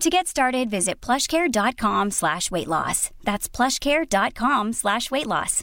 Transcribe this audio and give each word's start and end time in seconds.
To 0.00 0.10
get 0.10 0.26
started, 0.26 0.70
visit 0.70 1.00
plushcare.com 1.00 2.10
slash 2.10 2.50
weight 2.50 2.68
loss. 2.68 3.10
That's 3.24 3.48
plushcare.com 3.48 4.72
slash 4.72 5.10
weight 5.10 5.26
loss. 5.26 5.62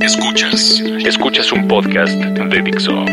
Escuchas, 0.00 0.80
escuchas 1.04 1.52
un 1.52 1.68
podcast 1.68 2.14
de 2.14 2.62
Dixo. 2.62 3.04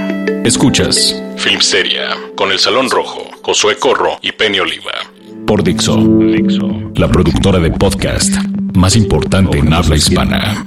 Escuchas 0.46 1.22
Filmsteria 1.36 2.16
con 2.36 2.52
El 2.52 2.60
Salón 2.60 2.90
Rojo, 2.90 3.24
Josué 3.44 3.78
Corro 3.78 4.20
y 4.22 4.32
Penny 4.32 4.60
Oliva. 4.60 4.94
Por 5.46 5.64
Dixo, 5.64 5.98
Dixo, 5.98 6.68
la 6.96 7.08
productora 7.08 7.60
de 7.60 7.72
podcast 7.72 8.36
más 8.74 8.96
importante 8.96 9.58
en 9.58 9.74
habla 9.74 9.96
hispana. 9.96 10.66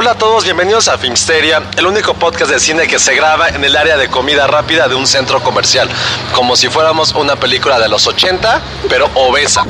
Hola 0.00 0.12
a 0.12 0.14
todos, 0.14 0.44
bienvenidos 0.44 0.86
a 0.86 0.96
Filmsteria, 0.96 1.60
el 1.76 1.84
único 1.84 2.14
podcast 2.14 2.52
de 2.52 2.60
cine 2.60 2.86
que 2.86 3.00
se 3.00 3.16
graba 3.16 3.48
en 3.48 3.64
el 3.64 3.76
área 3.76 3.96
de 3.96 4.06
comida 4.06 4.46
rápida 4.46 4.86
de 4.86 4.94
un 4.94 5.08
centro 5.08 5.42
comercial, 5.42 5.88
como 6.36 6.54
si 6.54 6.68
fuéramos 6.68 7.16
una 7.16 7.34
película 7.34 7.80
de 7.80 7.88
los 7.88 8.06
80, 8.06 8.62
pero 8.88 9.10
obesa. 9.16 9.64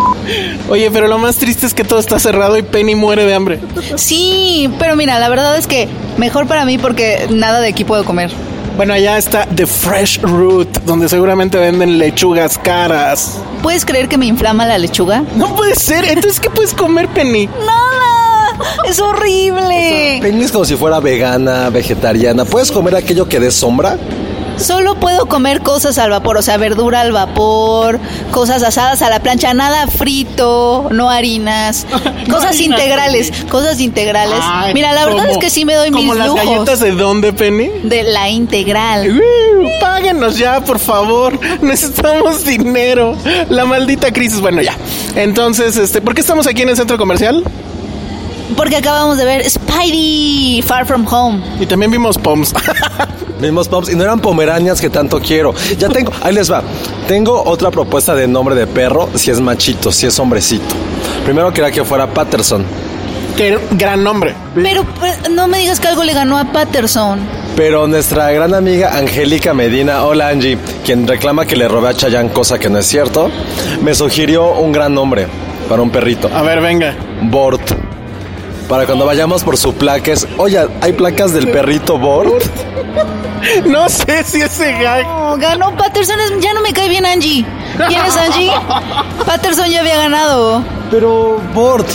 Oye, 0.68 0.90
pero 0.90 1.08
lo 1.08 1.16
más 1.16 1.36
triste 1.36 1.64
es 1.64 1.72
que 1.72 1.82
todo 1.82 1.98
está 1.98 2.18
cerrado 2.18 2.58
y 2.58 2.62
Penny 2.62 2.94
muere 2.94 3.24
de 3.24 3.34
hambre. 3.34 3.58
Sí, 3.96 4.70
pero 4.78 4.96
mira, 4.96 5.18
la 5.18 5.30
verdad 5.30 5.56
es 5.56 5.66
que 5.66 5.88
mejor 6.18 6.46
para 6.46 6.66
mí 6.66 6.76
porque 6.76 7.26
nada 7.30 7.60
de 7.60 7.68
aquí 7.68 7.86
puedo 7.86 8.04
comer. 8.04 8.30
Bueno, 8.76 8.92
allá 8.92 9.16
está 9.16 9.46
The 9.46 9.66
Fresh 9.66 10.20
Root, 10.20 10.80
donde 10.84 11.08
seguramente 11.08 11.56
venden 11.56 11.98
lechugas 11.98 12.58
caras. 12.58 13.38
¿Puedes 13.62 13.86
creer 13.86 14.10
que 14.10 14.18
me 14.18 14.26
inflama 14.26 14.66
la 14.66 14.76
lechuga? 14.76 15.24
No 15.36 15.56
puede 15.56 15.74
ser, 15.74 16.04
entonces 16.04 16.38
¿qué 16.38 16.50
puedes 16.50 16.74
comer, 16.74 17.08
Penny? 17.08 17.46
¡Nada! 17.46 17.77
¡Es 18.88 18.98
horrible! 19.00 20.18
Penny 20.20 20.44
es 20.44 20.52
como 20.52 20.64
si 20.64 20.76
fuera 20.76 21.00
vegana, 21.00 21.70
vegetariana. 21.70 22.44
¿Puedes 22.44 22.70
comer 22.72 22.96
aquello 22.96 23.28
que 23.28 23.40
dé 23.40 23.50
sombra? 23.50 23.96
Solo 24.56 24.96
puedo 24.96 25.26
comer 25.26 25.60
cosas 25.62 25.98
al 25.98 26.10
vapor, 26.10 26.36
o 26.36 26.42
sea, 26.42 26.56
verdura 26.56 27.02
al 27.02 27.12
vapor, 27.12 28.00
cosas 28.32 28.64
asadas 28.64 29.02
a 29.02 29.08
la 29.08 29.20
plancha, 29.20 29.54
nada 29.54 29.86
frito, 29.86 30.88
no 30.90 31.10
harinas, 31.10 31.86
cosas 32.28 32.56
harinas, 32.56 32.60
integrales, 32.60 33.30
Penny. 33.30 33.48
cosas 33.50 33.78
integrales. 33.78 34.40
Ay, 34.42 34.74
Mira, 34.74 34.92
la 34.94 35.06
verdad 35.06 35.30
es 35.30 35.38
que 35.38 35.48
sí 35.48 35.64
me 35.64 35.74
doy 35.74 35.92
mis 35.92 36.00
¿Como 36.00 36.14
las 36.16 36.26
lujos. 36.26 36.44
galletas 36.44 36.80
de 36.80 36.90
dónde, 36.90 37.32
Penny? 37.32 37.70
De 37.84 38.02
la 38.02 38.30
integral. 38.30 39.08
Uh, 39.20 39.68
Páguenos 39.80 40.36
ya, 40.36 40.58
por 40.64 40.80
favor. 40.80 41.38
Necesitamos 41.62 42.44
dinero. 42.44 43.14
La 43.50 43.64
maldita 43.64 44.10
crisis. 44.12 44.40
Bueno, 44.40 44.60
ya. 44.60 44.76
Entonces, 45.14 45.76
este, 45.76 46.00
¿por 46.00 46.14
qué 46.16 46.20
estamos 46.20 46.48
aquí 46.48 46.62
en 46.62 46.70
el 46.70 46.76
centro 46.76 46.98
comercial? 46.98 47.44
Porque 48.56 48.76
acabamos 48.76 49.18
de 49.18 49.24
ver 49.24 49.48
Spidey 49.48 50.62
Far 50.62 50.86
From 50.86 51.06
Home. 51.12 51.40
Y 51.60 51.66
también 51.66 51.90
vimos 51.90 52.18
Poms. 52.18 52.54
Vimos 53.40 53.68
Poms 53.68 53.88
y 53.88 53.94
no 53.94 54.02
eran 54.02 54.18
pomeranias 54.18 54.80
que 54.80 54.90
tanto 54.90 55.20
quiero. 55.20 55.54
Ya 55.78 55.88
tengo, 55.88 56.10
ahí 56.22 56.34
les 56.34 56.50
va. 56.50 56.62
Tengo 57.06 57.40
otra 57.44 57.70
propuesta 57.70 58.14
de 58.16 58.26
nombre 58.26 58.56
de 58.56 58.66
perro, 58.66 59.08
si 59.14 59.30
es 59.30 59.40
machito, 59.40 59.92
si 59.92 60.06
es 60.06 60.18
hombrecito. 60.18 60.74
Primero 61.24 61.52
quería 61.52 61.70
que 61.70 61.84
fuera 61.84 62.08
Patterson. 62.08 62.64
Qué 63.36 63.56
gran 63.72 64.02
nombre. 64.02 64.34
Pero 64.56 64.84
pues, 64.98 65.30
no 65.30 65.46
me 65.46 65.58
digas 65.58 65.78
que 65.78 65.86
algo 65.86 66.02
le 66.02 66.12
ganó 66.14 66.36
a 66.36 66.46
Patterson. 66.46 67.20
Pero 67.54 67.86
nuestra 67.86 68.32
gran 68.32 68.54
amiga 68.54 68.96
Angélica 68.98 69.54
Medina, 69.54 70.04
hola 70.04 70.28
Angie, 70.28 70.58
quien 70.84 71.06
reclama 71.06 71.46
que 71.46 71.54
le 71.54 71.68
robé 71.68 71.90
a 71.90 71.94
Chayanne, 71.94 72.30
cosa 72.30 72.58
que 72.58 72.68
no 72.68 72.78
es 72.78 72.86
cierto, 72.86 73.30
me 73.82 73.94
sugirió 73.94 74.54
un 74.54 74.72
gran 74.72 74.94
nombre 74.94 75.28
para 75.68 75.82
un 75.82 75.90
perrito. 75.90 76.28
A 76.34 76.42
ver, 76.42 76.60
venga. 76.60 76.96
Bort. 77.22 77.87
Para 78.68 78.84
cuando 78.84 79.06
vayamos 79.06 79.42
por 79.44 79.56
su 79.56 79.72
plaques. 79.74 80.26
Oye, 80.36 80.66
¿hay 80.82 80.92
placas 80.92 81.32
del 81.32 81.48
perrito 81.50 81.98
Bort? 81.98 82.42
No 83.64 83.88
sé 83.88 84.24
si 84.24 84.40
ese 84.40 84.72
gag. 84.72 85.06
No, 85.06 85.36
ganó 85.36 85.70
Patterson. 85.76 86.18
es- 86.18 86.40
ya 86.42 86.52
no 86.54 86.60
me 86.60 86.72
cae 86.72 86.88
bien 86.88 87.06
Angie. 87.06 87.46
¿Quién 87.86 88.04
es 88.04 88.16
Angie? 88.16 88.50
Patterson 89.26 89.70
ya 89.70 89.78
había 89.78 89.96
ganado. 89.96 90.64
Pero 90.90 91.40
Bort. 91.54 91.86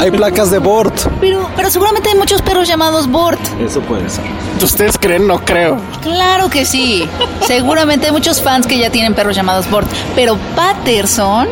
Hay 0.00 0.10
placas 0.10 0.50
de 0.50 0.58
Bort. 0.58 0.92
Pero, 1.20 1.48
pero 1.54 1.70
seguramente 1.70 2.08
hay 2.08 2.16
muchos 2.16 2.42
perros 2.42 2.66
llamados 2.66 3.06
Bort. 3.06 3.38
Eso 3.60 3.80
puede 3.82 4.10
ser. 4.10 4.24
¿Ustedes 4.60 4.98
creen? 4.98 5.28
No 5.28 5.38
creo. 5.44 5.78
Claro 6.02 6.50
que 6.50 6.64
sí. 6.64 7.08
Seguramente 7.46 8.06
hay 8.06 8.12
muchos 8.12 8.42
fans 8.42 8.66
que 8.66 8.76
ya 8.76 8.90
tienen 8.90 9.14
perros 9.14 9.36
llamados 9.36 9.70
Bort. 9.70 9.88
Pero 10.16 10.36
Patterson 10.56 11.46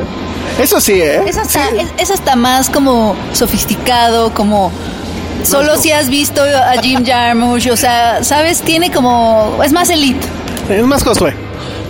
Eso 0.60 0.80
sí, 0.80 1.00
¿eh? 1.00 1.22
es 1.26 1.36
hasta, 1.36 1.68
es, 1.68 1.88
es 1.98 2.10
hasta 2.10 2.36
más 2.36 2.70
como 2.70 3.16
sofisticado, 3.32 4.32
como... 4.32 4.72
Solo 5.44 5.76
si 5.76 5.92
has 5.92 6.08
visto 6.08 6.42
a 6.42 6.80
Jim 6.82 7.04
Jarmusch, 7.04 7.68
o 7.68 7.76
sea, 7.76 8.24
¿sabes? 8.24 8.62
Tiene 8.62 8.90
como... 8.90 9.58
Es 9.62 9.72
más 9.72 9.90
elite. 9.90 10.26
Es 10.68 10.84
más 10.84 11.04
Josué. 11.04 11.34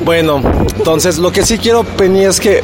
Bueno, 0.05 0.43
entonces 0.77 1.19
lo 1.19 1.33
que 1.33 1.45
sí 1.47 1.57
quiero, 1.59 1.85
Penny, 1.85 2.25
es 2.25 2.39
que 2.41 2.63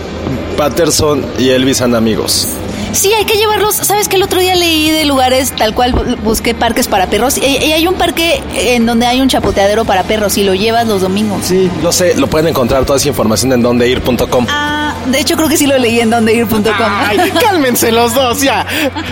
Patterson 0.57 1.25
y 1.39 1.51
Elvis 1.51 1.79
sean 1.79 1.95
amigos. 1.95 2.47
Sí, 2.93 3.13
hay 3.13 3.25
que 3.25 3.35
llevarlos. 3.35 3.75
¿Sabes 3.77 4.09
que 4.09 4.17
el 4.17 4.23
otro 4.23 4.39
día 4.41 4.55
leí 4.55 4.91
de 4.91 5.05
lugares 5.05 5.53
tal 5.53 5.75
cual 5.75 5.95
bu- 5.95 6.17
busqué 6.23 6.55
parques 6.55 6.89
para 6.89 7.07
perros? 7.07 7.39
Y, 7.39 7.45
y 7.45 7.73
hay 7.73 7.87
un 7.87 7.95
parque 7.95 8.43
en 8.55 8.85
donde 8.87 9.07
hay 9.07 9.21
un 9.21 9.29
chapoteadero 9.29 9.85
para 9.85 10.03
perros 10.03 10.37
y 10.37 10.45
lo 10.45 10.55
llevas 10.55 10.87
los 10.87 11.01
domingos. 11.01 11.45
Sí, 11.45 11.71
lo 11.83 11.91
sé, 11.93 12.15
lo 12.17 12.27
pueden 12.29 12.49
encontrar 12.49 12.85
toda 12.85 12.99
esa 12.99 13.09
información 13.09 13.53
en 13.53 13.63
dondeir.com. 13.63 14.47
Ah, 14.49 14.95
de 15.07 15.21
hecho 15.21 15.37
creo 15.37 15.49
que 15.49 15.57
sí 15.57 15.67
lo 15.67 15.79
leí 15.79 16.01
en 16.01 16.11
dondeir.com. 16.11 16.63
Ay, 16.79 17.19
cálmense 17.43 17.91
los 17.93 18.15
dos, 18.15 18.43
ya. 18.43 18.67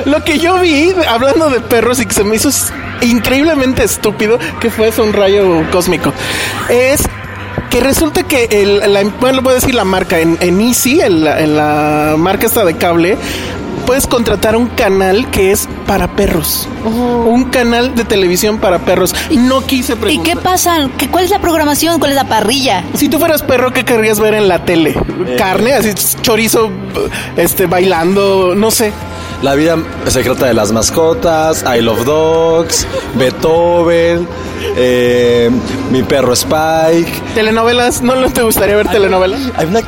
Lo 0.04 0.22
que 0.24 0.38
yo 0.38 0.58
vi, 0.60 0.92
hablando 1.08 1.48
de 1.50 1.60
perros 1.60 2.00
y 2.00 2.06
que 2.06 2.14
se 2.14 2.22
me 2.24 2.36
hizo 2.36 2.50
increíblemente 3.02 3.82
estúpido, 3.82 4.38
que 4.60 4.70
fue 4.70 4.88
eso, 4.88 5.02
un 5.02 5.12
rayo 5.12 5.64
cósmico, 5.70 6.12
es 6.68 7.00
que 7.70 7.80
resulta 7.80 8.24
que 8.24 8.48
el, 8.50 8.92
la, 8.92 9.02
bueno, 9.20 9.42
voy 9.42 9.52
a 9.52 9.54
decir 9.54 9.74
la 9.74 9.84
marca, 9.84 10.18
en, 10.18 10.36
en 10.40 10.60
Easy, 10.60 11.00
en 11.00 11.24
la, 11.24 11.40
en 11.40 11.56
la 11.56 12.14
marca 12.18 12.46
esta 12.46 12.64
de 12.64 12.74
cable, 12.76 13.16
puedes 13.90 14.06
contratar 14.06 14.54
un 14.54 14.68
canal 14.68 15.28
que 15.32 15.50
es 15.50 15.68
para 15.84 16.14
perros. 16.14 16.68
Un 16.84 17.46
canal 17.50 17.96
de 17.96 18.04
televisión 18.04 18.58
para 18.58 18.78
perros. 18.78 19.16
No 19.32 19.66
quise 19.66 19.94
¿Y 19.94 19.96
preguntar. 19.96 20.32
qué 20.36 20.40
pasa? 20.40 20.88
¿Qué, 20.96 21.08
¿Cuál 21.08 21.24
es 21.24 21.30
la 21.30 21.40
programación? 21.40 21.98
¿Cuál 21.98 22.12
es 22.12 22.16
la 22.16 22.28
parrilla? 22.28 22.84
Si 22.94 23.08
tú 23.08 23.18
fueras 23.18 23.42
perro, 23.42 23.72
¿qué 23.72 23.84
querrías 23.84 24.20
ver 24.20 24.34
en 24.34 24.46
la 24.46 24.64
tele? 24.64 24.94
Carne, 25.36 25.72
así 25.72 25.92
chorizo, 26.22 26.70
este, 27.36 27.66
bailando, 27.66 28.54
no 28.54 28.70
sé. 28.70 28.92
La 29.42 29.54
vida 29.54 29.78
secreta 30.08 30.46
de 30.46 30.52
las 30.54 30.70
mascotas, 30.70 31.64
I 31.64 31.80
Love 31.80 32.04
Dogs, 32.04 32.86
Beethoven, 33.14 34.28
eh, 34.76 35.50
mi 35.90 36.02
perro 36.02 36.34
Spike. 36.34 37.10
Telenovelas, 37.34 38.02
¿no 38.02 38.14
te 38.30 38.42
gustaría 38.42 38.76
ver 38.76 38.88
telenovelas? 38.88 39.40
Hay 39.56 39.66
una, 39.66 39.80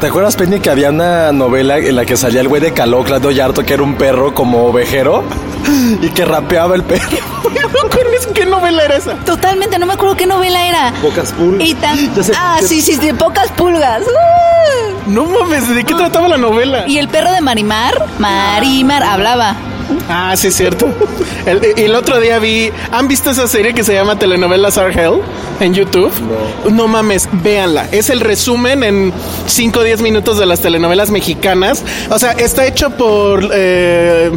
¿Te 0.00 0.06
acuerdas, 0.06 0.36
Penny, 0.36 0.60
que 0.60 0.70
había 0.70 0.90
una 0.90 1.32
novela 1.32 1.78
en 1.78 1.96
la 1.96 2.04
que 2.04 2.16
salía 2.16 2.40
el 2.42 2.48
güey 2.48 2.62
de 2.62 2.72
Caló, 2.72 3.02
Claudio 3.02 3.32
Yarto, 3.32 3.64
que 3.64 3.74
era 3.74 3.82
un 3.82 3.96
perro 3.96 4.34
como 4.34 4.66
ovejero 4.66 5.24
y 6.00 6.08
que 6.10 6.24
rapeaba 6.24 6.76
el 6.76 6.84
perro? 6.84 7.08
Qué 8.34 8.46
novela 8.46 8.84
era 8.84 8.96
esa. 8.96 9.14
Totalmente, 9.24 9.78
no 9.78 9.86
me 9.86 9.92
acuerdo 9.94 10.16
qué 10.16 10.26
novela 10.26 10.66
era. 10.66 10.92
Pocas 11.02 11.32
pulgas. 11.32 11.68
Y 11.68 11.74
tan... 11.74 12.14
Ya 12.14 12.22
sé- 12.22 12.32
Ah, 12.36 12.58
ya- 12.60 12.66
sí, 12.68 12.80
sí, 12.80 12.96
de 12.96 13.12
pocas 13.14 13.50
pulgas. 13.52 14.02
¡Uh! 14.02 14.91
No 15.06 15.24
mames, 15.26 15.68
¿de 15.74 15.84
qué 15.84 15.94
trataba 15.94 16.28
la 16.28 16.38
novela? 16.38 16.84
Y 16.86 16.98
el 16.98 17.08
perro 17.08 17.32
de 17.32 17.40
Marimar, 17.40 17.94
Marimar, 18.18 19.02
hablaba. 19.02 19.56
Ah, 20.08 20.34
sí, 20.36 20.48
es 20.48 20.56
cierto. 20.56 20.88
El, 21.44 21.60
y 21.76 21.82
el 21.82 21.94
otro 21.94 22.20
día 22.20 22.38
vi. 22.38 22.70
¿Han 22.92 23.08
visto 23.08 23.30
esa 23.30 23.46
serie 23.46 23.74
que 23.74 23.82
se 23.84 23.92
llama 23.92 24.18
Telenovelas 24.18 24.78
Are 24.78 24.92
Hell 24.94 25.20
en 25.60 25.74
YouTube? 25.74 26.10
No. 26.70 26.88
mames, 26.88 27.28
véanla. 27.32 27.88
Es 27.92 28.08
el 28.08 28.20
resumen 28.20 28.84
en 28.84 29.12
5 29.46 29.80
o 29.80 29.82
10 29.82 30.00
minutos 30.00 30.38
de 30.38 30.46
las 30.46 30.60
telenovelas 30.60 31.10
mexicanas. 31.10 31.82
O 32.10 32.18
sea, 32.18 32.32
está 32.32 32.64
hecho 32.66 32.90
por. 32.90 33.50
Eh, 33.52 34.30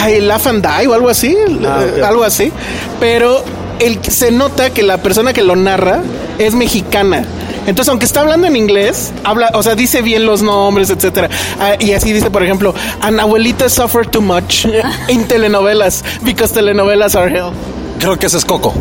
ay, 0.00 0.20
Laugh 0.20 0.46
and 0.46 0.66
Die 0.66 0.86
o 0.86 0.94
algo 0.94 1.08
así. 1.08 1.36
Ah, 1.66 1.82
eh, 1.84 2.02
Algo 2.02 2.24
así. 2.24 2.52
Pero 3.00 3.44
el, 3.80 4.02
se 4.04 4.30
nota 4.30 4.70
que 4.70 4.82
la 4.82 4.98
persona 4.98 5.32
que 5.32 5.42
lo 5.42 5.56
narra 5.56 6.00
es 6.38 6.54
mexicana. 6.54 7.24
Entonces, 7.66 7.88
aunque 7.88 8.06
está 8.06 8.20
hablando 8.20 8.46
en 8.46 8.56
inglés, 8.56 9.12
habla, 9.24 9.50
o 9.54 9.62
sea, 9.62 9.74
dice 9.74 10.02
bien 10.02 10.24
los 10.26 10.42
nombres, 10.42 10.90
etcétera. 10.90 11.28
Ah, 11.60 11.74
y 11.78 11.92
así 11.92 12.12
dice, 12.12 12.30
por 12.30 12.42
ejemplo, 12.42 12.74
an 13.00 13.18
abuelita 13.20 13.68
suffer 13.68 14.06
too 14.06 14.20
much 14.22 14.66
in 15.08 15.24
telenovelas 15.26 16.04
because 16.22 16.52
telenovelas 16.54 17.14
are 17.16 17.30
hell. 17.36 17.50
Creo 17.98 18.18
que 18.18 18.26
ese 18.26 18.36
es 18.38 18.44
Coco. 18.44 18.74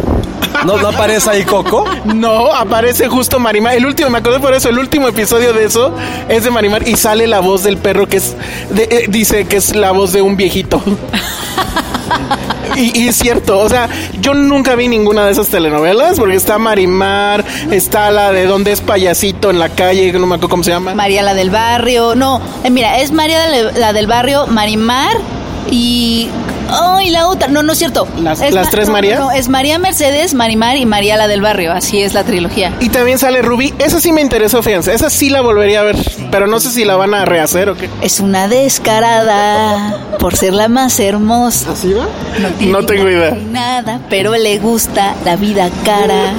¿No, 0.66 0.78
¿No 0.78 0.90
aparece 0.90 1.30
ahí 1.30 1.44
Coco? 1.44 1.86
No, 2.06 2.54
aparece 2.54 3.08
justo 3.08 3.40
Marimar. 3.40 3.76
El 3.76 3.86
último, 3.86 4.10
me 4.10 4.18
acordé 4.20 4.40
por 4.40 4.54
eso, 4.54 4.70
el 4.70 4.78
último 4.80 5.08
episodio 5.08 5.54
de 5.54 5.66
eso 5.66 5.94
es 6.30 6.44
de 6.44 6.52
Marimar 6.52 6.88
y 6.88 6.96
sale 6.96 7.26
la 7.28 7.40
voz 7.40 7.64
del 7.64 7.78
perro 7.78 8.08
que 8.08 8.18
es, 8.18 8.36
de- 8.72 8.84
eh, 8.84 9.06
dice 9.10 9.46
que 9.46 9.58
es 9.58 9.76
la 9.76 9.92
voz 9.92 10.12
de 10.14 10.22
un 10.22 10.36
viejito. 10.38 10.82
Y, 12.76 13.04
y 13.04 13.08
es 13.08 13.16
cierto, 13.16 13.60
o 13.60 13.70
sea, 13.70 13.90
yo 14.20 14.34
nunca 14.34 14.76
vi 14.76 14.88
ninguna 14.88 15.26
de 15.26 15.32
esas 15.32 15.48
telenovelas 15.48 16.20
porque 16.20 16.36
está 16.36 16.58
Marimar, 16.58 17.44
está 17.72 18.12
la 18.12 18.32
de 18.32 18.46
donde 18.46 18.72
es 18.72 18.82
payasito 18.82 19.50
en 19.50 19.60
la 19.60 19.70
calle, 19.70 20.12
no 20.14 20.28
me 20.28 20.36
acuerdo 20.36 20.50
cómo 20.50 20.64
se 20.64 20.72
llama. 20.72 20.94
María 20.94 21.22
la 21.22 21.34
del 21.34 21.50
barrio. 21.50 22.16
No, 22.16 22.42
eh, 22.64 22.70
mira, 22.70 23.00
es 23.00 23.12
María 23.12 23.48
la 23.76 23.94
del 23.94 24.08
barrio, 24.08 24.48
Marimar 24.48 25.18
y. 25.70 26.30
¡Ay, 26.70 27.10
la 27.10 27.28
otra! 27.28 27.48
No, 27.48 27.64
no 27.64 27.74
es 27.74 27.78
cierto. 27.80 28.08
¿Las- 28.22 28.42
Es 28.42 28.54
las 28.54 28.66
Ma- 28.66 28.72
tres 28.72 28.90
Marías? 28.90 29.20
No, 29.20 29.32
es 29.32 29.48
María 29.50 29.80
Mercedes, 29.80 30.34
Marimar 30.34 30.78
y 30.78 30.86
María 30.86 31.16
la 31.18 31.28
del 31.28 31.42
barrio. 31.42 31.72
Así 31.74 32.02
es 32.02 32.14
la 32.14 32.24
trilogía. 32.24 32.72
Y 32.80 32.90
también 32.90 33.18
sale 33.20 33.42
Ruby, 33.42 33.74
esa 33.80 34.00
sí 34.00 34.12
me 34.12 34.22
interesó, 34.22 34.62
fíjense, 34.64 34.94
esa 34.94 35.10
sí 35.10 35.30
la 35.30 35.42
volvería 35.42 35.82
a 35.82 35.84
ver, 35.84 35.96
pero 36.32 36.48
no 36.48 36.60
sé 36.60 36.72
si 36.72 36.86
la 36.86 36.96
van 36.96 37.14
a 37.14 37.26
rehacer 37.26 37.70
o 37.70 37.76
qué. 37.76 37.90
Es 38.02 38.20
una 38.20 38.48
descarada 38.48 39.98
por 40.20 40.36
ser 40.36 40.54
la 40.54 40.68
más 40.68 41.00
hermosa. 41.00 41.72
¿Así 41.72 41.94
va? 41.94 42.08
No, 42.40 42.50
tiene 42.58 42.72
No 42.74 42.86
tengo 42.86 43.10
idea. 43.10 43.32
Nada, 43.52 44.00
pero 44.10 44.36
le 44.36 44.58
gusta 44.60 45.16
la 45.26 45.36
vida 45.36 45.70
cara. 45.84 46.34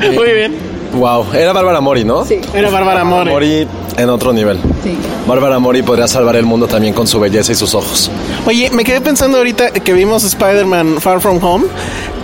Muy 0.14 0.32
bien. 0.32 0.73
Wow, 0.94 1.26
era 1.34 1.52
Bárbara 1.52 1.80
Mori, 1.80 2.04
¿no? 2.04 2.24
Sí. 2.24 2.40
Era 2.54 2.70
Bárbara 2.70 3.04
Mori. 3.04 3.30
Mori 3.30 3.68
en 3.96 4.10
otro 4.10 4.32
nivel. 4.32 4.58
Sí. 4.82 4.96
Bárbara 5.26 5.58
Mori 5.58 5.82
podría 5.82 6.06
salvar 6.08 6.36
el 6.36 6.44
mundo 6.46 6.66
también 6.68 6.94
con 6.94 7.06
su 7.06 7.18
belleza 7.18 7.52
y 7.52 7.54
sus 7.54 7.74
ojos. 7.74 8.10
Oye, 8.46 8.70
me 8.70 8.84
quedé 8.84 9.00
pensando 9.00 9.38
ahorita 9.38 9.70
que 9.72 9.92
vimos 9.92 10.24
Spider-Man 10.24 11.00
Far 11.00 11.20
From 11.20 11.42
Home. 11.42 11.66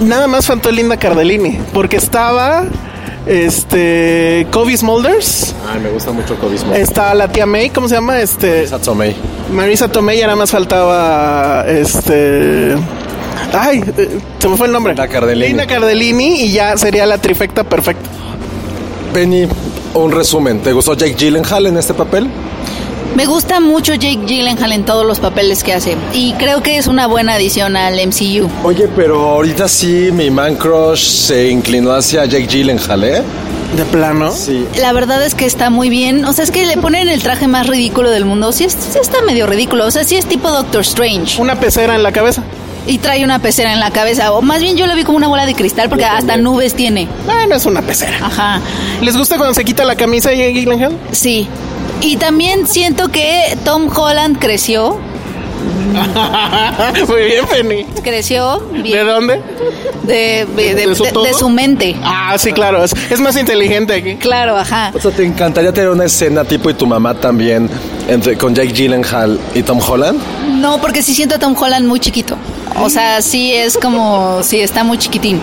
Nada 0.01 0.27
más 0.27 0.47
faltó 0.47 0.71
Linda 0.71 0.97
Cardellini, 0.97 1.59
porque 1.73 1.97
estaba 1.97 2.65
este 3.27 4.47
Kobe 4.51 4.77
Smulders, 4.77 5.55
Ay, 5.73 5.81
me 5.81 5.91
gusta 5.91 6.11
mucho 6.11 6.37
Cobismo. 6.37 6.75
está 6.75 7.13
la 7.15 7.29
tía 7.29 7.47
May, 7.47 7.71
¿cómo 7.71 7.87
se 7.89 7.95
llama? 7.95 8.21
Este 8.21 8.67
Satsomei. 8.67 9.15
Marisa 9.53 9.89
Tomei, 9.89 10.19
y 10.19 10.23
nada 10.23 10.37
más 10.37 10.51
faltaba 10.51 11.65
este 11.69 12.77
Ay, 13.53 13.83
eh, 13.97 14.19
se 14.39 14.49
me 14.49 14.57
fue 14.57 14.67
el 14.69 14.73
nombre. 14.73 14.93
Linda 14.95 15.09
Cardellini. 15.09 15.49
Linda 15.49 15.67
Cardellini 15.67 16.43
y 16.43 16.53
ya 16.53 16.77
sería 16.77 17.05
la 17.07 17.19
trifecta 17.19 17.65
perfecta. 17.65 18.09
Penny, 19.13 19.47
un 19.95 20.13
resumen. 20.13 20.61
¿Te 20.63 20.73
gustó 20.73 20.95
Jake 20.95 21.15
Gyllenhaal 21.15 21.67
en 21.67 21.77
este 21.77 21.95
papel? 21.95 22.29
Me 23.17 23.27
gusta 23.27 23.59
mucho 23.59 23.95
Jake 23.95 24.21
Gyllenhaal 24.27 24.73
en 24.73 24.85
todos 24.85 25.05
los 25.05 25.19
papeles 25.19 25.65
que 25.65 25.73
hace. 25.75 25.97
Y 26.13 26.33
creo 26.35 26.63
que 26.63 26.77
es 26.79 26.87
una 26.87 27.07
buena 27.09 27.35
adición 27.35 27.77
al 27.77 27.95
MCU. 28.07 28.49
Oye, 28.63 28.89
pero 28.95 29.21
ahorita 29.31 29.69
sí 29.69 30.11
mi 30.13 30.31
man 30.31 30.55
crush 30.57 31.03
se 31.09 31.49
inclinó 31.51 31.93
hacia 31.93 32.25
Jake 32.25 32.47
Gyllenhaal, 32.47 33.05
¿eh? 33.05 33.23
De 33.77 33.85
plano. 33.85 34.33
Sí. 34.33 34.65
La 34.81 34.93
verdad 34.93 35.25
es 35.25 35.35
que 35.35 35.45
está 35.45 35.71
muy 35.71 35.89
bien. 35.91 36.25
O 36.25 36.33
sea, 36.33 36.45
es 36.45 36.51
que 36.51 36.65
le 36.67 36.77
ponen 36.77 37.09
el 37.09 37.23
traje 37.23 37.47
más 37.49 37.67
ridículo 37.67 38.11
del 38.11 38.25
mundo. 38.25 38.53
Sí, 38.53 38.65
es- 38.65 38.73
sí 38.93 38.99
está 39.01 39.23
medio 39.23 39.47
ridículo. 39.47 39.87
O 39.87 39.91
sea, 39.91 40.05
sí 40.05 40.17
es 40.17 40.27
tipo 40.27 40.51
Doctor 40.51 40.81
Strange. 40.83 41.41
Una 41.41 41.59
pecera 41.59 41.95
en 41.97 42.03
la 42.03 42.13
cabeza. 42.13 42.43
Y 42.87 42.99
trae 42.99 43.25
una 43.25 43.39
pecera 43.41 43.73
en 43.73 43.81
la 43.81 43.91
cabeza. 43.91 44.33
O 44.33 44.43
más 44.43 44.61
bien 44.63 44.77
yo 44.77 44.87
lo 44.87 44.95
vi 44.97 45.05
como 45.05 45.17
una 45.19 45.29
bola 45.29 45.47
de 45.47 45.55
cristal 45.55 45.89
porque 45.89 46.05
hasta 46.05 46.37
nubes 46.37 46.75
tiene. 46.75 47.09
Ah, 47.29 47.45
no 47.49 47.55
es 47.57 47.67
una 47.67 47.83
pecera. 47.83 48.17
Ajá. 48.21 48.61
¿Les 49.01 49.17
gusta 49.17 49.37
cuando 49.37 49.55
se 49.55 49.65
quita 49.65 49.85
la 49.85 49.97
camisa 49.97 50.33
y 50.33 50.53
Gyllenhaal? 50.53 50.97
Sí. 51.13 51.47
Y 52.01 52.17
también 52.17 52.67
siento 52.67 53.09
que 53.09 53.57
Tom 53.65 53.89
Holland 53.95 54.39
creció. 54.39 54.99
Muy 57.09 57.23
bien, 57.25 57.45
Penny. 57.47 57.85
Creció 58.03 58.59
¿De 58.73 58.83
bien. 58.83 59.07
dónde? 59.07 59.41
De, 60.05 60.47
de- 60.57 60.75
de- 60.75 60.87
¿De 60.87 60.95
su 60.95 61.05
de- 61.05 61.13
todo? 61.13 61.25
de 61.25 61.35
su 61.35 61.49
mente. 61.49 61.97
Ah, 62.03 62.35
sí, 62.39 62.53
claro. 62.53 62.83
Es, 62.85 62.93
es 63.11 63.21
más 63.21 63.37
inteligente 63.37 63.93
aquí. 63.95 64.17
Claro, 64.17 64.57
ajá. 64.57 64.93
O 64.95 65.01
sea, 65.01 65.11
¿te 65.11 65.25
encantaría 65.25 65.73
tener 65.73 65.91
una 65.91 66.05
escena 66.07 66.45
tipo 66.45 66.71
y 66.71 66.75
tu 66.75 66.87
mamá 66.87 67.15
también 67.15 67.69
entre, 68.09 68.37
con 68.39 68.55
Jake 68.55 68.73
Gyllenhaal 68.73 69.39
y 69.55 69.63
Tom 69.63 69.81
Holland? 69.87 70.19
No, 70.49 70.81
porque 70.81 71.03
sí 71.03 71.15
siento 71.15 71.35
a 71.35 71.39
Tom 71.39 71.55
Holland 71.61 71.87
muy 71.87 72.01
chiquito. 72.01 72.37
O 72.83 72.91
sea, 72.91 73.21
sí 73.23 73.53
es 73.55 73.77
como, 73.79 74.43
sí 74.43 74.61
está 74.61 74.85
muy 74.85 74.99
chiquitín. 74.99 75.41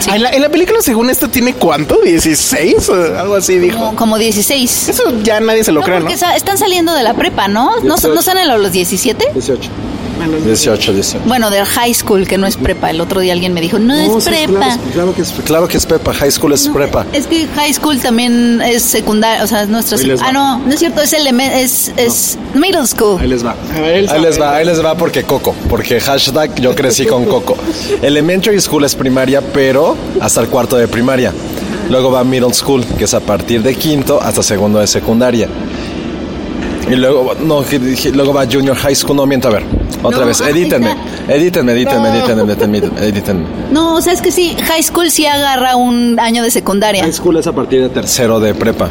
Sí. 0.00 0.10
Ah, 0.12 0.16
En, 0.16 0.22
la, 0.22 0.30
en 0.30 0.42
la 0.42 0.48
película, 0.50 0.80
según 0.82 1.08
esto, 1.08 1.28
¿tiene 1.28 1.54
cuánto? 1.54 2.00
¿16? 2.02 2.88
O 2.90 3.18
algo 3.18 3.34
así 3.36 3.58
dijo. 3.58 3.78
Como, 3.78 3.96
como 3.96 4.18
16. 4.18 4.88
Eso 4.90 5.02
ya 5.22 5.40
nadie 5.40 5.64
se 5.64 5.72
lo 5.72 5.80
No, 5.80 5.86
cree, 5.86 6.00
¿no? 6.00 6.16
sa- 6.16 6.36
están 6.36 6.58
saliendo 6.58 6.92
de 6.92 7.02
la 7.02 7.14
prepa, 7.14 7.48
¿no? 7.48 7.76
¿No, 7.82 7.96
¿No 7.96 8.22
salen 8.22 8.50
a 8.50 8.56
los 8.58 8.72
17? 8.72 9.24
18. 9.32 9.70
18, 10.44 10.92
18. 10.92 11.24
Bueno, 11.26 11.50
del 11.50 11.64
high 11.64 11.94
school, 11.94 12.26
que 12.26 12.38
no 12.38 12.46
es 12.46 12.56
prepa. 12.56 12.90
El 12.90 13.00
otro 13.00 13.20
día 13.20 13.32
alguien 13.32 13.52
me 13.54 13.60
dijo, 13.60 13.78
no, 13.78 13.94
es 14.18 14.24
prepa. 14.24 14.78
Claro, 14.92 15.14
que 15.14 15.22
es, 15.22 15.32
claro 15.44 15.68
que 15.68 15.76
es 15.76 15.86
prepa, 15.86 16.12
high 16.14 16.30
school 16.30 16.52
es 16.52 16.68
prepa. 16.68 17.06
Es 17.12 17.26
que 17.26 17.46
high 17.54 17.72
school 17.72 17.98
también 17.98 18.60
es 18.62 18.82
secundaria, 18.82 19.42
o 19.44 19.46
sea, 19.46 19.62
es 19.62 19.68
nuestra... 19.68 19.98
Ah, 20.22 20.32
no, 20.32 20.58
no 20.58 20.72
es 20.72 20.78
cierto, 20.78 21.00
es, 21.02 21.12
eleme- 21.12 21.52
es, 21.60 21.92
es 21.96 22.38
middle 22.54 22.86
school. 22.86 23.20
Ahí 23.20 23.28
les 23.28 23.44
va. 23.44 23.54
Ver, 23.74 24.10
Ahí 24.10 24.20
les 24.20 24.40
va, 24.40 24.56
ahí 24.56 24.64
les 24.66 24.84
va 24.84 24.94
porque 24.96 25.22
Coco, 25.24 25.54
porque 25.68 26.00
hashtag 26.00 26.54
yo 26.60 26.74
crecí 26.74 27.06
con 27.06 27.24
Coco. 27.24 27.56
Elementary 28.02 28.60
school 28.60 28.84
es 28.84 28.94
primaria, 28.94 29.40
pero 29.40 29.96
hasta 30.20 30.40
el 30.40 30.48
cuarto 30.48 30.76
de 30.76 30.88
primaria. 30.88 31.32
Luego 31.88 32.10
va 32.10 32.24
middle 32.24 32.52
school, 32.52 32.84
que 32.98 33.04
es 33.04 33.14
a 33.14 33.20
partir 33.20 33.62
de 33.62 33.74
quinto 33.76 34.20
hasta 34.20 34.42
segundo 34.42 34.80
de 34.80 34.86
secundaria. 34.88 35.48
Y 36.88 36.94
luego, 36.94 37.34
no, 37.40 37.64
luego 38.12 38.32
va 38.32 38.46
junior 38.46 38.76
high 38.76 38.94
school, 38.94 39.16
no 39.16 39.26
miento, 39.26 39.48
a 39.48 39.52
ver, 39.52 39.64
otra 40.02 40.20
No, 40.20 40.26
vez, 40.26 40.40
edítenme, 40.40 40.94
edítenme, 41.28 41.72
edítenme, 41.72 42.78
edítenme. 43.00 43.44
No, 43.72 43.94
o 43.94 44.00
sea, 44.00 44.12
es 44.12 44.22
que 44.22 44.30
sí, 44.30 44.56
high 44.68 44.82
school 44.82 45.10
sí 45.10 45.26
agarra 45.26 45.74
un 45.76 46.18
año 46.20 46.42
de 46.42 46.50
secundaria. 46.50 47.02
High 47.02 47.12
school 47.12 47.36
es 47.38 47.46
a 47.46 47.52
partir 47.52 47.82
de 47.82 47.88
tercero 47.88 48.38
de 48.38 48.54
prepa, 48.54 48.88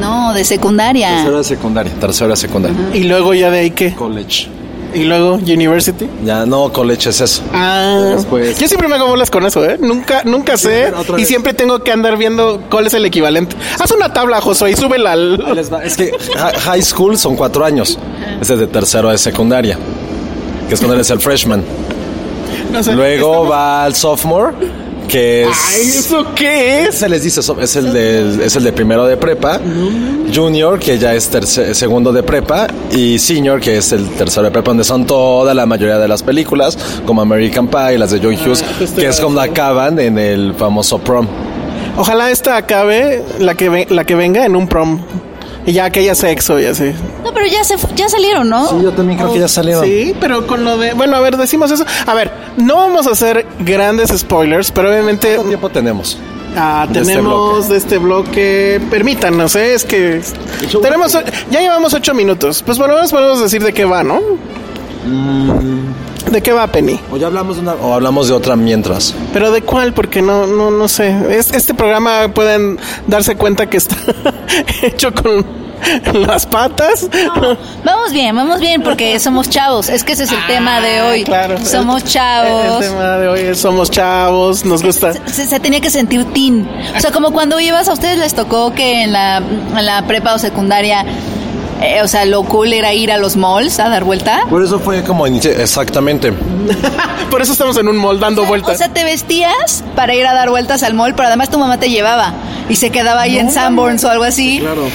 No, 0.00 0.34
de 0.34 0.44
secundaria. 0.44 1.08
tercero 1.16 1.38
de 1.38 1.44
secundaria, 1.44 1.92
tercero 1.98 2.30
de 2.30 2.36
secundaria. 2.36 2.76
Y 2.92 3.04
luego 3.04 3.32
ya 3.32 3.50
de 3.50 3.60
ahí, 3.60 3.70
¿qué? 3.70 3.94
College. 3.94 4.48
Y 4.92 5.04
luego, 5.04 5.34
University. 5.34 6.08
Ya, 6.24 6.44
no, 6.46 6.72
college 6.72 7.10
es 7.10 7.20
eso. 7.20 7.42
Ah, 7.52 8.12
Después- 8.16 8.58
yo 8.58 8.66
siempre 8.66 8.88
me 8.88 8.96
hago 8.96 9.06
bolas 9.06 9.30
con 9.30 9.46
eso, 9.46 9.64
¿eh? 9.64 9.78
Nunca, 9.80 10.22
nunca 10.24 10.56
sé. 10.56 10.92
Y 11.10 11.12
vez. 11.12 11.28
siempre 11.28 11.54
tengo 11.54 11.82
que 11.84 11.92
andar 11.92 12.16
viendo 12.16 12.60
cuál 12.70 12.86
es 12.86 12.94
el 12.94 13.04
equivalente. 13.04 13.54
Haz 13.78 13.90
una 13.92 14.12
tabla, 14.12 14.40
Josué, 14.40 14.72
y 14.72 14.76
súbela 14.76 15.12
al... 15.12 15.56
Es 15.84 15.96
que 15.96 16.06
hi- 16.06 16.58
high 16.60 16.82
school 16.82 17.16
son 17.16 17.36
cuatro 17.36 17.64
años. 17.64 17.98
Ese 18.40 18.54
es 18.54 18.58
de 18.60 18.66
tercero 18.66 19.10
de 19.10 19.18
secundaria. 19.18 19.78
Que 20.68 20.74
es 20.74 20.80
cuando 20.80 20.94
eres 20.94 21.10
el 21.10 21.20
freshman. 21.20 21.62
No 22.72 22.82
sé. 22.82 22.92
Luego 22.92 23.48
va 23.48 23.84
al 23.84 23.94
sophomore, 23.94 24.54
que 25.10 25.42
es. 25.42 25.48
Ay, 25.74 25.88
¿eso 25.88 26.24
qué 26.34 26.82
es? 26.84 26.94
Se 26.96 27.08
les 27.08 27.22
dice, 27.22 27.40
es 27.40 27.76
el, 27.76 27.92
de, 27.92 28.44
es 28.46 28.56
el 28.56 28.64
de 28.64 28.72
primero 28.72 29.06
de 29.06 29.16
prepa. 29.16 29.60
Junior, 30.34 30.78
que 30.78 30.98
ya 30.98 31.14
es 31.14 31.30
terce- 31.32 31.74
segundo 31.74 32.12
de 32.12 32.22
prepa. 32.22 32.66
Y 32.92 33.18
senior, 33.18 33.60
que 33.60 33.76
es 33.78 33.92
el 33.92 34.08
tercero 34.10 34.44
de 34.44 34.50
prepa, 34.50 34.70
donde 34.70 34.84
son 34.84 35.06
toda 35.06 35.52
la 35.54 35.66
mayoría 35.66 35.98
de 35.98 36.08
las 36.08 36.22
películas, 36.22 36.78
como 37.06 37.20
American 37.22 37.68
Pie, 37.68 37.98
las 37.98 38.10
de 38.12 38.18
John 38.22 38.34
Hughes, 38.34 38.64
justo 38.78 39.00
que 39.00 39.06
es 39.08 39.20
como 39.20 39.40
acaban 39.40 39.98
en 39.98 40.18
el 40.18 40.54
famoso 40.54 40.98
prom. 40.98 41.26
Ojalá 41.96 42.30
esta 42.30 42.56
acabe, 42.56 43.22
la 43.38 43.54
que, 43.54 43.86
la 43.90 44.04
que 44.04 44.14
venga, 44.14 44.46
en 44.46 44.54
un 44.56 44.68
prom. 44.68 45.00
Y 45.70 45.72
ya 45.72 45.88
que 45.90 46.00
haya 46.00 46.16
sexo 46.16 46.58
y 46.58 46.64
así. 46.66 46.92
No, 47.24 47.32
pero 47.32 47.46
ya 47.46 47.62
se 47.62 47.76
ya 47.94 48.08
salieron, 48.08 48.48
¿no? 48.48 48.82
yo 48.82 48.90
también 48.90 49.20
creo 49.20 49.32
que 49.32 49.38
ya 49.38 49.46
salieron. 49.46 49.84
Sí, 49.84 50.16
pero 50.20 50.44
con 50.46 50.64
lo 50.64 50.76
de... 50.78 50.94
Bueno, 50.94 51.16
a 51.16 51.20
ver, 51.20 51.36
decimos 51.36 51.70
eso. 51.70 51.84
A 52.06 52.12
ver, 52.14 52.32
no 52.56 52.74
vamos 52.74 53.06
a 53.06 53.12
hacer 53.12 53.46
grandes 53.60 54.10
spoilers, 54.18 54.72
pero 54.72 54.90
obviamente 54.90 55.28
¿Cuánto 55.34 55.48
tiempo 55.48 55.68
tenemos? 55.68 56.18
ah, 56.56 56.88
de 56.90 56.98
este 57.00 57.12
tenemos 57.12 57.68
de 57.68 57.76
este 57.76 57.98
bloque... 57.98 58.80
Permítanos, 58.90 59.54
¿eh? 59.54 59.74
Es 59.74 59.84
que... 59.84 60.20
Tenemos... 60.82 61.16
Ya 61.52 61.60
llevamos 61.60 61.94
ocho 61.94 62.14
minutos. 62.14 62.64
Pues 62.66 62.76
por 62.76 62.88
lo 62.88 62.94
menos 62.96 63.12
podemos 63.12 63.40
decir 63.40 63.62
de 63.62 63.72
qué 63.72 63.84
va, 63.84 64.02
¿no? 64.02 64.18
¿De 66.32 66.42
qué 66.42 66.52
va, 66.52 66.66
Penny? 66.66 66.98
O 67.12 67.16
ya 67.16 67.26
hablamos 67.28 67.56
de 67.56 67.62
una. 67.62 67.74
O 67.74 67.94
hablamos 67.94 68.28
de 68.28 68.34
otra 68.34 68.54
mientras. 68.54 69.14
Pero 69.32 69.50
de 69.50 69.62
cuál, 69.62 69.92
porque 69.94 70.20
no, 70.22 70.46
no, 70.46 70.70
no 70.70 70.88
sé. 70.88 71.16
Es- 71.38 71.52
este 71.52 71.74
programa 71.74 72.28
pueden 72.34 72.78
darse 73.06 73.36
cuenta 73.36 73.68
que 73.68 73.78
está 73.78 73.96
hecho 74.82 75.12
con 75.12 75.44
las 76.14 76.46
patas. 76.46 77.08
Vamos 77.84 78.12
bien, 78.12 78.34
vamos 78.36 78.60
bien 78.60 78.82
porque 78.82 79.18
somos 79.18 79.48
chavos. 79.48 79.88
Es 79.88 80.04
que 80.04 80.12
ese 80.12 80.24
es 80.24 80.32
el 80.32 80.46
tema 80.46 80.80
de 80.80 81.02
hoy. 81.02 81.22
Ah, 81.22 81.26
Claro. 81.30 81.58
Somos 81.64 82.02
El, 82.02 82.08
chavos. 82.08 82.82
el 82.84 82.90
tema 82.90 83.16
de 83.18 83.28
hoy 83.28 83.40
es 83.40 83.60
somos 83.60 83.90
chavos, 83.90 84.64
nos 84.64 84.82
gusta. 84.82 85.12
Se, 85.26 85.46
se 85.46 85.60
tenía 85.60 85.80
que 85.80 85.90
sentir 85.90 86.24
teen. 86.32 86.68
O 86.96 87.00
sea, 87.00 87.10
como 87.12 87.32
cuando 87.32 87.60
ibas, 87.60 87.88
a 87.88 87.92
ustedes 87.92 88.18
les 88.18 88.34
tocó 88.34 88.72
que 88.74 89.02
en 89.02 89.12
la, 89.12 89.38
en 89.38 89.86
la 89.86 90.06
prepa 90.06 90.34
o 90.34 90.38
secundaria, 90.38 91.04
eh, 91.80 92.02
o 92.02 92.08
sea, 92.08 92.24
lo 92.26 92.42
cool 92.44 92.72
era 92.72 92.92
ir 92.92 93.10
a 93.12 93.16
los 93.18 93.36
malls 93.36 93.78
a 93.80 93.88
dar 93.88 94.04
vuelta. 94.04 94.42
Por 94.50 94.62
eso 94.62 94.78
fue 94.78 95.02
como 95.02 95.26
exactamente. 95.26 96.32
Por 97.30 97.42
eso 97.42 97.52
estamos 97.52 97.76
en 97.76 97.88
un 97.88 97.96
mall 97.96 98.18
dando 98.20 98.42
O 98.42 98.46
vueltas. 98.46 98.78
sea, 98.78 98.88
te 98.92 99.04
vestías 99.04 99.84
para 99.94 100.14
ir 100.14 100.26
a 100.26 100.34
dar 100.34 100.50
vueltas 100.50 100.82
al 100.82 100.94
mall, 100.94 101.14
pero 101.14 101.28
además 101.28 101.48
tu 101.50 101.58
mamá 101.58 101.78
te 101.78 101.90
llevaba 101.90 102.32
y 102.68 102.76
se 102.76 102.90
quedaba 102.90 103.22
ahí 103.22 103.38
en 103.38 103.50
Sanborns 103.50 104.04
o 104.04 104.10
algo 104.10 104.24
así. 104.24 104.58
Claro. 104.60 104.88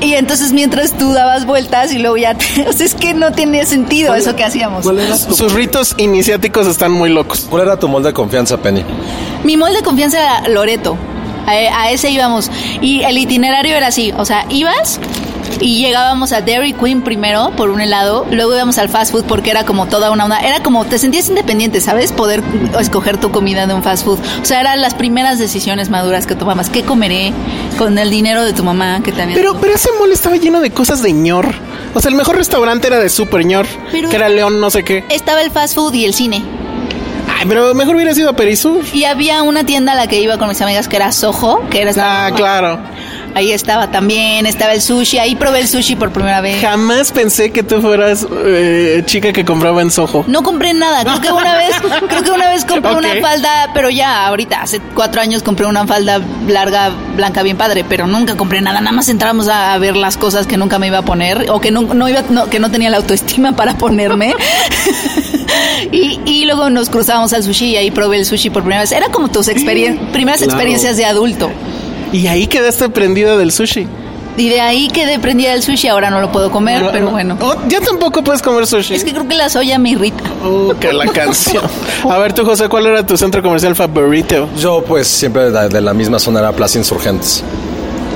Y 0.00 0.14
entonces 0.14 0.52
mientras 0.52 0.92
tú 0.92 1.12
dabas 1.12 1.46
vueltas 1.46 1.92
y 1.92 1.98
luego 1.98 2.16
ya, 2.16 2.34
te- 2.34 2.66
o 2.68 2.72
sea, 2.72 2.86
es 2.86 2.94
que 2.94 3.14
no 3.14 3.32
tenía 3.32 3.64
sentido 3.66 4.14
eso 4.14 4.34
que 4.36 4.44
hacíamos. 4.44 4.84
Sus 5.36 5.52
ritos 5.52 5.94
iniciáticos 5.98 6.66
están 6.66 6.92
muy 6.92 7.10
locos. 7.10 7.46
¿Cuál 7.48 7.62
era 7.62 7.78
tu 7.78 7.88
molde 7.88 8.08
de 8.08 8.14
confianza, 8.14 8.56
Penny? 8.58 8.84
Mi 9.44 9.56
mall 9.56 9.72
de 9.74 9.82
confianza 9.82 10.18
era 10.18 10.48
Loreto. 10.48 10.96
A, 11.46 11.50
a 11.82 11.90
ese 11.92 12.10
íbamos. 12.10 12.50
Y 12.80 13.02
el 13.02 13.16
itinerario 13.18 13.76
era 13.76 13.86
así. 13.88 14.12
O 14.16 14.24
sea, 14.24 14.46
ibas 14.50 14.98
y 15.60 15.78
llegábamos 15.78 16.32
a 16.32 16.40
Dairy 16.40 16.72
Queen 16.74 17.02
primero 17.02 17.50
por 17.56 17.70
un 17.70 17.80
helado. 17.80 18.26
Luego 18.30 18.54
íbamos 18.54 18.78
al 18.78 18.88
fast 18.88 19.12
food 19.12 19.24
porque 19.24 19.50
era 19.50 19.64
como 19.64 19.86
toda 19.86 20.10
una 20.10 20.24
onda. 20.24 20.38
Era 20.40 20.62
como 20.62 20.84
te 20.84 20.98
sentías 20.98 21.28
independiente, 21.28 21.80
¿sabes? 21.80 22.12
Poder 22.12 22.42
escoger 22.78 23.18
tu 23.18 23.30
comida 23.30 23.66
de 23.66 23.74
un 23.74 23.82
fast 23.82 24.04
food. 24.04 24.18
O 24.42 24.44
sea, 24.44 24.60
eran 24.60 24.80
las 24.80 24.94
primeras 24.94 25.38
decisiones 25.38 25.88
maduras 25.90 26.26
que 26.26 26.34
tomabas. 26.34 26.70
¿Qué 26.70 26.82
comeré 26.82 27.32
con 27.78 27.98
el 27.98 28.10
dinero 28.10 28.44
de 28.44 28.52
tu 28.52 28.64
mamá 28.64 29.00
que 29.02 29.12
también? 29.12 29.38
Pero, 29.38 29.58
pero 29.60 29.74
ese 29.74 29.88
mall 29.98 30.12
estaba 30.12 30.36
lleno 30.36 30.60
de 30.60 30.70
cosas 30.70 31.02
de 31.02 31.12
ñor. 31.12 31.54
O 31.94 32.00
sea, 32.00 32.10
el 32.10 32.14
mejor 32.16 32.36
restaurante 32.36 32.86
era 32.88 32.98
de 32.98 33.08
Super 33.08 33.44
ñor, 33.46 33.66
Pero- 33.92 34.10
que 34.10 34.16
era 34.16 34.28
León 34.28 34.60
no 34.60 34.70
sé 34.70 34.84
qué. 34.84 35.04
Estaba 35.08 35.40
el 35.42 35.50
fast 35.50 35.74
food 35.74 35.94
y 35.94 36.04
el 36.04 36.12
cine. 36.14 36.42
Ay, 37.38 37.44
pero 37.48 37.74
mejor 37.74 37.96
hubiera 37.96 38.14
sido 38.14 38.30
a 38.30 38.32
Perisur. 38.34 38.82
Y 38.94 39.04
había 39.04 39.42
una 39.42 39.64
tienda 39.64 39.92
a 39.92 39.94
la 39.94 40.06
que 40.06 40.20
iba 40.20 40.38
con 40.38 40.48
mis 40.48 40.60
amigas 40.62 40.88
que 40.88 40.96
era 40.96 41.12
Soho, 41.12 41.60
que 41.68 41.82
era 41.82 41.92
Ah, 41.98 42.30
claro. 42.34 42.78
Ahí 43.36 43.52
estaba 43.52 43.90
también, 43.90 44.46
estaba 44.46 44.72
el 44.72 44.80
sushi. 44.80 45.18
Ahí 45.18 45.36
probé 45.36 45.60
el 45.60 45.68
sushi 45.68 45.94
por 45.94 46.10
primera 46.10 46.40
vez. 46.40 46.58
Jamás 46.62 47.12
pensé 47.12 47.52
que 47.52 47.62
tú 47.62 47.82
fueras 47.82 48.26
eh, 48.46 49.02
chica 49.04 49.30
que 49.34 49.44
compraba 49.44 49.82
en 49.82 49.90
Soho. 49.90 50.24
No 50.26 50.42
compré 50.42 50.72
nada. 50.72 51.02
Creo 51.04 51.20
que 51.20 51.30
una 51.32 51.54
vez, 51.58 51.70
creo 52.08 52.22
que 52.22 52.30
una 52.30 52.48
vez 52.48 52.64
compré 52.64 52.94
una 52.94 53.14
falda, 53.20 53.72
pero 53.74 53.90
ya 53.90 54.26
ahorita, 54.26 54.62
hace 54.62 54.80
cuatro 54.94 55.20
años 55.20 55.42
compré 55.42 55.66
una 55.66 55.86
falda 55.86 56.18
larga, 56.48 56.90
blanca, 57.14 57.42
bien 57.42 57.58
padre, 57.58 57.84
pero 57.86 58.06
nunca 58.06 58.38
compré 58.38 58.62
nada. 58.62 58.80
Nada 58.80 58.96
más 58.96 59.10
entramos 59.10 59.48
a, 59.48 59.74
a 59.74 59.78
ver 59.78 59.96
las 59.96 60.16
cosas 60.16 60.46
que 60.46 60.56
nunca 60.56 60.78
me 60.78 60.86
iba 60.86 60.96
a 60.98 61.04
poner 61.04 61.50
o 61.50 61.60
que 61.60 61.70
no, 61.70 61.82
no 61.82 62.08
iba, 62.08 62.22
no- 62.30 62.48
que 62.48 62.58
no 62.58 62.70
tenía 62.70 62.88
la 62.88 62.96
autoestima 62.96 63.52
para 63.54 63.76
ponerme. 63.76 64.34
y, 65.92 66.20
y 66.24 66.44
luego 66.46 66.70
nos 66.70 66.88
cruzamos 66.90 67.32
al 67.32 67.42
sushi 67.42 67.66
y 67.72 67.76
ahí 67.76 67.90
probé 67.90 68.18
el 68.18 68.24
sushi 68.26 68.50
por 68.50 68.62
primera 68.62 68.80
vez. 68.80 68.92
Era 68.92 69.08
como 69.08 69.28
tus 69.28 69.48
experien- 69.48 70.10
primeras 70.12 70.40
experiencias 70.42 70.96
de 70.96 71.04
adulto. 71.04 71.50
Y 72.12 72.26
ahí 72.28 72.46
quedaste 72.46 72.88
prendida 72.88 73.36
del 73.36 73.52
sushi. 73.52 73.86
Y 74.38 74.50
de 74.50 74.60
ahí 74.60 74.88
quedé 74.88 75.18
prendida 75.18 75.52
del 75.52 75.62
sushi. 75.62 75.88
Ahora 75.88 76.10
no 76.10 76.20
lo 76.20 76.30
puedo 76.30 76.50
comer, 76.50 76.84
pero, 76.92 77.08
bueno. 77.10 77.38
Oh, 77.40 77.54
ya 77.68 77.80
tampoco 77.80 78.22
puedes 78.22 78.42
comer 78.42 78.66
sushi. 78.66 78.94
Es 78.94 79.02
que 79.04 79.12
creo 79.12 79.26
que 79.26 79.34
la 79.34 79.48
soya 79.48 79.78
me 79.78 79.90
irrita. 79.90 80.22
Oh, 80.44 80.74
que 80.78 80.92
la 80.92 81.06
canción. 81.06 81.64
A 82.08 82.18
ver, 82.18 82.34
tú, 82.34 82.44
José, 82.44 82.68
¿cuál 82.68 82.86
era 82.86 83.04
tu 83.06 83.16
centro 83.16 83.42
comercial 83.42 83.74
favorito? 83.74 84.48
Yo, 84.58 84.84
pues, 84.84 85.08
siempre 85.08 85.50
de, 85.50 85.68
de 85.70 85.80
la 85.80 85.94
misma 85.94 86.18
zona 86.18 86.40
era 86.40 86.52
Plaza 86.52 86.76
Insurgentes. 86.78 87.42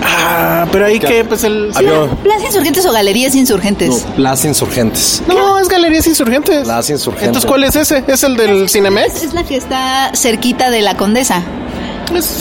Ah, 0.02 0.66
pero 0.73 0.87
ahí 0.87 0.99
que, 0.99 1.25
pues 1.25 1.44
el. 1.44 1.70
Había- 1.75 2.06
¿Plaza 2.23 2.47
Insurgentes 2.47 2.85
o 2.87 2.92
Galerías 2.92 3.35
Insurgentes? 3.35 4.06
Plaza 4.16 4.47
Insurgentes. 4.49 5.23
No, 5.26 5.59
es 5.59 5.68
Galerías 5.68 6.06
Insurgentes. 6.06 6.64
Plaza 6.64 6.92
Insurgentes. 6.92 7.28
Entonces, 7.28 7.49
¿cuál 7.49 7.64
es 7.64 7.76
ese? 7.76 8.04
¿Es 8.06 8.23
el 8.25 8.37
del 8.37 8.68
Cinemex? 8.68 9.23
Es 9.23 9.35
la 9.35 9.44
que 9.44 9.56
está 9.56 10.11
cerquita 10.14 10.70
de 10.70 10.80
la 10.82 10.97
Condesa. 10.97 11.42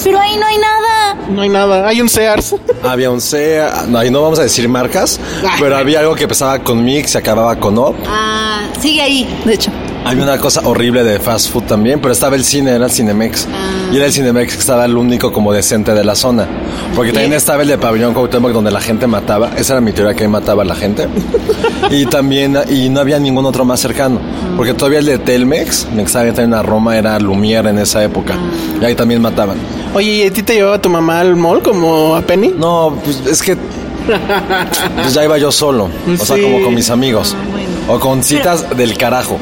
Pero 0.03 0.19
ahí 0.19 0.38
no 0.38 0.45
hay 0.45 0.57
nada. 0.57 1.15
No 1.29 1.41
hay 1.41 1.49
nada. 1.49 1.88
Hay 1.88 2.01
un 2.01 2.09
Sears. 2.09 2.55
Había 2.83 3.11
un 3.11 3.21
C, 3.21 3.61
no, 3.88 3.99
ahí 3.99 4.09
no 4.09 4.21
vamos 4.21 4.39
a 4.39 4.43
decir 4.43 4.67
marcas, 4.69 5.19
pero 5.59 5.75
había 5.75 5.99
algo 5.99 6.15
que 6.15 6.23
empezaba 6.23 6.59
con 6.59 6.83
Mix 6.83 7.15
y 7.15 7.17
acababa 7.17 7.57
con 7.59 7.77
OP. 7.77 7.95
Ah, 8.07 8.61
sigue 8.79 9.01
ahí, 9.01 9.41
de 9.45 9.53
hecho. 9.53 9.71
Había 10.05 10.23
una 10.23 10.37
cosa 10.37 10.61
horrible 10.63 11.03
de 11.03 11.19
fast 11.19 11.51
food 11.51 11.63
también, 11.63 11.99
pero 11.99 12.11
estaba 12.11 12.35
el 12.35 12.43
cine, 12.43 12.71
era 12.71 12.85
el 12.85 12.91
Cinemex. 12.91 13.47
Y 13.91 13.97
era 13.97 14.05
el 14.05 14.13
Cinemex 14.13 14.53
que 14.53 14.59
estaba 14.59 14.85
el 14.85 14.97
único 14.97 15.31
como 15.31 15.51
decente 15.53 15.93
de 15.93 16.03
la 16.03 16.15
zona. 16.15 16.47
Porque 16.95 17.11
también 17.11 17.33
estaba 17.33 17.61
el 17.61 17.67
de 17.67 17.77
Pabellón 17.77 18.13
Cuauhtémoc 18.13 18.51
donde 18.51 18.71
la 18.71 18.81
gente 18.81 19.07
mataba. 19.07 19.51
Esa 19.57 19.73
era 19.73 19.81
mi 19.81 19.91
teoría 19.91 20.15
que 20.15 20.23
ahí 20.23 20.29
mataba 20.29 20.63
a 20.63 20.65
la 20.65 20.75
gente. 20.75 21.07
y 21.91 22.05
también, 22.05 22.57
y 22.69 22.89
no 22.89 23.01
había 23.01 23.19
ningún 23.19 23.45
otro 23.45 23.65
más 23.65 23.79
cercano. 23.79 24.19
Porque 24.55 24.73
todavía 24.73 24.99
el 24.99 25.05
de 25.05 25.19
Telmex, 25.19 25.87
el 25.91 25.97
que 25.97 26.03
estaba 26.03 26.25
también 26.27 26.53
a 26.53 26.63
Roma, 26.63 26.97
era 26.97 27.19
Lumière 27.19 27.69
en 27.69 27.79
esa 27.79 28.03
época. 28.03 28.35
Y 28.81 28.85
ahí 28.85 28.95
también 28.95 29.21
mataban. 29.21 29.57
Oye, 29.93 30.11
¿y 30.11 30.23
a 30.23 30.31
ti 30.31 30.43
te 30.43 30.53
llevaba 30.53 30.81
tu 30.81 30.89
mamá 30.89 31.19
al 31.19 31.35
mall 31.35 31.61
como 31.61 32.15
a 32.15 32.21
Penny? 32.21 32.53
No, 32.57 32.97
pues 33.03 33.21
es 33.25 33.41
que 33.41 33.57
pues 35.01 35.13
ya 35.13 35.23
iba 35.23 35.37
yo 35.37 35.51
solo, 35.51 35.89
o 36.19 36.25
sea, 36.25 36.37
como 36.41 36.61
con 36.63 36.73
mis 36.73 36.89
amigos. 36.89 37.35
O 37.89 38.00
con 38.00 38.24
citas 38.24 38.77
del 38.77 38.98
carajo. 38.98 39.39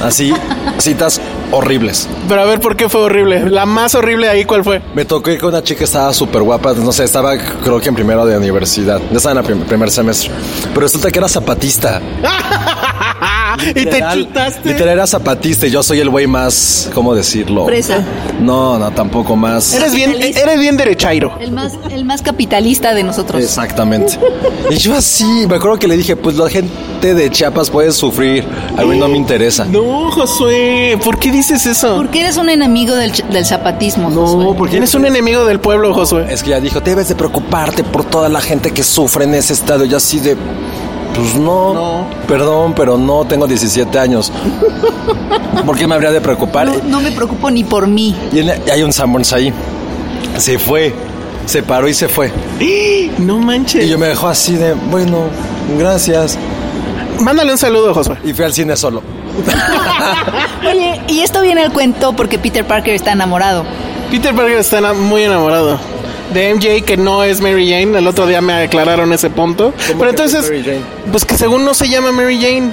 Así, 0.00 0.32
citas 0.78 1.20
horribles. 1.50 2.08
Pero 2.28 2.42
a 2.42 2.44
ver, 2.44 2.60
¿por 2.60 2.76
qué 2.76 2.88
fue 2.88 3.00
horrible? 3.00 3.50
La 3.50 3.66
más 3.66 3.94
horrible 3.96 4.28
ahí, 4.28 4.44
¿cuál 4.44 4.62
fue? 4.64 4.80
Me 4.94 5.04
tocó 5.04 5.30
ir 5.30 5.40
con 5.40 5.48
una 5.48 5.62
chica 5.64 5.78
que 5.78 5.84
estaba 5.84 6.12
súper 6.12 6.42
guapa, 6.42 6.74
no 6.74 6.92
sé, 6.92 7.04
estaba 7.04 7.36
creo 7.36 7.80
que 7.80 7.88
en 7.88 7.94
primero 7.96 8.24
de 8.24 8.36
universidad, 8.38 9.00
ya 9.10 9.16
estaba 9.16 9.32
en 9.32 9.38
el 9.38 9.44
prim- 9.44 9.64
primer 9.66 9.90
semestre. 9.90 10.30
Pero 10.68 10.80
resulta 10.80 11.10
que 11.10 11.18
era 11.18 11.28
zapatista. 11.28 12.00
y 13.70 13.84
te 13.84 14.02
chutaste. 14.12 14.68
Literal 14.68 14.94
era 14.94 15.06
zapatista 15.06 15.66
y 15.66 15.70
yo 15.70 15.82
soy 15.82 16.00
el 16.00 16.10
güey 16.10 16.26
más, 16.26 16.90
¿cómo 16.94 17.14
decirlo? 17.14 17.66
Fresa. 17.66 18.04
No, 18.40 18.78
no, 18.78 18.90
tampoco 18.90 19.36
más. 19.36 19.72
Eres 19.74 19.94
bien, 19.94 20.14
eres 20.20 20.60
bien 20.60 20.76
derechairo. 20.76 21.36
El 21.40 21.52
más, 21.52 21.74
el 21.90 22.04
más 22.04 22.22
capitalista 22.22 22.94
de 22.94 23.02
nosotros. 23.02 23.42
Exactamente. 23.42 24.18
Y 24.70 24.76
yo 24.76 24.94
así, 24.94 25.24
me 25.48 25.56
acuerdo 25.56 25.78
que 25.78 25.88
le 25.88 25.96
dije, 25.96 26.16
pues 26.16 26.36
la 26.36 26.48
gente 26.48 27.14
de 27.14 27.30
Chiapas 27.30 27.70
puede 27.70 27.92
sufrir, 27.92 28.44
a 28.76 28.84
mí 28.84 28.96
no 28.96 29.08
me 29.08 29.16
interesa. 29.16 29.64
No, 29.64 30.10
Josué, 30.10 30.98
¿por 31.04 31.18
qué 31.18 31.30
dices 31.30 31.66
eso? 31.66 31.96
Porque 31.96 32.20
eres 32.20 32.36
un 32.36 32.48
enemigo 32.48 32.94
del, 32.94 33.12
del 33.30 33.44
zapatismo. 33.44 34.10
Josué. 34.10 34.54
porque 34.56 34.76
eres 34.76 34.94
un 34.94 35.06
enemigo 35.06 35.44
del 35.44 35.60
pueblo, 35.60 35.94
Josué. 35.94 36.26
Es 36.30 36.42
que 36.42 36.50
ya 36.50 36.60
dijo, 36.60 36.80
debes 36.80 37.08
de 37.08 37.14
preocuparte 37.14 37.84
por 37.84 38.04
toda 38.04 38.28
la 38.28 38.40
gente 38.40 38.70
que 38.72 38.82
sufre 38.82 39.24
en 39.24 39.34
ese 39.34 39.52
estado. 39.52 39.84
Y 39.84 39.94
así 39.94 40.20
de, 40.20 40.36
pues 41.14 41.34
no, 41.36 41.74
No. 41.74 42.06
perdón, 42.26 42.74
pero 42.74 42.96
no, 42.98 43.24
tengo 43.24 43.46
17 43.46 43.98
años. 43.98 44.32
¿Por 45.66 45.76
qué 45.76 45.86
me 45.86 45.94
habría 45.94 46.10
de 46.12 46.20
preocupar? 46.20 46.66
No, 46.66 46.74
no 46.84 47.00
me 47.00 47.10
preocupo 47.12 47.50
ni 47.50 47.64
por 47.64 47.86
mí. 47.86 48.14
Y 48.32 48.40
hay 48.70 48.82
un 48.82 48.92
Sanborns 48.92 49.32
ahí. 49.32 49.52
Se 50.36 50.58
fue, 50.58 50.94
se 51.46 51.62
paró 51.62 51.88
y 51.88 51.94
se 51.94 52.08
fue. 52.08 52.32
No 53.18 53.38
manches. 53.38 53.84
Y 53.84 53.88
yo 53.88 53.98
me 53.98 54.06
dejó 54.06 54.28
así 54.28 54.54
de, 54.54 54.74
bueno, 54.74 55.24
gracias. 55.76 56.38
Mándale 57.20 57.50
un 57.50 57.58
saludo, 57.58 57.92
Josué. 57.92 58.16
Y 58.24 58.32
fui 58.32 58.44
al 58.44 58.52
cine 58.52 58.76
solo. 58.76 59.02
Oye, 60.70 61.00
y 61.08 61.20
esto 61.20 61.40
viene 61.42 61.62
al 61.64 61.72
cuento 61.72 62.12
porque 62.14 62.38
Peter 62.38 62.64
Parker 62.64 62.94
está 62.94 63.12
enamorado. 63.12 63.64
Peter 64.10 64.34
Parker 64.34 64.58
está 64.58 64.92
muy 64.94 65.22
enamorado 65.22 65.78
de 66.32 66.54
MJ, 66.54 66.84
que 66.84 66.96
no 66.96 67.24
es 67.24 67.40
Mary 67.40 67.70
Jane. 67.70 67.98
El 67.98 68.06
otro 68.06 68.26
día 68.26 68.40
me 68.40 68.52
aclararon 68.54 69.12
ese 69.12 69.30
punto. 69.30 69.72
Pero 69.86 70.10
entonces, 70.10 70.44
es 70.44 70.50
Mary 70.50 70.64
Jane? 70.64 70.82
pues 71.10 71.24
que 71.24 71.36
según 71.36 71.64
no 71.64 71.74
se 71.74 71.88
llama 71.88 72.12
Mary 72.12 72.40
Jane. 72.40 72.70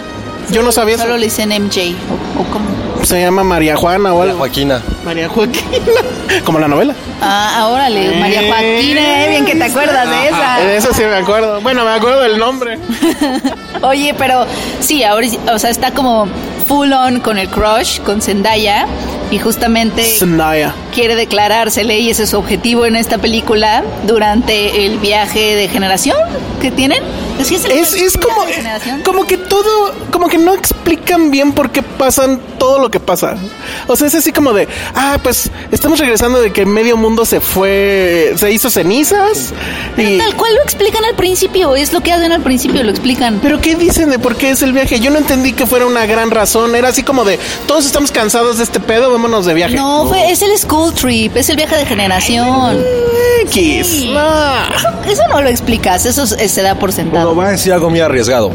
Yo 0.51 0.61
no 0.61 0.71
sabía 0.71 0.95
eso. 0.95 1.03
Solo 1.03 1.17
le 1.17 1.25
dicen 1.25 1.49
MJ. 1.49 1.95
¿O, 2.37 2.41
o 2.41 2.43
cómo? 2.45 2.65
Se 3.03 3.19
llama 3.21 3.43
María 3.43 3.75
Juana 3.75 4.13
o 4.13 4.21
algo. 4.21 4.37
Joaquina. 4.37 4.81
María 5.03 5.27
Joaquina. 5.27 5.65
Como 6.43 6.59
la 6.59 6.67
novela. 6.67 6.95
Ah, 7.21 7.69
órale, 7.71 8.19
María 8.19 8.41
Joaquina, 8.47 9.25
eh, 9.25 9.29
bien 9.29 9.45
que 9.45 9.55
te 9.55 9.63
acuerdas 9.63 10.09
de 10.09 10.27
esa. 10.27 10.57
De 10.59 10.77
eso 10.77 10.93
sí 10.93 11.03
me 11.03 11.15
acuerdo. 11.15 11.61
Bueno, 11.61 11.85
me 11.85 11.91
acuerdo 11.91 12.21
del 12.21 12.37
nombre. 12.37 12.79
Oye, 13.81 14.13
pero 14.17 14.45
sí, 14.79 15.03
ahora, 15.03 15.27
o 15.53 15.59
sea, 15.59 15.69
está 15.69 15.91
como 15.91 16.27
full 16.67 16.91
on 16.91 17.19
con 17.19 17.37
el 17.37 17.47
crush, 17.47 17.99
con 18.01 18.21
Zendaya, 18.21 18.87
y 19.31 19.37
justamente 19.39 20.03
Zendaya. 20.03 20.73
Quiere 20.95 21.15
declarársele, 21.15 21.99
y 21.99 22.09
ese 22.09 22.23
es 22.23 22.29
su 22.29 22.37
objetivo 22.37 22.85
en 22.85 22.95
esta 22.95 23.17
película, 23.17 23.83
durante 24.07 24.85
el 24.85 24.97
viaje 24.97 25.55
de 25.55 25.67
generación 25.67 26.17
que 26.61 26.71
tienen. 26.71 27.03
¿Sí 27.43 27.55
es, 27.55 27.65
Es, 27.65 27.93
es 27.93 28.17
como, 28.17 28.33
como 29.03 29.27
que 29.27 29.37
todo, 29.37 29.93
como 30.09 30.29
que 30.29 30.37
no 30.37 30.53
explican 30.53 31.31
bien 31.31 31.51
por 31.51 31.69
qué 31.69 31.83
pasan 31.83 32.39
todo 32.57 32.79
lo 32.79 32.89
que 32.89 32.99
pasa. 32.99 33.35
O 33.87 33.95
sea, 33.95 34.07
es 34.07 34.15
así 34.15 34.31
como 34.31 34.53
de, 34.53 34.67
ah, 34.95 35.19
pues 35.21 35.51
estamos 35.71 35.99
regresando 35.99 36.41
de 36.41 36.53
que 36.53 36.65
medio 36.65 36.95
mundo 36.95 37.25
se 37.25 37.41
fue, 37.41 38.33
se 38.37 38.51
hizo 38.51 38.69
cenizas. 38.69 39.53
Y, 39.97 40.17
Tal 40.17 40.35
cual 40.35 40.55
lo 40.55 40.61
explican 40.63 41.03
al 41.03 41.15
principio, 41.15 41.75
es 41.75 41.91
lo 41.91 42.01
que 42.01 42.13
hacen 42.13 42.31
al 42.31 42.41
principio, 42.41 42.83
lo 42.83 42.91
explican. 42.91 43.39
pero 43.41 43.59
¿qué 43.59 43.75
dicen 43.75 44.09
de 44.09 44.17
por 44.17 44.37
qué 44.37 44.51
es 44.51 44.61
el 44.61 44.71
viaje? 44.71 44.99
Yo 44.99 45.11
no 45.11 45.17
entendí 45.17 45.53
que 45.53 45.65
fuera 45.67 45.85
una 45.85 46.05
gran 46.05 46.31
razón. 46.31 46.75
Era 46.75 46.89
así 46.89 47.03
como 47.03 47.25
de, 47.25 47.37
todos 47.67 47.85
estamos 47.85 48.11
cansados 48.11 48.57
de 48.57 48.63
este 48.63 48.79
pedo, 48.79 49.11
vámonos 49.11 49.45
de 49.45 49.53
viaje. 49.53 49.75
No, 49.75 50.07
fue, 50.07 50.31
es 50.31 50.41
el 50.41 50.51
school 50.85 50.93
trip, 50.93 51.35
es 51.37 51.49
el 51.49 51.55
viaje 51.57 51.75
de 51.77 51.85
generación. 51.85 52.77
X. 53.43 54.05
No. 54.05 55.09
Eso 55.09 55.21
no 55.29 55.41
lo 55.41 55.49
explicas, 55.49 56.05
eso 56.05 56.25
se 56.25 56.61
da 56.61 56.75
por 56.75 56.89
No, 56.89 56.95
sentado. 56.95 57.35
voy 57.35 57.45
a 57.45 57.49
decir 57.49 57.73
algo 57.73 57.89
muy 57.89 57.99
arriesgado. 57.99 58.51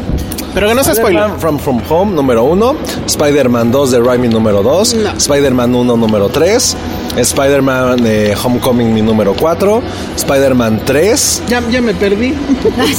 Pero 0.53 0.67
que 0.67 0.75
no 0.75 0.83
sea 0.83 0.95
spoiler. 0.95 1.21
Spider-Man 1.23 1.39
From 1.39 1.59
From 1.59 1.81
Home 1.89 2.13
número 2.15 2.43
1, 2.43 2.75
Spider-Man 3.07 3.71
2 3.71 3.91
de 3.91 3.99
Raimi 4.01 4.27
número 4.27 4.61
2, 4.63 4.93
No. 4.95 5.09
Spider-Man 5.17 5.73
1 5.75 5.97
número 5.97 6.29
3, 6.29 6.75
Spider-Man 7.17 7.99
eh, 8.05 8.35
Homecoming 8.41 8.93
mi 8.93 9.01
número 9.01 9.33
4, 9.33 9.81
Spider-Man 10.17 10.81
3 10.85 11.43
Ya, 11.47 11.61
ya 11.69 11.81
me 11.81 11.93
perdí. 11.93 12.33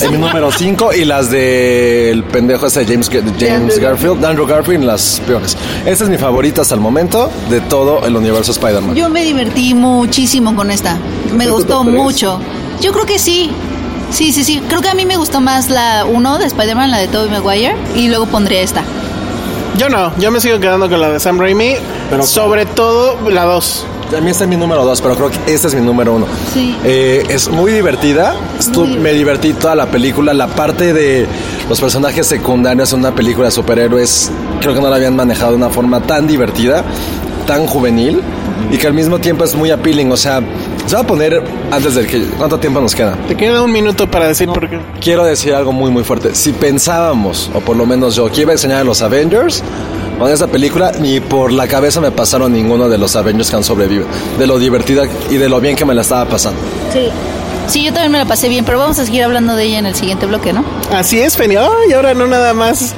en 0.01 0.11
mi 0.13 0.19
número 0.19 0.51
5 0.51 0.93
y 0.95 1.05
las 1.05 1.31
del 1.31 2.25
pendejo 2.25 2.67
ese 2.67 2.85
de 2.85 2.87
James, 2.93 3.11
James 3.39 3.79
Garfield, 3.79 4.25
Andrew 4.25 4.47
Garfield, 4.47 4.85
las 4.85 5.21
peores. 5.27 5.57
Esta 5.85 6.05
es 6.05 6.11
mi 6.11 6.19
favorita 6.19 6.63
hasta 6.63 6.75
el 6.75 6.81
momento 6.81 7.31
de 7.51 7.61
todo 7.63 8.07
el 8.07 8.17
universo 8.17 8.53
Spider-Man. 8.53 8.95
Yo 8.95 9.09
me 9.11 9.25
divertí 9.25 9.75
muchísimo 9.75 10.55
con 10.57 10.71
esta. 10.71 10.97
Me 11.37 11.45
¿Es 11.45 11.51
tu 11.51 11.57
gustó 11.57 11.83
tres? 11.83 11.95
mucho. 11.95 12.39
Yo 12.81 12.93
creo 12.93 13.07
que 13.07 13.19
sí. 13.19 13.51
Sí, 14.13 14.33
sí, 14.33 14.45
sí. 14.45 14.63
Creo 14.69 14.81
que 14.81 14.89
a 14.89 14.95
mí 14.95 15.07
me 15.07 15.17
gustó 15.17 15.41
más 15.41 15.71
la 15.71 16.05
1 16.05 16.39
de 16.39 16.47
Spider-Man, 16.47 16.91
la 16.91 16.99
de 16.99 17.09
Tobey 17.09 17.31
Maguire, 17.31 17.75
y 17.97 18.09
luego 18.09 18.27
pondría 18.27 18.61
esta. 18.61 18.83
Yo 19.79 19.89
no, 19.89 20.13
yo 20.19 20.31
me 20.31 20.39
sigo 20.41 20.61
quedando 20.61 20.89
con 20.91 21.01
la 21.01 21.09
de 21.11 21.19
Sam 21.19 21.39
Raimi. 21.39 21.75
Pero- 22.11 22.23
sobre 22.25 22.67
todo 22.67 23.31
la 23.31 23.45
2. 23.45 23.87
A 24.17 24.21
mí 24.21 24.31
esta 24.31 24.45
es 24.45 24.51
mi 24.51 24.57
número 24.57 24.85
2, 24.85 25.01
pero 25.01 25.17
creo 25.17 25.31
que 25.31 25.55
esta 25.55 25.69
es 25.69 25.75
mi 25.75 25.81
número 25.81 26.13
1. 26.15 26.27
Sí. 26.53 26.77
es 26.85 27.49
muy 27.49 27.73
divertida. 27.73 28.35
Estu- 28.61 28.87
Muy 28.87 28.99
me 28.99 29.13
divertí 29.15 29.55
toda 29.55 29.75
la 29.75 29.87
película. 29.87 30.35
La 30.35 30.49
parte 30.49 30.93
de 30.93 31.27
los 31.67 31.81
personajes 31.81 32.27
secundarios 32.27 32.93
en 32.93 32.99
una 32.99 33.15
película 33.15 33.47
de 33.47 33.53
superhéroes, 33.53 34.31
creo 34.61 34.75
que 34.75 34.81
no 34.83 34.91
la 34.91 34.97
habían 34.97 35.17
manejado 35.17 35.53
de 35.53 35.57
una 35.57 35.71
forma 35.71 36.01
tan 36.01 36.27
divertida, 36.27 36.85
tan 37.47 37.67
juvenil, 37.67 38.21
y 38.71 38.77
que 38.77 38.87
al 38.87 38.93
mismo 38.93 39.19
tiempo 39.19 39.45
es 39.45 39.55
muy 39.55 39.71
appealing. 39.71 40.13
O 40.13 40.17
sea, 40.19 40.43
se 40.93 40.97
va 40.97 41.05
a 41.05 41.07
poner 41.07 41.43
antes 41.71 41.95
de 41.95 42.07
que. 42.07 42.21
¿Cuánto 42.37 42.61
tiempo 42.61 42.79
nos 42.79 42.95
queda? 42.95 43.17
Te 43.27 43.35
queda 43.35 43.63
un 43.63 43.73
minuto 43.73 44.11
para 44.11 44.29
decir 44.29 44.47
por 44.49 44.69
qué. 44.69 44.79
Quiero 45.01 45.25
decir 45.25 45.55
algo 45.55 45.73
muy, 45.73 45.91
muy 45.91 46.05
fuerte. 46.05 46.35
Si 46.35 46.53
pensábamos, 46.53 47.51
o 47.55 47.61
por 47.61 47.79
lo 47.79 47.87
menos 47.87 48.15
yo, 48.15 48.31
que 48.31 48.43
iba 48.43 48.51
a 48.51 48.53
enseñar 48.53 48.83
a 48.83 48.85
los 48.85 49.01
Avengers, 49.01 49.63
con 50.19 50.31
esta 50.31 50.49
película, 50.49 50.93
ni 51.01 51.19
por 51.19 51.51
la 51.51 51.67
cabeza 51.67 52.03
me 52.03 52.11
pasaron 52.11 52.53
ninguno 52.53 52.91
de 52.91 52.99
los 52.99 53.17
Avengers 53.17 53.49
que 53.49 53.57
han 53.57 53.65
sobrevivido. 53.65 54.07
De 54.39 54.47
lo 54.47 54.59
divertida 54.59 55.05
y 55.31 55.39
de 55.39 55.49
lo 55.49 55.63
bien 55.63 55.77
que 55.77 55.87
me 55.87 55.95
la 55.95 56.03
estaba 56.03 56.27
pasando. 56.27 56.61
Sí. 56.93 57.09
Sí, 57.67 57.85
yo 57.85 57.93
también 57.93 58.13
me 58.13 58.19
la 58.19 58.25
pasé 58.25 58.49
bien, 58.49 58.65
pero 58.65 58.79
vamos 58.79 58.99
a 58.99 59.05
seguir 59.05 59.23
hablando 59.25 59.57
de 59.57 59.65
ella 59.65 59.79
en 59.79 59.87
el 59.87 59.95
siguiente 59.95 60.27
bloque, 60.27 60.53
¿no? 60.53 60.65
Así 60.93 61.21
es, 61.21 61.37
Penny. 61.37 61.57
Ay, 61.57 61.93
ahora 61.95 62.15
no 62.15 62.27
nada 62.27 62.55
más. 62.55 62.95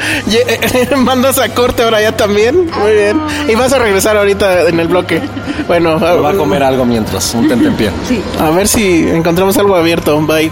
Mandas 0.96 1.38
a 1.38 1.48
corte 1.50 1.82
ahora 1.82 2.00
ya 2.00 2.16
también. 2.16 2.70
Muy 2.78 2.92
bien. 2.92 3.20
Y 3.48 3.54
vas 3.54 3.72
a 3.72 3.78
regresar 3.78 4.16
ahorita 4.16 4.68
en 4.68 4.80
el 4.80 4.88
bloque. 4.88 5.20
Bueno, 5.66 5.98
va 6.00 6.30
a 6.30 6.34
comer 6.34 6.62
algo 6.62 6.84
mientras, 6.84 7.34
un 7.34 7.48
tentempié. 7.48 7.90
a 8.40 8.50
ver 8.50 8.68
si 8.68 9.08
encontramos 9.08 9.56
algo 9.58 9.76
abierto. 9.76 10.20
Bye. 10.20 10.50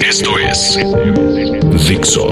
Esto 0.00 0.38
es 0.38 0.78
Dixo. 1.86 2.30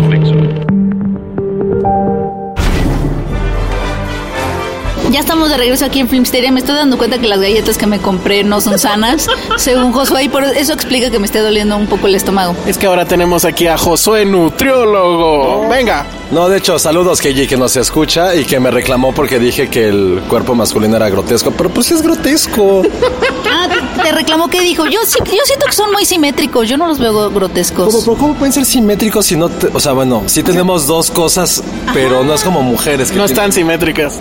Ya 5.11 5.21
estamos 5.21 5.49
de 5.49 5.57
regreso 5.57 5.87
aquí 5.87 6.01
en 6.01 6.09
Filmsteria. 6.09 6.53
Me 6.53 6.61
estoy 6.61 6.75
dando 6.75 6.99
cuenta 6.99 7.19
que 7.19 7.27
las 7.27 7.41
galletas 7.41 7.79
que 7.79 7.87
me 7.87 7.99
compré 7.99 8.45
no 8.45 8.61
son 8.61 8.79
sanas, 8.79 9.27
según 9.57 9.93
Josué, 9.93 10.25
y 10.25 10.29
por 10.29 10.45
eso 10.45 10.75
explica 10.75 11.11
que 11.11 11.19
me 11.19 11.27
esté 11.27 11.39
doliendo 11.39 11.77
un 11.79 11.87
poco 11.87 12.09
el 12.09 12.15
estómago. 12.15 12.55
Es 12.67 12.77
que 12.77 12.87
ahora 12.87 13.07
tenemos 13.07 13.47
aquí 13.47 13.67
a 13.67 13.79
Josué 13.79 14.27
Nutriólogo. 14.27 15.67
Venga. 15.69 16.07
No, 16.31 16.51
de 16.51 16.59
hecho, 16.59 16.79
saludos 16.79 17.23
Keiji 17.23 17.47
que 17.47 17.57
nos 17.57 17.75
escucha 17.77 18.35
y 18.35 18.45
que 18.45 18.61
me 18.61 18.71
reclamó 18.71 19.15
porque 19.15 19.39
dije 19.39 19.69
que 19.69 19.89
el 19.89 20.21
cuerpo 20.29 20.55
masculino 20.55 20.97
era 20.97 21.09
grotesco. 21.09 21.53
Pero 21.53 21.71
pues 21.71 21.87
sí 21.87 21.95
es 21.95 22.03
grotesco. 22.03 22.83
Ah, 23.51 23.69
te, 24.03 24.13
reclamó 24.13 24.49
que 24.49 24.61
dijo. 24.61 24.87
Yo, 24.87 25.01
sí- 25.07 25.19
yo 25.25 25.43
siento 25.45 25.67
que 25.67 25.73
son 25.73 25.91
muy 25.93 26.05
simétricos. 26.05 26.69
Yo 26.69 26.77
no 26.77 26.87
los 26.87 26.99
veo 26.99 27.31
grotescos. 27.31 27.87
¿Cómo, 27.93 28.05
pero 28.05 28.17
cómo 28.17 28.35
pueden 28.35 28.53
ser 28.53 28.65
simétricos 28.65 29.27
si 29.27 29.37
no 29.37 29.49
te- 29.49 29.69
O 29.73 29.81
sea, 29.81 29.93
bueno, 29.93 30.23
sí 30.27 30.43
tenemos 30.43 30.87
dos 30.87 31.11
cosas, 31.11 31.63
pero 31.95 32.25
no 32.25 32.35
es 32.35 32.43
como 32.43 32.63
mujeres 32.63 33.11
que 33.11 33.17
No 33.19 33.25
tienen- 33.27 33.33
están 33.45 33.53
simétricas. 33.53 34.15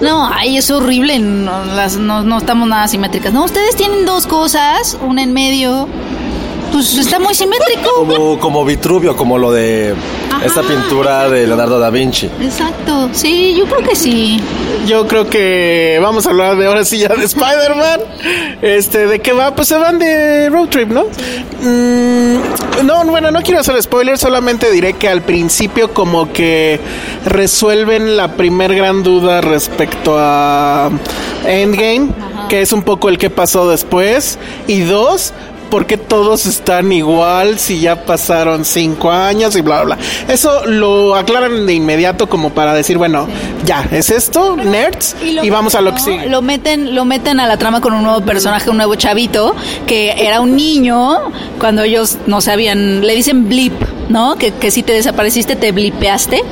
No, 0.00 0.28
ay, 0.32 0.56
es 0.58 0.70
horrible. 0.70 1.18
No, 1.18 1.64
las- 1.64 1.96
no, 1.96 2.22
no 2.22 2.38
estamos 2.38 2.68
nada 2.68 2.86
simétricas. 2.88 3.32
No, 3.32 3.44
ustedes 3.44 3.76
tienen 3.76 4.04
dos 4.06 4.26
cosas, 4.26 4.96
una 5.06 5.22
en 5.22 5.32
medio. 5.32 5.88
Pues 6.72 6.96
está 6.98 7.18
muy 7.18 7.34
simétrico. 7.34 7.88
Como, 7.96 8.38
como 8.38 8.64
Vitruvio, 8.64 9.16
como 9.16 9.38
lo 9.38 9.52
de 9.52 9.94
esta 10.44 10.62
pintura 10.62 11.28
de 11.28 11.46
Leonardo 11.46 11.78
da 11.78 11.90
Vinci. 11.90 12.26
Exacto. 12.40 13.08
Sí, 13.12 13.54
yo 13.56 13.66
creo 13.66 13.88
que 13.88 13.96
sí. 13.96 14.40
Yo 14.86 15.06
creo 15.06 15.28
que 15.28 15.98
vamos 16.02 16.26
a 16.26 16.30
hablar 16.30 16.56
de 16.56 16.66
ahora 16.66 16.84
sí 16.84 16.98
ya 16.98 17.08
de 17.08 17.24
Spider-Man. 17.24 18.00
Este, 18.62 19.06
¿de 19.06 19.20
qué 19.20 19.32
va? 19.32 19.54
Pues 19.54 19.68
se 19.68 19.76
van 19.76 19.98
de 19.98 20.48
road 20.50 20.68
trip, 20.68 20.88
¿no? 20.88 21.04
Mm, 21.62 22.86
no, 22.86 23.04
bueno, 23.06 23.30
no 23.30 23.42
quiero 23.42 23.60
hacer 23.60 23.80
spoilers, 23.82 24.20
solamente 24.20 24.70
diré 24.70 24.94
que 24.94 25.08
al 25.08 25.22
principio 25.22 25.92
como 25.92 26.32
que 26.32 26.80
resuelven 27.24 28.16
la 28.16 28.36
primer 28.36 28.74
gran 28.74 29.02
duda 29.02 29.40
respecto 29.40 30.16
a 30.18 30.90
Endgame, 31.46 32.08
que 32.48 32.62
es 32.62 32.72
un 32.72 32.82
poco 32.82 33.08
el 33.08 33.18
que 33.18 33.30
pasó 33.30 33.68
después. 33.68 34.38
Y 34.66 34.80
dos, 34.82 35.32
¿por 35.70 35.86
qué 35.86 35.96
todos 35.96 36.46
están 36.46 36.92
igual 36.92 37.58
si 37.58 37.80
ya 37.80 38.04
pasaron 38.04 38.64
cinco 38.64 39.10
años 39.10 39.56
y 39.56 39.60
bla, 39.60 39.82
bla, 39.82 39.96
bla? 39.96 40.32
Eso 40.32 40.66
lo 40.66 41.14
aclaran 41.14 41.66
de 41.66 41.74
inmediato 41.74 42.28
como 42.28 42.50
para 42.50 42.74
decir, 42.74 42.98
bueno, 42.98 43.26
ya, 43.64 43.86
es 43.90 44.10
esto, 44.10 44.56
nerds, 44.56 45.16
y, 45.22 45.50
vamos 45.50 45.74
a 45.74 45.80
lo 45.80 45.92
que 45.92 45.98
¿no? 45.98 46.04
sigue. 46.04 46.26
Lo 46.28 46.42
meten, 46.42 46.94
lo 46.94 47.04
meten 47.04 47.40
a 47.40 47.46
la 47.46 47.56
trama 47.56 47.80
con 47.80 47.92
un 47.92 48.02
nuevo 48.02 48.20
personaje, 48.22 48.70
un 48.70 48.76
nuevo 48.76 48.94
chavito, 48.94 49.54
que 49.86 50.26
era 50.26 50.40
un 50.40 50.56
niño 50.56 51.16
cuando 51.58 51.82
ellos 51.82 52.18
no 52.26 52.40
sabían, 52.40 53.06
le 53.06 53.14
dicen 53.14 53.48
blip, 53.48 53.74
¿no? 54.08 54.36
Que, 54.36 54.52
que 54.52 54.70
si 54.70 54.82
te 54.82 54.92
desapareciste 54.92 55.56
te 55.56 55.72
blipeaste. 55.72 56.42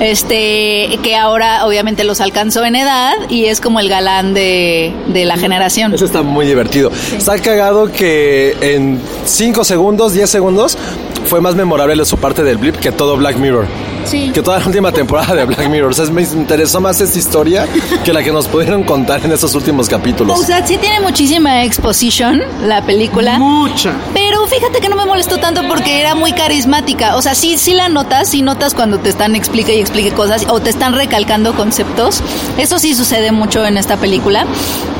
Este, 0.00 0.98
que 1.02 1.16
ahora 1.16 1.66
obviamente 1.66 2.04
los 2.04 2.20
alcanzó 2.20 2.64
en 2.64 2.76
edad 2.76 3.12
y 3.28 3.46
es 3.46 3.60
como 3.60 3.80
el 3.80 3.88
galán 3.88 4.34
de, 4.34 4.94
de 5.08 5.24
la 5.24 5.36
generación. 5.36 5.94
Eso 5.94 6.04
está 6.04 6.22
muy 6.22 6.46
divertido. 6.46 6.90
Está 7.16 7.38
cagado 7.38 7.92
que 7.92 8.56
en 8.60 9.00
5 9.24 9.64
segundos, 9.64 10.14
10 10.14 10.28
segundos, 10.28 10.78
fue 11.26 11.40
más 11.40 11.54
memorable 11.54 12.04
su 12.04 12.16
parte 12.18 12.42
del 12.42 12.56
blip 12.58 12.76
que 12.76 12.92
todo 12.92 13.16
Black 13.16 13.36
Mirror. 13.36 13.66
Sí. 14.06 14.30
Que 14.32 14.42
toda 14.42 14.58
la 14.58 14.66
última 14.66 14.92
temporada 14.92 15.34
de 15.34 15.44
Black 15.44 15.68
Mirror. 15.68 15.90
O 15.90 15.94
sea, 15.94 16.06
me 16.06 16.22
interesó 16.22 16.80
más 16.80 17.00
esta 17.00 17.18
historia 17.18 17.66
que 18.04 18.12
la 18.12 18.22
que 18.22 18.32
nos 18.32 18.46
pudieron 18.48 18.82
contar 18.84 19.24
en 19.24 19.32
estos 19.32 19.54
últimos 19.54 19.88
capítulos. 19.88 20.38
O 20.38 20.42
sea, 20.42 20.66
sí 20.66 20.76
tiene 20.78 21.00
muchísima 21.00 21.64
exposition 21.64 22.40
la 22.64 22.82
película. 22.82 23.38
Mucha. 23.38 23.92
Pero 24.14 24.46
fíjate 24.46 24.80
que 24.80 24.88
no 24.88 24.96
me 24.96 25.04
molestó 25.06 25.38
tanto 25.38 25.62
porque 25.68 26.00
era 26.00 26.14
muy 26.14 26.32
carismática. 26.32 27.16
O 27.16 27.22
sea, 27.22 27.34
sí, 27.34 27.58
sí 27.58 27.74
la 27.74 27.88
notas, 27.88 28.28
sí 28.28 28.42
notas 28.42 28.74
cuando 28.74 28.98
te 28.98 29.08
están 29.08 29.34
explique 29.36 29.74
y 29.76 29.80
explique 29.80 30.12
cosas 30.12 30.46
o 30.48 30.60
te 30.60 30.70
están 30.70 30.94
recalcando 30.94 31.54
conceptos. 31.54 32.22
Eso 32.58 32.78
sí 32.78 32.94
sucede 32.94 33.32
mucho 33.32 33.64
en 33.66 33.76
esta 33.76 33.96
película. 33.96 34.46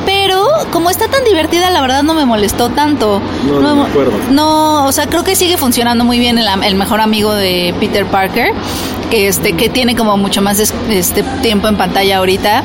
Pero 0.05 0.45
como 0.71 0.89
está 0.89 1.07
tan 1.07 1.23
divertida, 1.23 1.69
la 1.69 1.81
verdad 1.81 2.03
no 2.03 2.13
me 2.13 2.25
molestó 2.25 2.69
tanto. 2.69 3.21
No, 3.45 3.59
no 3.59 3.75
me 3.75 3.83
me- 3.83 3.89
acuerdo. 3.89 4.11
No, 4.31 4.85
o 4.85 4.91
sea, 4.91 5.07
creo 5.07 5.23
que 5.23 5.35
sigue 5.35 5.57
funcionando 5.57 6.03
muy 6.05 6.17
bien 6.19 6.37
el, 6.37 6.47
el 6.63 6.75
mejor 6.75 7.01
amigo 7.01 7.33
de 7.33 7.73
Peter 7.79 8.05
Parker, 8.05 8.51
que 9.09 9.27
este, 9.27 9.53
que 9.53 9.69
tiene 9.69 9.95
como 9.95 10.17
mucho 10.17 10.41
más 10.41 10.59
es- 10.59 10.73
este 10.89 11.23
tiempo 11.41 11.67
en 11.67 11.77
pantalla 11.77 12.17
ahorita. 12.17 12.63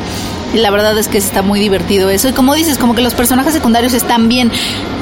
Y 0.55 0.59
la 0.59 0.71
verdad 0.71 0.97
es 0.99 1.09
que 1.09 1.19
está 1.19 1.43
muy 1.43 1.61
divertido 1.61 2.11
eso. 2.11 2.29
Y 2.29 2.33
como 2.33 2.55
dices, 2.55 2.79
como 2.79 2.95
que 2.95 3.03
los 3.03 3.15
personajes 3.15 3.53
secundarios 3.53 3.95
están 3.95 4.29
bien. 4.29 4.51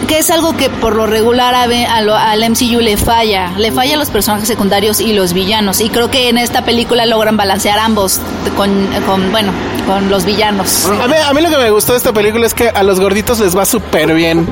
Que 0.09 0.19
es 0.19 0.31
algo 0.31 0.57
que 0.57 0.71
por 0.71 0.97
lo 0.97 1.07
regular 1.07 1.55
a, 1.55 1.63
a 1.65 2.01
lo- 2.03 2.17
al 2.17 2.43
MCU 2.51 2.81
le 2.81 2.97
falla. 2.97 3.53
Le 3.59 3.71
falla 3.73 3.95
a 3.95 3.99
los 3.99 4.11
personajes 4.11 4.49
secundarios 4.49 5.01
y 5.01 5.13
los 5.13 5.33
villanos. 5.33 5.81
Y 5.81 5.89
creo 5.89 6.11
que 6.11 6.29
en 6.29 6.39
esta 6.39 6.65
película 6.65 7.07
logran 7.07 7.37
balancear 7.37 7.79
ambos 7.79 8.21
con, 8.57 8.89
con 9.07 9.31
bueno, 9.33 9.53
con 9.87 10.09
los 10.11 10.25
villanos. 10.25 10.87
A 10.87 11.07
mí, 11.09 11.15
a 11.29 11.33
mí 11.33 11.41
lo 11.43 11.51
que 11.51 11.57
me 11.59 11.71
gustó 11.71 11.93
de 11.93 11.99
esta 11.99 12.13
película 12.13 12.47
es 12.47 12.55
que 12.55 12.69
a 12.69 12.83
los 12.83 12.99
gorditos 13.01 13.39
les 13.41 13.57
va 13.57 13.65
súper 13.65 14.15
bien. 14.15 14.49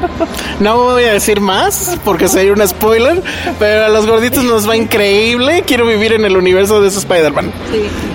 No 0.61 0.77
voy 0.79 1.05
a 1.05 1.13
decir 1.13 1.41
más 1.41 1.97
porque 2.05 2.29
sería 2.29 2.53
un 2.53 2.67
spoiler, 2.67 3.23
pero 3.59 3.87
a 3.87 3.89
los 3.89 4.07
gorditos 4.07 4.45
nos 4.45 4.69
va 4.69 4.77
increíble. 4.77 5.63
Quiero 5.67 5.87
vivir 5.87 6.13
en 6.13 6.25
el 6.25 6.37
universo 6.37 6.81
de 6.81 6.89
ese 6.89 6.99
Spider-Man. 6.99 7.53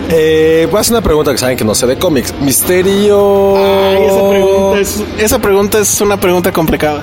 Eh, 0.09 0.67
voy 0.69 0.77
a 0.77 0.81
hacer 0.81 0.93
una 0.93 1.01
pregunta 1.01 1.31
que 1.31 1.37
saben 1.37 1.57
que 1.57 1.63
no 1.63 1.73
sé 1.75 1.87
de 1.87 1.97
cómics. 1.97 2.33
Misterio. 2.41 3.55
Ay, 3.57 4.03
esa 4.05 4.29
pregunta, 4.29 4.79
es, 4.79 5.03
esa 5.17 5.39
pregunta 5.39 5.79
es 5.79 6.01
una 6.01 6.19
pregunta 6.19 6.51
complicada. 6.51 7.01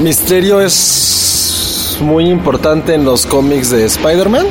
Misterio 0.00 0.60
es 0.60 1.96
muy 2.00 2.28
importante 2.28 2.94
en 2.94 3.04
los 3.04 3.26
cómics 3.26 3.70
de 3.70 3.84
Spider-Man. 3.84 4.46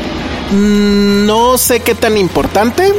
Mm, 0.51 1.25
No 1.25 1.57
sé 1.57 1.79
qué 1.81 1.95
tan 1.95 2.17
importante, 2.17 2.91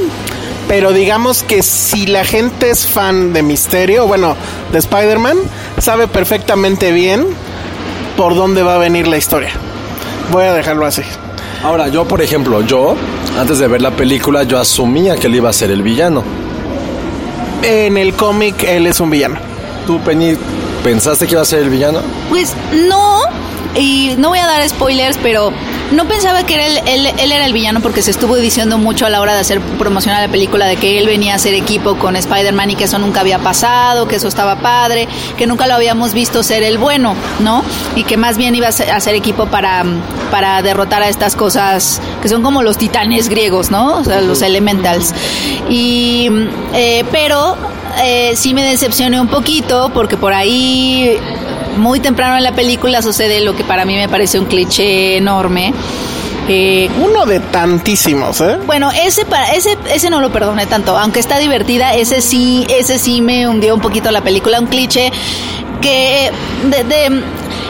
pero 0.69 0.93
digamos 0.93 1.43
que 1.43 1.63
si 1.63 2.07
la 2.07 2.25
gente 2.25 2.71
es 2.71 2.87
fan 2.87 3.33
de 3.33 3.43
Misterio, 3.43 4.07
bueno, 4.07 4.37
de 4.73 4.79
Spider-Man, 4.79 5.39
sabe 5.79 6.07
perfectamente 6.09 6.93
bien 6.93 7.27
por 8.17 8.35
dónde 8.35 8.63
va 8.63 8.77
a 8.77 8.79
venir 8.79 9.07
la 9.07 9.17
historia. 9.19 9.51
Voy 10.31 10.45
a 10.45 10.53
dejarlo 10.55 10.87
así. 10.87 11.03
Ahora, 11.63 11.89
yo, 11.89 12.05
por 12.05 12.21
ejemplo, 12.21 12.61
yo, 12.63 12.97
antes 13.39 13.61
de 13.61 13.69
ver 13.69 13.81
la 13.81 13.93
película, 13.93 14.43
yo 14.43 14.59
asumía 14.59 15.17
que 15.17 15.29
él 15.29 15.37
iba 15.37 15.49
a 15.49 15.53
ser 15.53 15.71
el 15.71 15.83
villano. 15.83 16.25
En 17.63 17.97
el 17.97 18.15
cómic 18.15 18.65
él 18.65 18.89
es 18.89 18.99
un 18.99 19.11
villano. 19.11 19.37
¿Tú, 19.87 20.01
Penny, 20.01 20.37
pensaste 20.83 21.27
que 21.27 21.33
iba 21.33 21.43
a 21.43 21.45
ser 21.45 21.61
el 21.61 21.71
villano? 21.71 22.01
Pues 22.29 22.53
no, 22.89 23.21
y 23.75 24.15
no 24.19 24.29
voy 24.29 24.39
a 24.39 24.47
dar 24.47 24.69
spoilers, 24.69 25.19
pero 25.23 25.53
no 25.93 26.07
pensaba 26.07 26.45
que 26.45 26.55
era 26.55 26.67
él, 26.67 26.79
él, 26.87 27.07
él, 27.19 27.33
era 27.33 27.47
el 27.47 27.53
villano 27.53 27.81
porque 27.81 28.03
se 28.03 28.11
estuvo 28.11 28.37
diciendo 28.37 28.79
mucho 28.79 29.07
a 29.07 29.11
la 29.11 29.21
hora 29.21 29.35
de 29.35 29.41
hacer 29.41 29.61
promocionar 29.61 30.23
la 30.23 30.31
película 30.31 30.67
de 30.67 30.77
que 30.77 30.99
él 30.99 31.07
venía 31.07 31.33
a 31.33 31.37
hacer 31.37 31.55
equipo 31.55 31.97
con 31.97 32.17
Spider-Man 32.17 32.71
y 32.71 32.77
que 32.77 32.85
eso 32.85 32.99
nunca 32.99 33.21
había 33.21 33.39
pasado, 33.39 34.07
que 34.09 34.17
eso 34.17 34.29
estaba 34.29 34.57
padre, 34.57 35.09
que 35.37 35.47
nunca 35.47 35.67
lo 35.67 35.75
habíamos 35.75 36.13
visto 36.13 36.43
ser 36.43 36.63
el 36.63 36.79
bueno, 36.79 37.15
¿no? 37.41 37.63
Y 37.97 38.05
que 38.05 38.17
más 38.17 38.37
bien 38.37 38.55
iba 38.55 38.67
a 38.67 38.71
hacer 38.71 39.15
equipo 39.15 39.47
para, 39.47 39.85
para 40.31 40.63
derrotar 40.63 41.03
a 41.03 41.09
estas 41.09 41.37
cosas 41.37 42.01
que 42.21 42.29
son 42.29 42.43
como 42.43 42.63
los 42.63 42.79
titanes 42.79 43.29
griegos, 43.29 43.71
¿no? 43.71 43.99
O 43.99 44.05
sea, 44.05 44.21
los 44.21 44.43
elementals. 44.43 45.15
Y, 45.69 46.29
eh, 46.75 47.05
pero 47.11 47.57
eh, 48.03 48.33
sí 48.37 48.55
me 48.55 48.63
decepcioné 48.65 49.21
un 49.21 49.29
poquito 49.29 49.91
porque 49.93 50.17
por 50.17 50.33
ahí 50.33 51.19
muy 51.77 52.01
temprano 52.01 52.37
en 52.37 52.43
la 52.45 52.53
película 52.53 53.03
sucede 53.03 53.41
lo 53.41 53.57
que 53.57 53.65
para 53.65 53.85
mí 53.85 53.95
me 53.97 54.09
parece 54.09 54.39
un 54.39 54.47
cliché 54.47 55.17
enorme. 55.17 55.73
Eh, 56.49 56.91
Uno 57.01 57.25
de 57.25 57.39
tantísimos, 57.39 58.41
¿eh? 58.41 58.59
Bueno, 58.67 58.91
ese, 58.91 59.25
para, 59.25 59.53
ese, 59.53 59.79
ese 59.95 60.11
no 60.11 60.21
lo 60.21 60.33
perdoné 60.33 60.67
tanto, 60.67 60.99
aunque 60.99 61.21
está 61.21 61.39
divertida, 61.39 61.95
ese 61.95 62.21
sí, 62.21 62.67
ese 62.69 62.99
sí 62.99 63.21
me 63.23 63.47
hundió 63.47 63.75
un 63.75 63.81
poquito 63.81 64.11
la 64.11 64.23
película, 64.23 64.59
un 64.61 64.67
cliché 64.67 65.13
que 65.81 66.33
de, 66.65 66.85
de 66.85 67.23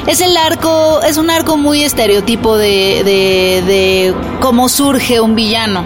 es 0.07 0.21
el 0.21 0.37
arco, 0.37 1.01
es 1.03 1.17
un 1.17 1.31
arco 1.31 1.57
muy 1.57 1.83
estereotipo 1.85 2.57
de, 2.57 3.03
de, 3.05 3.63
de 3.67 4.15
cómo 4.41 4.69
surge 4.69 5.21
un 5.21 5.35
villano. 5.35 5.85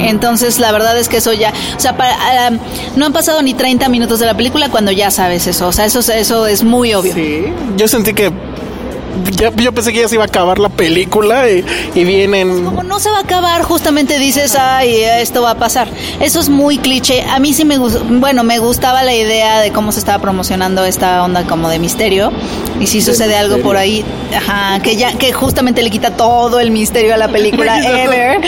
Entonces, 0.00 0.60
la 0.60 0.70
verdad 0.70 0.96
es 0.98 1.08
que 1.08 1.16
eso 1.16 1.32
ya, 1.32 1.52
o 1.76 1.80
sea, 1.80 1.96
para, 1.96 2.14
uh, 2.50 2.58
no 2.96 3.06
han 3.06 3.12
pasado 3.12 3.42
ni 3.42 3.54
30 3.54 3.88
minutos 3.88 4.20
de 4.20 4.26
la 4.26 4.34
película 4.34 4.68
cuando 4.68 4.92
ya 4.92 5.10
sabes 5.10 5.46
eso. 5.48 5.66
O 5.66 5.72
sea, 5.72 5.84
eso, 5.84 6.00
eso 6.12 6.46
es 6.46 6.62
muy 6.62 6.94
obvio. 6.94 7.12
Sí, 7.12 7.44
yo 7.76 7.88
sentí 7.88 8.14
que 8.14 8.32
ya, 9.36 9.52
yo 9.54 9.72
pensé 9.72 9.92
que 9.92 10.00
ya 10.00 10.08
se 10.08 10.14
iba 10.16 10.24
a 10.24 10.26
acabar 10.26 10.58
la 10.58 10.68
película 10.68 11.50
y, 11.50 11.64
y, 11.94 12.04
vienen. 12.04 12.64
Como 12.64 12.82
no 12.82 12.98
se 13.00 13.10
va 13.10 13.18
a 13.18 13.20
acabar, 13.20 13.62
justamente 13.62 14.18
dices, 14.18 14.56
ay, 14.56 14.94
esto 15.02 15.42
va 15.42 15.50
a 15.50 15.54
pasar. 15.58 15.88
Eso 16.20 16.40
es 16.40 16.48
muy 16.48 16.78
cliché. 16.78 17.22
A 17.22 17.38
mí 17.38 17.52
sí 17.52 17.64
me 17.64 17.78
gustó, 17.78 18.04
bueno, 18.04 18.44
me 18.44 18.58
gustaba 18.58 19.02
la 19.02 19.14
idea 19.14 19.60
de 19.60 19.72
cómo 19.72 19.92
se 19.92 19.98
estaba 19.98 20.20
promocionando 20.20 20.84
esta 20.84 21.22
onda 21.22 21.44
como 21.44 21.68
de 21.68 21.78
misterio. 21.78 22.32
Y 22.80 22.86
si 22.86 23.00
sucede 23.00 23.28
misterio. 23.28 23.54
algo 23.54 23.62
por 23.62 23.76
ahí, 23.76 24.04
ajá, 24.36 24.80
que 24.80 24.96
ya, 24.96 25.12
que 25.12 25.32
justamente 25.32 25.82
le 25.82 25.90
quita 25.90 26.16
todo 26.16 26.60
el 26.60 26.70
misterio 26.70 27.14
a 27.14 27.16
la 27.16 27.28
película 27.28 27.78
ever. 28.02 28.40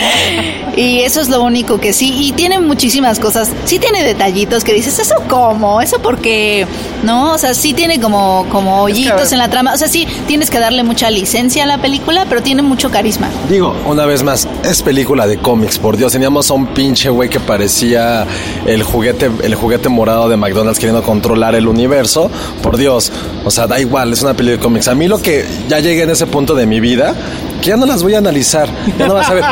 Y 0.77 1.01
eso 1.01 1.21
es 1.21 1.29
lo 1.29 1.43
único 1.43 1.81
que 1.81 1.93
sí. 1.93 2.13
Y 2.19 2.33
tiene 2.33 2.61
muchísimas 2.61 3.19
cosas. 3.19 3.51
Sí 3.65 3.79
tiene 3.79 4.05
detallitos 4.05 4.65
que 4.65 4.73
dices, 4.73 4.99
¿eso 4.99 5.15
cómo? 5.29 5.81
¿Eso 5.81 6.01
porque 6.01 6.67
¿No? 7.03 7.33
O 7.33 7.39
sea, 7.39 7.55
sí 7.55 7.73
tiene 7.73 8.01
como, 8.01 8.47
como 8.51 8.83
hoyitos 8.83 9.23
es 9.23 9.29
que, 9.29 9.35
en 9.35 9.39
la 9.39 9.49
trama. 9.49 9.73
O 9.75 9.77
sea, 9.77 9.89
sí 9.89 10.07
tienes 10.27 10.51
que 10.51 10.56
darle 10.61 10.83
mucha 10.83 11.11
licencia 11.11 11.65
a 11.65 11.67
la 11.67 11.79
película, 11.79 12.27
pero 12.29 12.43
tiene 12.43 12.63
mucho 12.63 12.91
carisma. 12.91 13.29
Digo, 13.49 13.75
una 13.87 14.07
vez 14.07 14.23
más, 14.23 14.49
es 14.65 14.83
película 14.83 15.27
de 15.27 15.39
cómics, 15.39 15.79
por 15.79 15.97
Dios. 15.97 16.13
Teníamos 16.13 16.51
a 16.51 16.55
un 16.55 16.69
pinche 16.69 17.11
güey 17.11 17.29
que 17.29 17.41
parecía 17.41 18.27
el 18.67 18.83
juguete, 18.83 19.31
el 19.43 19.55
juguete 19.55 19.89
morado 19.89 20.29
de 20.29 20.37
McDonald's 20.37 20.79
queriendo 20.79 21.03
controlar 21.03 21.55
el 21.55 21.69
universo. 21.69 22.31
Por 22.63 22.77
Dios. 22.77 23.13
O 23.45 23.51
sea, 23.51 23.67
da 23.67 23.79
igual, 23.81 24.13
es 24.13 24.23
una 24.23 24.35
película 24.35 24.57
de 24.57 24.63
cómics. 24.63 24.89
A 24.89 24.95
mí 24.95 25.09
lo 25.09 25.21
que 25.21 25.45
ya 25.69 25.81
llegué 25.81 26.03
en 26.03 26.11
ese 26.11 26.27
punto 26.27 26.55
de 26.55 26.67
mi 26.67 26.81
vida 26.81 27.15
que 27.61 27.69
ya 27.69 27.77
no 27.77 27.87
las 27.87 28.03
voy 28.03 28.15
a 28.15 28.19
analizar, 28.19 28.69
ya 28.99 29.07
no 29.07 29.15
vas 29.15 29.29
a 29.29 29.35
ver. 29.35 29.45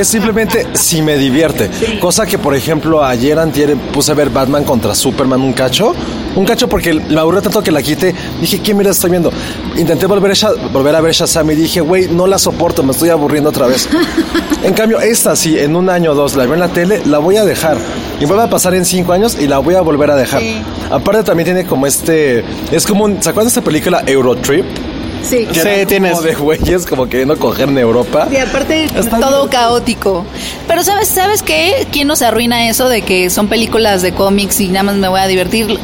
es 0.00 0.08
simplemente 0.08 0.66
si 0.74 1.02
me 1.02 1.16
divierte. 1.16 1.70
Cosa 2.00 2.26
que, 2.26 2.38
por 2.38 2.54
ejemplo, 2.54 3.04
ayer 3.04 3.38
antier 3.38 3.76
puse 3.76 4.12
a 4.12 4.14
ver 4.14 4.30
Batman 4.30 4.64
contra 4.64 4.94
Superman 4.94 5.40
un 5.40 5.52
cacho. 5.52 5.94
Un 6.34 6.44
cacho 6.44 6.68
porque 6.68 6.92
me 6.92 7.18
aburrió 7.18 7.40
tanto 7.40 7.62
que 7.62 7.70
la 7.70 7.82
quité. 7.82 8.14
Dije, 8.40 8.60
¿qué 8.60 8.74
mira 8.74 8.90
estoy 8.90 9.10
viendo? 9.10 9.32
Intenté 9.76 10.06
volver 10.06 10.32
a, 10.32 10.68
volver 10.70 10.94
a 10.94 11.00
ver 11.00 11.12
Shazam 11.12 11.50
y 11.50 11.54
dije, 11.54 11.80
güey, 11.80 12.08
no 12.08 12.26
la 12.26 12.38
soporto, 12.38 12.82
me 12.82 12.92
estoy 12.92 13.08
aburriendo 13.08 13.50
otra 13.50 13.66
vez. 13.66 13.88
en 14.62 14.74
cambio, 14.74 15.00
esta, 15.00 15.34
si 15.34 15.58
en 15.58 15.76
un 15.76 15.88
año 15.88 16.12
o 16.12 16.14
dos 16.14 16.36
la 16.36 16.44
veo 16.44 16.54
en 16.54 16.60
la 16.60 16.68
tele, 16.68 17.00
la 17.06 17.18
voy 17.18 17.36
a 17.36 17.44
dejar. 17.44 17.78
Y 18.20 18.24
vuelve 18.26 18.44
a 18.44 18.50
pasar 18.50 18.74
en 18.74 18.84
cinco 18.84 19.12
años 19.12 19.36
y 19.40 19.46
la 19.46 19.58
voy 19.58 19.74
a 19.74 19.80
volver 19.80 20.10
a 20.10 20.16
dejar. 20.16 20.40
Sí. 20.40 20.62
Aparte 20.90 21.22
también 21.22 21.44
tiene 21.46 21.64
como 21.64 21.86
este... 21.86 22.44
Es 22.70 22.86
como 22.86 23.04
un... 23.04 23.22
¿Se 23.22 23.30
acuerdan 23.30 23.46
de 23.46 23.48
esta 23.48 23.62
película 23.62 24.02
Eurotrip? 24.06 24.66
Sí, 25.28 25.46
que 25.46 25.60
sí 25.60 25.86
tienes. 25.86 26.12
Como 26.12 26.22
de 26.22 26.34
güeyes, 26.34 26.86
como 26.86 27.08
queriendo 27.08 27.36
coger 27.38 27.68
en 27.68 27.78
Europa. 27.78 28.28
Y 28.30 28.36
aparte, 28.36 28.84
Está 28.84 29.18
todo 29.20 29.40
bien. 29.42 29.48
caótico. 29.50 30.24
Pero 30.68 30.82
¿sabes, 30.84 31.08
¿sabes 31.08 31.42
qué? 31.42 31.86
¿Quién 31.90 32.08
nos 32.08 32.22
arruina 32.22 32.68
eso 32.68 32.88
de 32.88 33.02
que 33.02 33.28
son 33.30 33.48
películas 33.48 34.02
de 34.02 34.12
cómics 34.12 34.60
y 34.60 34.68
nada 34.68 34.84
más 34.84 34.96
me 34.96 35.08
voy 35.08 35.20
a 35.20 35.26
divertir? 35.26 35.78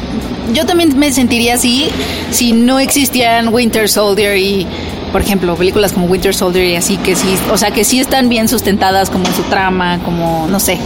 Yo 0.53 0.65
también 0.65 0.97
me 0.97 1.11
sentiría 1.11 1.55
así 1.55 1.89
si 2.31 2.51
no 2.53 2.79
existieran 2.79 3.53
Winter 3.53 3.89
Soldier 3.89 4.37
y 4.37 4.67
por 5.11 5.21
ejemplo, 5.21 5.55
películas 5.55 5.93
como 5.93 6.07
Winter 6.07 6.33
Soldier 6.33 6.65
y 6.65 6.75
así 6.75 6.97
que 6.97 7.15
sí, 7.15 7.35
o 7.51 7.57
sea, 7.57 7.69
que 7.69 7.83
sí 7.83 7.99
están 7.99 8.29
bien 8.29 8.47
sustentadas 8.47 9.11
como 9.11 9.27
en 9.27 9.35
su 9.35 9.43
trama, 9.43 9.99
como 10.03 10.47
no 10.49 10.59
sé. 10.59 10.79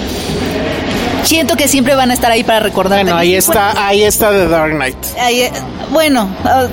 Siento 1.23 1.55
que 1.55 1.67
siempre 1.67 1.95
van 1.95 2.11
a 2.11 2.13
estar 2.13 2.31
ahí 2.31 2.43
para 2.43 2.59
recordar. 2.59 3.01
Bueno, 3.01 3.17
ahí 3.17 3.35
está, 3.35 3.87
ahí 3.87 4.03
está 4.03 4.31
The 4.31 4.47
Dark 4.47 4.73
Knight. 4.73 4.97
Ahí, 5.19 5.49
bueno, 5.91 6.29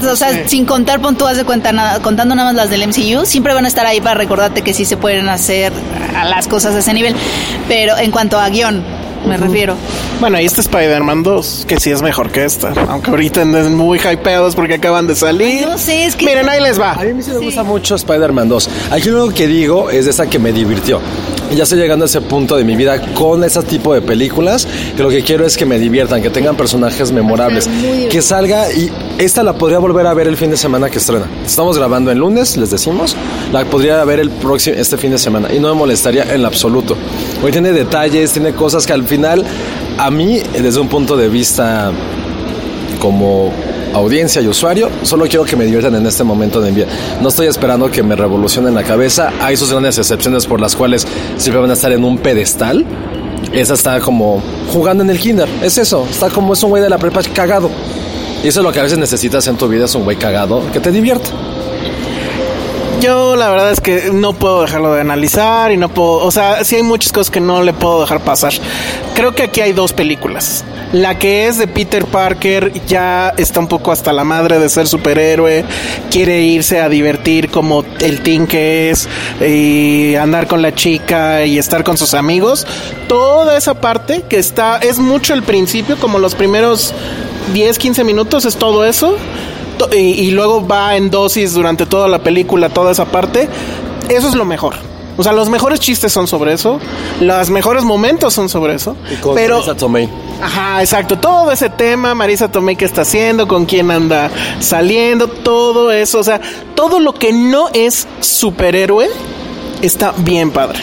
o 0.09 0.17
sea, 0.17 0.33
sí. 0.33 0.41
sin 0.47 0.67
contar 0.67 1.01
de 1.01 1.45
cuenta, 1.45 1.73
nada, 1.73 2.01
contando 2.01 2.35
nada 2.35 2.53
más 2.53 2.57
las 2.57 2.71
del 2.71 2.87
MCU, 2.89 3.27
siempre 3.27 3.55
van 3.55 3.65
a 3.65 3.69
estar 3.69 3.87
ahí 3.87 4.01
para 4.01 4.15
recordarte 4.15 4.63
que 4.63 4.75
sí 4.75 4.85
se 4.85 4.97
pueden 4.97 5.29
hacer 5.29 5.73
las 6.13 6.49
cosas 6.49 6.75
a 6.75 6.79
ese 6.79 6.95
nivel. 6.95 7.15
Pero 7.69 7.97
en 7.97 8.11
cuanto 8.11 8.39
a 8.39 8.49
guion, 8.49 8.85
me 9.27 9.37
uh 9.37 9.39
-huh. 9.39 9.43
refiero. 9.43 9.77
Bueno, 10.21 10.41
y 10.41 10.45
este 10.45 10.61
Spider-Man 10.61 11.23
2, 11.23 11.65
que 11.67 11.79
sí 11.81 11.91
es 11.91 12.03
mejor 12.03 12.31
que 12.31 12.45
esta. 12.45 12.73
Aunque 12.89 13.11
ahorita 13.11 13.43
anden 13.43 13.75
muy 13.75 13.99
hypeados 13.99 14.55
porque 14.55 14.75
acaban 14.75 15.07
de 15.07 15.15
salir. 15.15 15.65
Ay, 15.65 15.67
no 15.67 15.79
sé, 15.79 16.07
es 16.07 16.17
que. 16.17 16.27
Miren, 16.27 16.49
ahí 16.49 16.61
les 16.61 16.81
va. 16.81 16.93
A 16.93 17.05
mí 17.05 17.23
sí 17.23 17.31
me 17.31 17.39
gusta 17.39 17.63
mucho 17.63 17.95
Spider-Man 17.95 18.49
2. 18.49 18.71
Aquí 18.91 19.09
lo 19.09 19.25
único 19.25 19.37
que 19.37 19.47
digo 19.47 19.91
es 19.91 20.05
de 20.05 20.11
esa 20.11 20.27
que 20.27 20.39
me 20.39 20.53
divirtió. 20.53 21.01
Ya 21.55 21.63
estoy 21.63 21.79
llegando 21.79 22.05
a 22.05 22.07
ese 22.07 22.21
punto 22.21 22.57
de 22.57 22.65
mi 22.65 22.75
vida 22.75 23.01
con 23.15 23.45
ese 23.45 23.63
tipo 23.63 23.95
de 23.95 24.03
películas 24.03 24.67
que 24.97 25.03
lo 25.03 25.09
que 25.09 25.23
quiero 25.23 25.47
es 25.47 25.57
que 25.57 25.65
me 25.65 25.79
diviertan, 25.79 26.21
que 26.21 26.31
tengan 26.31 26.57
personajes 26.57 27.13
memorables, 27.13 27.69
que 28.11 28.23
salga 28.23 28.73
y 28.73 28.91
esta 29.19 29.45
la 29.45 29.53
podría 29.53 29.79
volver 29.79 30.07
a 30.07 30.15
ver 30.15 30.27
el 30.27 30.37
fin 30.37 30.51
de 30.51 30.57
semana 30.57 30.91
que 30.91 30.99
estrena. 30.99 31.27
Estamos 31.47 31.79
grabando 31.79 32.11
el 32.11 32.19
lunes, 32.19 32.57
les 32.57 32.71
decimos, 32.71 33.15
la 33.53 33.65
podría 33.67 34.03
ver 34.05 34.19
el 34.19 34.31
próximo 34.31 34.77
este 34.77 34.97
fin 34.97 35.13
de 35.13 35.19
semana 35.19 35.53
y 35.53 35.61
no 35.61 35.69
me 35.69 35.75
molestaría 35.75 36.25
en 36.25 36.43
lo 36.43 36.49
absoluto. 36.49 36.97
Hoy 37.43 37.53
tiene 37.53 37.73
detalles, 37.73 38.33
tiene 38.33 38.53
cosas 38.53 38.85
que 38.85 38.93
al 38.93 39.05
final 39.15 39.45
a 39.97 40.11
mí 40.11 40.41
desde 40.61 40.81
un 40.81 40.89
punto 40.89 41.17
de 41.17 41.29
vista 41.29 41.93
como 42.99 43.53
audiencia 43.93 44.43
y 44.43 44.49
usuario, 44.49 44.91
solo 45.05 45.27
quiero 45.27 45.45
que 45.45 45.55
me 45.55 45.65
diviertan 45.65 45.95
en 45.95 46.05
este 46.05 46.25
momento 46.25 46.61
de 46.61 46.73
vida. 46.73 46.87
No 47.23 47.29
estoy 47.29 47.47
esperando 47.47 47.89
que 47.93 48.03
me 48.03 48.17
revolucionen 48.17 48.75
la 48.75 48.83
cabeza. 48.83 49.33
Hay 49.41 49.57
sus 49.57 49.71
grandes 49.71 49.99
excepciones 49.99 50.47
por 50.47 50.61
las 50.61 50.75
cuales 50.75 51.07
siempre 51.37 51.61
van 51.61 51.71
a 51.71 51.75
estar 51.75 51.93
en 51.93 52.03
un 52.03 52.19
pedestal. 52.19 52.85
Esa 53.53 53.75
está 53.75 54.01
como 54.01 54.43
jugando 54.73 55.05
en 55.05 55.11
el 55.11 55.21
kinder. 55.21 55.49
Es 55.63 55.79
eso. 55.79 56.05
Está 56.11 56.29
como 56.29 56.55
es 56.55 56.63
un 56.65 56.71
güey 56.71 56.83
de 56.83 56.91
la 56.91 56.99
prepa 56.99 57.21
cagado. 57.23 57.71
Y 58.43 58.49
eso 58.49 58.61
es 58.61 58.65
lo 58.65 58.73
que 58.73 58.81
a 58.81 58.83
veces 58.83 58.99
necesitas 58.99 59.47
en 59.47 59.57
tu 59.57 59.69
vida, 59.69 59.85
es 59.85 59.95
un 59.95 60.03
güey 60.03 60.17
cagado 60.17 60.61
que 60.73 60.81
te 60.81 60.91
divierta. 60.91 61.31
Yo 63.05 63.37
la 63.37 63.51
verdad 63.51 63.71
es 63.71 63.83
que 63.83 64.11
no 64.15 64.33
puedo 64.33 64.63
dejarlo 64.63 64.95
de 64.95 65.03
analizar 65.03 65.71
y 65.71 65.77
no 65.77 65.91
puedo, 65.91 66.25
o 66.25 66.31
sea, 66.31 66.65
sí 66.65 66.77
hay 66.77 66.83
muchas 66.83 67.13
cosas 67.13 67.31
que 67.31 67.39
no 67.39 67.63
le 67.63 67.75
puedo 67.75 68.01
dejar 68.01 68.25
pasar. 68.25 68.55
Creo 69.15 69.35
que 69.35 69.43
aquí 69.43 69.61
hay 69.61 69.75
dos 69.75 69.93
películas. 69.93 70.65
La 70.95 71.19
que 71.19 71.47
es 71.47 71.59
de 71.59 71.67
Peter 71.67 72.07
Parker 72.07 72.73
ya 72.87 73.35
está 73.37 73.61
un 73.61 73.69
poco 73.69 73.93
hasta 73.93 74.11
la 74.15 74.25
madre 74.25 74.59
de 74.59 74.71
ser 74.71 74.87
superhéroe, 74.87 75.67
quiere 76.11 76.41
irse 76.45 76.81
a 76.81 76.89
divertir 76.89 77.51
como 77.51 77.85
el 78.01 78.23
teen 78.23 78.47
que 78.47 78.89
es 78.89 79.07
y 79.39 80.15
andar 80.15 80.47
con 80.47 80.63
la 80.63 80.75
chica 80.75 81.45
y 81.45 81.59
estar 81.59 81.85
con 81.85 81.99
sus 81.99 82.15
amigos. 82.15 82.67
Toda 83.07 83.59
esa 83.59 83.75
parte 83.75 84.25
que 84.27 84.39
está 84.39 84.79
es 84.79 84.99
mucho 84.99 85.35
el 85.35 85.43
principio, 85.43 85.99
como 85.99 86.19
los 86.19 86.35
primeros 86.35 86.95
10, 87.53 87.79
15 87.79 88.03
minutos 88.03 88.47
es 88.47 88.57
todo 88.57 88.87
eso 88.87 89.19
y, 89.93 89.97
y, 89.97 90.31
luego 90.31 90.67
va 90.67 90.97
en 90.97 91.11
dosis 91.11 91.55
durante 91.55 91.87
toda 91.87 92.09
la 92.09 92.21
película, 92.23 92.69
toda 92.69 92.93
esa 92.93 93.07
parte, 93.07 93.49
eso 94.09 94.29
es 94.29 94.35
lo 94.35 94.45
mejor. 94.45 94.75
O 95.17 95.23
sea, 95.23 95.33
los 95.33 95.49
mejores 95.49 95.79
chistes 95.79 96.13
son 96.13 96.27
sobre 96.27 96.53
eso, 96.53 96.81
los 97.21 97.51
mejores 97.51 97.85
momentos 97.85 98.35
son 98.35 98.49
sobre 98.49 98.75
eso. 98.75 98.97
Y 99.13 99.17
con 99.17 99.35
pero, 99.35 99.57
Marisa 99.57 99.77
Tomei. 99.77 100.09
Ajá, 100.43 100.81
exacto. 100.81 101.19
Todo 101.19 101.53
ese 101.53 101.71
tema, 101.71 102.15
Marisa 102.15 102.51
Tomei, 102.51 102.75
qué 102.75 102.85
está 102.85 103.03
haciendo, 103.03 103.47
con 103.47 103.65
quién 103.65 103.91
anda 103.93 104.31
saliendo, 104.59 105.29
todo 105.29 105.93
eso. 105.93 106.19
O 106.19 106.25
sea, 106.25 106.41
todo 106.75 106.99
lo 106.99 107.15
que 107.15 107.33
no 107.33 107.69
es 107.73 108.09
superhéroe 108.21 109.09
está 109.83 110.13
bien 110.19 110.51
padre. 110.51 110.81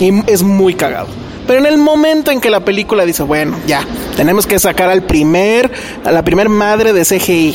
Y 0.00 0.28
es 0.30 0.42
muy 0.42 0.74
cagado. 0.74 1.06
Pero 1.46 1.60
en 1.60 1.66
el 1.66 1.78
momento 1.78 2.32
en 2.32 2.40
que 2.40 2.50
la 2.50 2.60
película 2.60 3.04
dice, 3.04 3.22
bueno, 3.22 3.56
ya, 3.66 3.86
tenemos 4.16 4.46
que 4.46 4.58
sacar 4.58 4.90
al 4.90 5.02
primer, 5.02 5.70
a 6.04 6.10
la 6.10 6.24
primer 6.24 6.48
madre 6.48 6.92
de 6.92 7.04
CGI 7.04 7.54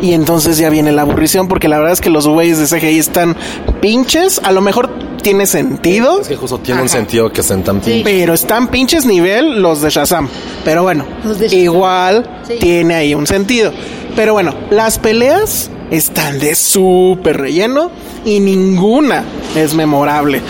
y 0.00 0.12
entonces 0.14 0.58
ya 0.58 0.70
viene 0.70 0.92
la 0.92 1.02
aburrición 1.02 1.48
porque 1.48 1.68
la 1.68 1.78
verdad 1.78 1.92
es 1.92 2.00
que 2.00 2.10
los 2.10 2.26
güeyes 2.26 2.58
de 2.58 2.66
CGI 2.78 2.98
están 2.98 3.36
pinches, 3.80 4.40
a 4.42 4.52
lo 4.52 4.60
mejor 4.60 4.90
tiene 5.22 5.46
sentido. 5.46 6.20
Es 6.20 6.28
que 6.28 6.36
justo 6.36 6.58
tiene 6.58 6.78
Ajá. 6.78 6.82
un 6.84 6.88
sentido 6.88 7.32
que 7.32 7.40
estén 7.42 7.62
tan 7.62 7.80
pinches. 7.80 8.02
Pero 8.04 8.34
están 8.34 8.68
pinches 8.68 9.06
nivel 9.06 9.62
los 9.62 9.80
de 9.80 9.90
Shazam. 9.90 10.28
Pero 10.64 10.82
bueno, 10.82 11.04
igual 11.52 12.28
sí. 12.46 12.54
tiene 12.60 12.94
ahí 12.94 13.14
un 13.14 13.26
sentido. 13.26 13.72
Pero 14.16 14.32
bueno, 14.32 14.54
las 14.70 14.98
peleas 14.98 15.70
están 15.92 16.38
de 16.38 16.54
súper 16.54 17.36
relleno 17.36 17.90
y 18.24 18.40
ninguna 18.40 19.24
es 19.54 19.74
memorable. 19.74 20.40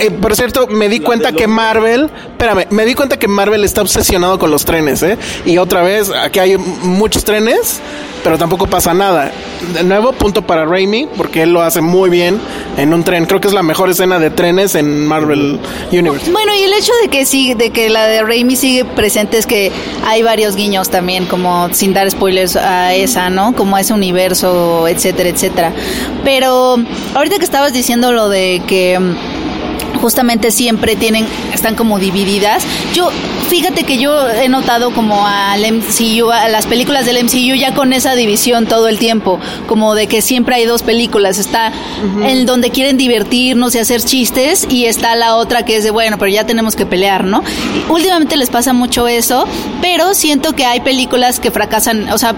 Eh, 0.00 0.10
por 0.10 0.34
cierto, 0.34 0.66
me 0.66 0.88
di 0.88 1.00
cuenta 1.00 1.32
que 1.32 1.46
Marvel, 1.46 2.10
espérame, 2.32 2.66
me 2.70 2.84
di 2.84 2.94
cuenta 2.94 3.18
que 3.18 3.28
Marvel 3.28 3.64
está 3.64 3.82
obsesionado 3.82 4.38
con 4.38 4.50
los 4.50 4.64
trenes, 4.64 5.02
¿eh? 5.02 5.16
Y 5.46 5.58
otra 5.58 5.82
vez, 5.82 6.10
aquí 6.10 6.40
hay 6.40 6.56
muchos 6.56 7.24
trenes, 7.24 7.80
pero 8.24 8.36
tampoco 8.36 8.66
pasa 8.66 8.92
nada. 8.92 9.30
De 9.74 9.84
nuevo, 9.84 10.12
punto 10.12 10.42
para 10.42 10.64
Raimi, 10.64 11.06
porque 11.16 11.42
él 11.42 11.52
lo 11.52 11.62
hace 11.62 11.80
muy 11.80 12.10
bien 12.10 12.40
en 12.76 12.92
un 12.92 13.04
tren. 13.04 13.26
Creo 13.26 13.40
que 13.40 13.48
es 13.48 13.54
la 13.54 13.62
mejor 13.62 13.90
escena 13.90 14.18
de 14.18 14.30
trenes 14.30 14.74
en 14.74 15.06
Marvel 15.06 15.60
Universe. 15.92 16.30
Bueno, 16.30 16.52
y 16.54 16.62
el 16.62 16.72
hecho 16.72 16.92
de 17.02 17.08
que 17.08 17.26
sí, 17.26 17.54
de 17.54 17.70
que 17.70 17.90
la 17.90 18.06
de 18.06 18.22
Raimi 18.22 18.56
sigue 18.56 18.84
presente 18.84 19.38
es 19.38 19.46
que 19.46 19.70
hay 20.06 20.22
varios 20.22 20.56
guiños 20.56 20.88
también, 20.88 21.26
como 21.26 21.72
sin 21.72 21.92
dar 21.92 22.10
spoilers 22.10 22.56
a 22.56 22.94
esa, 22.94 23.30
¿no? 23.30 23.54
Como 23.54 23.76
a 23.76 23.82
ese 23.82 23.92
universo, 23.92 24.79
etcétera, 24.88 25.28
etcétera. 25.28 25.72
Pero 26.24 26.76
ahorita 27.14 27.38
que 27.38 27.44
estabas 27.44 27.72
diciendo 27.72 28.12
lo 28.12 28.28
de 28.28 28.62
que 28.66 28.98
mm, 28.98 29.14
justamente 30.00 30.50
siempre 30.50 30.96
tienen, 30.96 31.26
están 31.52 31.76
como 31.76 31.98
divididas. 31.98 32.64
Yo, 32.94 33.10
fíjate 33.48 33.84
que 33.84 33.98
yo 33.98 34.28
he 34.28 34.48
notado 34.48 34.92
como 34.92 35.26
al 35.26 35.60
MCU, 35.60 36.30
a 36.30 36.48
las 36.48 36.66
películas 36.66 37.06
del 37.06 37.22
MCU 37.24 37.54
ya 37.54 37.74
con 37.74 37.92
esa 37.92 38.14
división 38.14 38.66
todo 38.66 38.88
el 38.88 38.98
tiempo, 38.98 39.38
como 39.66 39.94
de 39.94 40.06
que 40.06 40.22
siempre 40.22 40.56
hay 40.56 40.64
dos 40.64 40.82
películas, 40.82 41.38
está 41.38 41.72
en 42.24 42.46
donde 42.46 42.70
quieren 42.70 42.96
divertirnos 42.96 43.74
y 43.74 43.78
hacer 43.78 44.02
chistes 44.02 44.66
y 44.68 44.86
está 44.86 45.14
la 45.16 45.36
otra 45.36 45.64
que 45.64 45.76
es 45.76 45.84
de, 45.84 45.90
bueno, 45.90 46.18
pero 46.18 46.30
ya 46.30 46.46
tenemos 46.46 46.76
que 46.76 46.86
pelear, 46.86 47.24
¿no? 47.24 47.42
Y 47.74 47.90
últimamente 47.90 48.36
les 48.36 48.50
pasa 48.50 48.72
mucho 48.72 49.06
eso, 49.06 49.46
pero 49.82 50.14
siento 50.14 50.54
que 50.54 50.64
hay 50.64 50.80
películas 50.80 51.40
que 51.40 51.50
fracasan, 51.50 52.10
o 52.10 52.18
sea, 52.18 52.34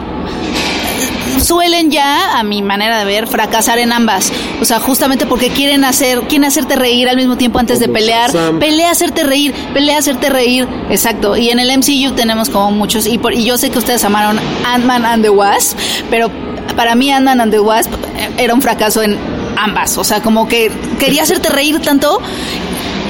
suelen 1.40 1.90
ya, 1.90 2.38
a 2.38 2.42
mi 2.42 2.62
manera 2.62 2.98
de 2.98 3.04
ver, 3.04 3.26
fracasar 3.26 3.78
en 3.78 3.92
ambas. 3.92 4.32
O 4.60 4.64
sea, 4.64 4.80
justamente 4.80 5.26
porque 5.26 5.50
quieren 5.50 5.84
hacer, 5.84 6.20
quieren 6.22 6.44
hacerte 6.44 6.76
reír 6.76 7.08
al 7.08 7.16
mismo 7.16 7.36
tiempo 7.36 7.58
antes 7.58 7.80
de 7.80 7.88
pelear. 7.88 8.30
Pelea 8.58 8.90
hacerte 8.90 9.24
reír, 9.24 9.54
pelea 9.72 9.98
hacerte 9.98 10.30
reír. 10.30 10.66
Exacto. 10.90 11.36
Y 11.36 11.50
en 11.50 11.58
el 11.60 11.76
MCU 11.78 12.14
tenemos 12.14 12.48
como 12.50 12.70
muchos. 12.70 13.06
Y, 13.06 13.18
por, 13.18 13.34
y 13.34 13.44
yo 13.44 13.56
sé 13.58 13.70
que 13.70 13.78
ustedes 13.78 14.04
amaron 14.04 14.38
Ant-Man 14.64 15.04
and 15.04 15.22
the 15.22 15.30
Wasp, 15.30 15.76
pero 16.10 16.30
para 16.76 16.94
mí 16.94 17.10
Ant-Man 17.10 17.40
and 17.40 17.52
the 17.52 17.60
Wasp 17.60 17.92
era 18.38 18.54
un 18.54 18.62
fracaso 18.62 19.02
en 19.02 19.18
ambas. 19.56 19.98
O 19.98 20.04
sea, 20.04 20.20
como 20.20 20.48
que 20.48 20.70
quería 20.98 21.22
hacerte 21.22 21.48
reír 21.48 21.80
tanto 21.80 22.20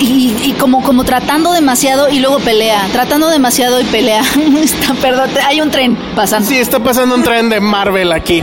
y, 0.01 0.35
y, 0.45 0.53
como, 0.59 0.83
como 0.83 1.05
tratando 1.05 1.53
demasiado 1.53 2.09
y 2.09 2.19
luego 2.21 2.39
pelea, 2.39 2.87
tratando 2.93 3.29
demasiado 3.29 3.81
y 3.81 3.85
pelea. 3.85 4.23
está, 4.63 4.95
perdón, 4.95 5.31
hay 5.47 5.61
un 5.61 5.71
tren 5.71 5.97
pasando. 6.15 6.49
Sí, 6.49 6.59
está 6.59 6.81
pasando 6.81 7.15
un 7.15 7.23
tren 7.23 7.49
de 7.49 7.61
Marvel 7.61 8.13
aquí. 8.13 8.43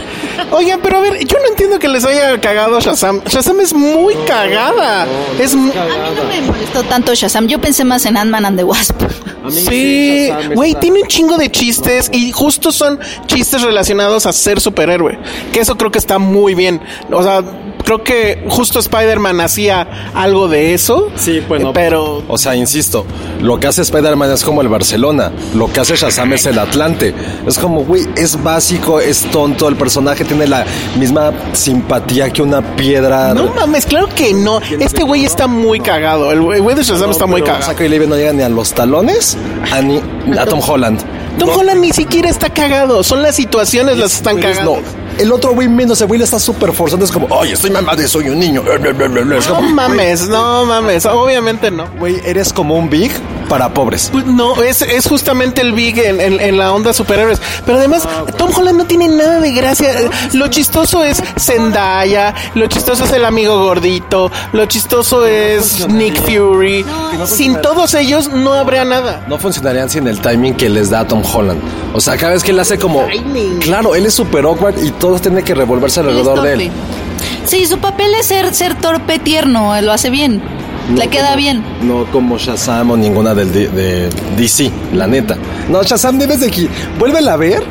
Oigan, 0.51 0.79
pero 0.81 0.97
a 0.97 1.01
ver, 1.01 1.25
yo 1.25 1.37
no 1.39 1.49
entiendo 1.49 1.79
que 1.79 1.87
les 1.87 2.05
haya 2.05 2.39
cagado 2.39 2.79
Shazam. 2.79 3.21
Shazam 3.25 3.59
es 3.59 3.73
muy 3.73 4.15
cagada. 4.27 5.05
es 5.39 5.53
A 5.53 5.57
mí 5.57 5.71
no 6.15 6.23
me 6.23 6.41
molestó 6.41 6.83
tanto 6.83 7.13
Shazam. 7.13 7.47
Yo 7.47 7.59
pensé 7.59 7.83
más 7.83 8.05
en 8.05 8.17
Ant-Man 8.17 8.45
and 8.45 8.57
the 8.57 8.63
Wasp. 8.63 9.01
Sí, 9.49 10.29
güey, 10.53 10.75
tiene 10.75 11.01
un 11.01 11.07
chingo 11.07 11.37
de 11.37 11.49
chistes 11.49 12.09
y 12.13 12.31
justo 12.31 12.71
son 12.71 12.99
chistes 13.25 13.61
relacionados 13.61 14.25
a 14.25 14.33
ser 14.33 14.59
superhéroe. 14.61 15.17
Que 15.51 15.61
eso 15.61 15.77
creo 15.77 15.91
que 15.91 15.99
está 15.99 16.19
muy 16.19 16.55
bien. 16.55 16.81
O 17.11 17.23
sea, 17.23 17.43
creo 17.89 18.03
que 18.03 18.43
justo 18.49 18.77
Spider-Man 18.77 19.41
hacía 19.41 20.11
algo 20.13 20.47
de 20.47 20.75
eso. 20.75 21.09
Sí, 21.15 21.39
bueno. 21.47 21.73
Pero. 21.73 22.21
O 22.27 22.37
sea, 22.37 22.55
insisto, 22.55 23.03
lo 23.41 23.59
que 23.59 23.65
hace 23.65 23.81
Spider-Man 23.81 24.31
es 24.31 24.43
como 24.43 24.61
el 24.61 24.67
Barcelona. 24.67 25.31
Lo 25.55 25.71
que 25.73 25.79
hace 25.79 25.95
Shazam 25.95 26.33
es 26.33 26.45
el 26.45 26.59
Atlante. 26.59 27.15
Es 27.47 27.57
como, 27.57 27.83
güey, 27.83 28.05
es 28.15 28.43
básico, 28.43 28.99
es 28.99 29.23
tonto. 29.31 29.67
El 29.67 29.75
personaje 29.75 30.23
tiene 30.23 30.45
la 30.45 30.65
misma 30.99 31.31
simpatía 31.53 32.29
que 32.31 32.43
una 32.43 32.61
piedra. 32.75 33.33
No 33.33 33.47
mames, 33.55 33.87
claro 33.87 34.07
que 34.15 34.35
no. 34.35 34.61
Este 34.79 35.01
güey 35.01 35.25
está 35.25 35.47
muy 35.47 35.79
cagado. 35.79 36.31
El 36.31 36.41
güey 36.41 36.75
de 36.75 36.83
Shazam 36.83 37.09
está 37.09 37.25
muy 37.25 37.41
cagado. 37.41 37.63
Saco 37.63 37.83
y 37.83 37.89
Levy 37.89 38.05
no 38.05 38.15
llega 38.17 38.33
ni 38.33 38.43
a 38.43 38.49
los 38.49 38.71
talones 38.71 39.35
a, 39.71 39.81
ni, 39.81 39.99
a 40.37 40.45
Tom 40.45 40.59
Holland. 40.65 40.99
Tom 41.39 41.49
Holland 41.49 41.81
ni 41.81 41.91
siquiera 41.91 42.29
está 42.29 42.51
cagado. 42.51 43.03
Son 43.03 43.23
las 43.23 43.35
situaciones 43.35 43.97
las 43.97 44.13
están 44.13 44.35
Pero 44.35 44.49
es- 44.49 44.57
cagando. 44.59 44.81
No, 44.81 45.08
el 45.19 45.31
otro 45.31 45.53
güey 45.53 45.67
menos, 45.67 45.99
el 46.01 46.07
güey 46.07 46.17
le 46.17 46.23
está 46.25 46.39
súper 46.39 46.71
forzando. 46.73 47.05
Es 47.05 47.11
como, 47.11 47.27
oye, 47.29 47.53
estoy 47.53 47.71
mamado, 47.71 48.05
soy 48.07 48.29
un 48.29 48.39
niño. 48.39 48.63
Es 49.37 49.47
No 49.47 49.55
como, 49.55 49.69
mames, 49.69 50.27
no 50.27 50.65
mames. 50.65 51.05
Obviamente 51.05 51.71
no. 51.71 51.87
güey, 51.99 52.21
eres 52.25 52.51
como 52.53 52.75
un 52.75 52.89
big 52.89 53.11
para 53.47 53.73
pobres. 53.73 54.09
Pues 54.11 54.25
no, 54.25 54.61
es, 54.61 54.81
es 54.83 55.07
justamente 55.07 55.61
el 55.61 55.73
Big 55.73 55.97
en, 55.97 56.21
en- 56.21 56.39
en 56.39 56.57
la 56.57 56.71
onda 56.71 56.93
superhéroes. 56.93 57.41
Pero 57.65 57.79
además, 57.79 58.07
Tom 58.37 58.51
Holland 58.55 58.77
no 58.77 58.85
tiene 58.85 59.07
nada 59.07 59.39
de 59.39 59.51
gracia. 59.51 59.89
Lo 60.33 60.47
chistoso 60.49 61.03
es 61.03 61.21
Zendaya, 61.39 62.33
lo 62.55 62.67
chistoso 62.67 63.05
es 63.05 63.11
el 63.11 63.25
amigo 63.25 63.63
gordito, 63.63 64.31
lo 64.53 64.65
chistoso 64.67 65.25
es 65.25 65.87
Nick 65.89 66.21
Fury. 66.21 66.85
Sin 67.25 67.59
todos 67.61 67.93
ellos 67.95 68.29
no 68.31 68.53
habría 68.53 68.85
nada. 68.85 69.25
No 69.27 69.37
funcionarían 69.39 69.89
sin 69.89 70.07
el 70.07 70.19
timing 70.21 70.53
que 70.55 70.69
les 70.69 70.89
da 70.91 71.07
Tom 71.07 71.23
Holland. 71.33 71.59
O 71.93 71.99
sea, 71.99 72.17
cada 72.17 72.33
vez 72.33 72.43
que 72.43 72.51
él 72.51 72.59
hace 72.59 72.77
como. 72.77 73.03
Timing. 73.05 73.57
Claro, 73.59 73.95
él 73.95 74.05
es 74.05 74.13
súper 74.13 74.45
awkward 74.45 74.77
y 74.83 74.91
todos 75.09 75.21
tienen 75.23 75.43
que 75.43 75.55
revolverse 75.55 76.01
alrededor 76.01 76.39
de 76.43 76.53
él. 76.53 76.71
Sí, 77.45 77.65
su 77.65 77.79
papel 77.79 78.13
es 78.19 78.27
ser, 78.27 78.53
ser 78.53 78.75
torpe 78.75 79.17
tierno, 79.17 79.75
él 79.75 79.87
lo 79.87 79.91
hace 79.91 80.11
bien. 80.11 80.39
Le 80.95 81.05
No 81.05 81.11
queda 81.11 81.25
como- 81.29 81.37
bien. 81.37 81.63
No 81.81 82.05
como 82.11 82.37
Shazam 82.37 82.91
o 82.91 82.97
ninguna 82.97 83.33
del 83.33 83.51
de, 83.51 83.69
de 83.69 84.09
DC, 84.37 84.71
la 84.93 85.07
neta. 85.07 85.35
No, 85.67 85.81
Shazam 85.81 86.19
debes 86.19 86.41
de 86.41 86.47
aquí. 86.47 86.69
Vuélvela 86.99 87.33
a 87.33 87.37
ver. 87.37 87.63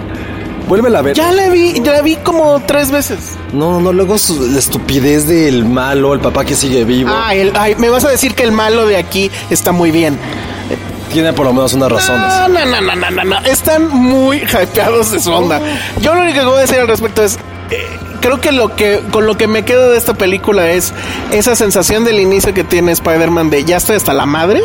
Vuélvela 0.67 0.99
a 0.99 1.03
ver. 1.03 1.15
Ya 1.17 1.31
la 1.31 1.49
vi, 1.49 1.81
ya 1.81 1.93
la 1.93 2.03
vi 2.03 2.17
como 2.17 2.61
tres 2.67 2.91
veces. 2.91 3.19
No, 3.53 3.71
no, 3.75 3.81
no, 3.81 3.93
luego 3.93 4.19
su- 4.19 4.49
la 4.51 4.59
estupidez 4.59 5.29
del 5.29 5.65
malo, 5.65 6.13
el 6.15 6.21
papá 6.21 6.45
que 6.45 6.57
sigue 6.57 6.85
vivo. 6.85 7.11
Ah, 7.13 7.33
el- 7.35 7.53
ay, 7.57 7.77
me 7.77 7.89
vas 7.89 8.05
a 8.05 8.09
decir 8.11 8.35
que 8.35 8.43
el 8.43 8.51
malo 8.53 8.85
de 8.87 8.97
aquí 8.97 9.31
está 9.49 9.71
muy 9.71 9.93
bien. 9.93 10.19
Tiene 11.13 11.33
por 11.33 11.47
lo 11.47 11.53
menos 11.53 11.73
unas 11.75 11.91
razones. 11.91 12.33
No, 12.49 12.49
no, 12.49 12.81
no, 12.81 12.95
no, 12.97 13.11
no, 13.11 13.25
no. 13.25 13.39
Están 13.41 13.89
muy 13.89 14.39
hypeados 14.39 15.11
de 15.13 15.21
su 15.21 15.33
onda. 15.33 15.61
Yo 16.01 16.15
lo 16.15 16.23
único 16.23 16.41
que 16.41 16.47
voy 16.47 16.59
a 16.59 16.61
decir 16.63 16.79
al 16.79 16.89
respecto 16.89 17.23
es. 17.23 17.39
eh, 17.71 17.99
creo 18.21 18.41
que 18.41 18.53
lo 18.53 18.75
que 18.77 19.01
con 19.13 19.27
lo 19.27 19.37
que 19.37 19.47
me 19.47 19.65
quedo 19.65 19.91
de 19.91 19.99
esta 19.99 20.15
película 20.15 20.71
es 20.71 20.93
esa 21.33 21.55
sensación 21.57 22.05
del 22.05 22.21
inicio 22.21 22.53
que 22.53 22.65
tiene 22.65 22.93
Spider-Man 22.93 23.51
de 23.51 23.65
ya 23.65 23.77
estoy 23.77 23.97
hasta 23.97 24.13
la 24.13 24.27
madre 24.27 24.61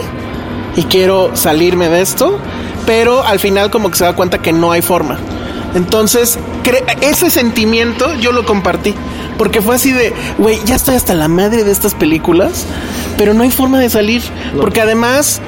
y 0.76 0.84
quiero 0.84 1.36
salirme 1.36 1.88
de 1.90 2.02
esto, 2.02 2.40
pero 2.86 3.24
al 3.24 3.40
final 3.40 3.70
como 3.72 3.92
que 3.92 3.98
se 3.98 4.06
da 4.06 4.14
cuenta 4.14 4.40
que 4.40 4.52
no 4.54 4.72
hay 4.72 4.82
forma. 4.82 5.18
Entonces, 5.76 6.38
ese 7.02 7.30
sentimiento 7.32 8.14
yo 8.16 8.32
lo 8.32 8.46
compartí. 8.46 8.94
Porque 9.38 9.62
fue 9.62 9.76
así 9.76 9.92
de, 9.92 10.14
güey, 10.38 10.60
ya 10.66 10.76
estoy 10.76 10.96
hasta 10.96 11.16
la 11.16 11.28
madre 11.28 11.64
de 11.64 11.72
estas 11.72 11.96
películas, 11.96 12.66
pero 13.18 13.34
no 13.34 13.42
hay 13.44 13.50
forma 13.50 13.80
de 13.80 13.90
salir. 13.90 14.22
Porque 14.60 14.82
además, 14.82 15.42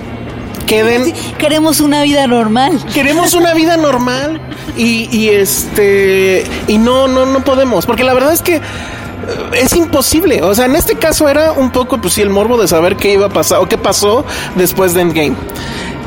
queden 0.65 1.13
Queremos 1.37 1.79
una 1.79 2.03
vida 2.03 2.27
normal. 2.27 2.83
queremos 2.93 3.33
una 3.33 3.53
vida 3.53 3.77
normal 3.77 4.41
y, 4.77 5.07
y 5.15 5.29
este 5.29 6.45
y 6.67 6.77
no 6.77 7.07
no 7.07 7.25
no 7.25 7.43
podemos 7.43 7.85
porque 7.85 8.03
la 8.03 8.13
verdad 8.13 8.33
es 8.33 8.41
que 8.41 8.55
eh, 8.55 8.61
es 9.53 9.75
imposible. 9.75 10.41
O 10.43 10.53
sea 10.55 10.65
en 10.65 10.75
este 10.75 10.95
caso 10.95 11.29
era 11.29 11.51
un 11.51 11.71
poco 11.71 11.99
pues 11.99 12.13
sí 12.13 12.21
el 12.21 12.29
morbo 12.29 12.57
de 12.57 12.67
saber 12.67 12.95
qué 12.95 13.13
iba 13.13 13.27
a 13.27 13.29
pasar 13.29 13.59
o 13.59 13.67
qué 13.69 13.77
pasó 13.77 14.25
después 14.55 14.93
de 14.93 15.01
Endgame 15.01 15.35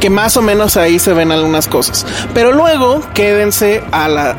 que 0.00 0.10
más 0.10 0.36
o 0.36 0.42
menos 0.42 0.76
ahí 0.76 0.98
se 0.98 1.12
ven 1.12 1.32
algunas 1.32 1.66
cosas. 1.68 2.06
Pero 2.34 2.52
luego 2.52 3.02
quédense 3.14 3.82
a 3.90 4.08
la 4.08 4.36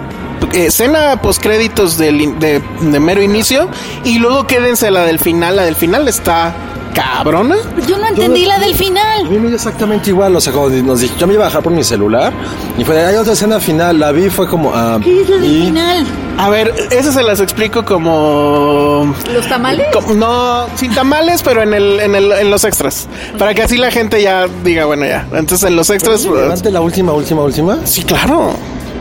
eh, 0.54 0.68
escena 0.68 1.22
post 1.22 1.42
créditos 1.42 1.98
del 1.98 2.40
de 2.40 3.00
mero 3.00 3.22
inicio 3.22 3.70
y 4.04 4.20
luego 4.20 4.48
quédense 4.48 4.88
a 4.88 4.92
la 4.92 5.04
del 5.04 5.20
final. 5.20 5.58
La 5.58 5.64
del 5.66 5.76
final 5.76 6.08
está 6.08 6.54
cabrona 6.94 7.56
Yo 7.88 7.98
no 7.98 8.08
entendí 8.08 8.46
la 8.46 8.60
del 8.60 8.74
A 8.74 8.78
final. 8.78 9.30
mí 9.30 9.38
me 9.40 9.48
dio 9.48 9.56
exactamente 9.56 10.10
igual, 10.10 10.36
o 10.36 10.42
sea, 10.42 10.54
cuando 10.54 10.76
nos 10.84 11.00
dije, 11.02 11.14
yo 11.20 11.28
me 11.28 11.34
iba 11.34 11.44
a 11.44 11.48
bajar 11.48 11.62
por 11.64 11.72
mi 11.74 11.84
celular 11.84 12.32
y 12.78 12.84
fue, 12.84 13.04
hay 13.06 13.16
otra 13.16 13.34
escena 13.34 13.60
final, 13.60 14.00
la 14.00 14.12
vi, 14.12 14.30
fue 14.30 14.48
como, 14.48 14.72
ah, 14.74 15.00
¿Qué 15.04 15.22
es 15.22 15.30
la 15.30 15.38
del 15.38 15.52
y- 15.52 15.66
final? 15.66 16.06
a 16.38 16.50
ver 16.50 16.74
eso 16.92 17.12
se 17.12 17.22
las 17.22 17.40
explico 17.42 17.84
como 17.84 19.14
¿Los 19.34 19.48
tamales? 19.50 19.88
No, 20.16 20.68
sin 20.76 20.94
tamales, 20.96 21.42
pero 21.44 21.62
en 21.64 21.74
el, 21.74 22.00
en 22.00 22.16
el, 22.16 22.32
en 22.32 22.50
los 22.50 22.64
extras. 22.64 23.08
Para 23.38 23.54
que 23.54 23.62
así 23.64 23.78
la 23.78 23.92
gente 23.92 24.22
ya 24.22 24.48
diga, 24.64 24.86
bueno, 24.86 25.06
ya. 25.06 25.28
Entonces 25.34 25.68
en 25.68 25.76
los 25.76 25.90
extras. 25.90 26.26
pues, 26.26 26.42
Levante 26.42 26.72
la 26.72 26.80
última, 26.82 27.12
última, 27.12 27.42
última. 27.44 27.80
Sí, 27.86 28.04
claro. 28.04 28.52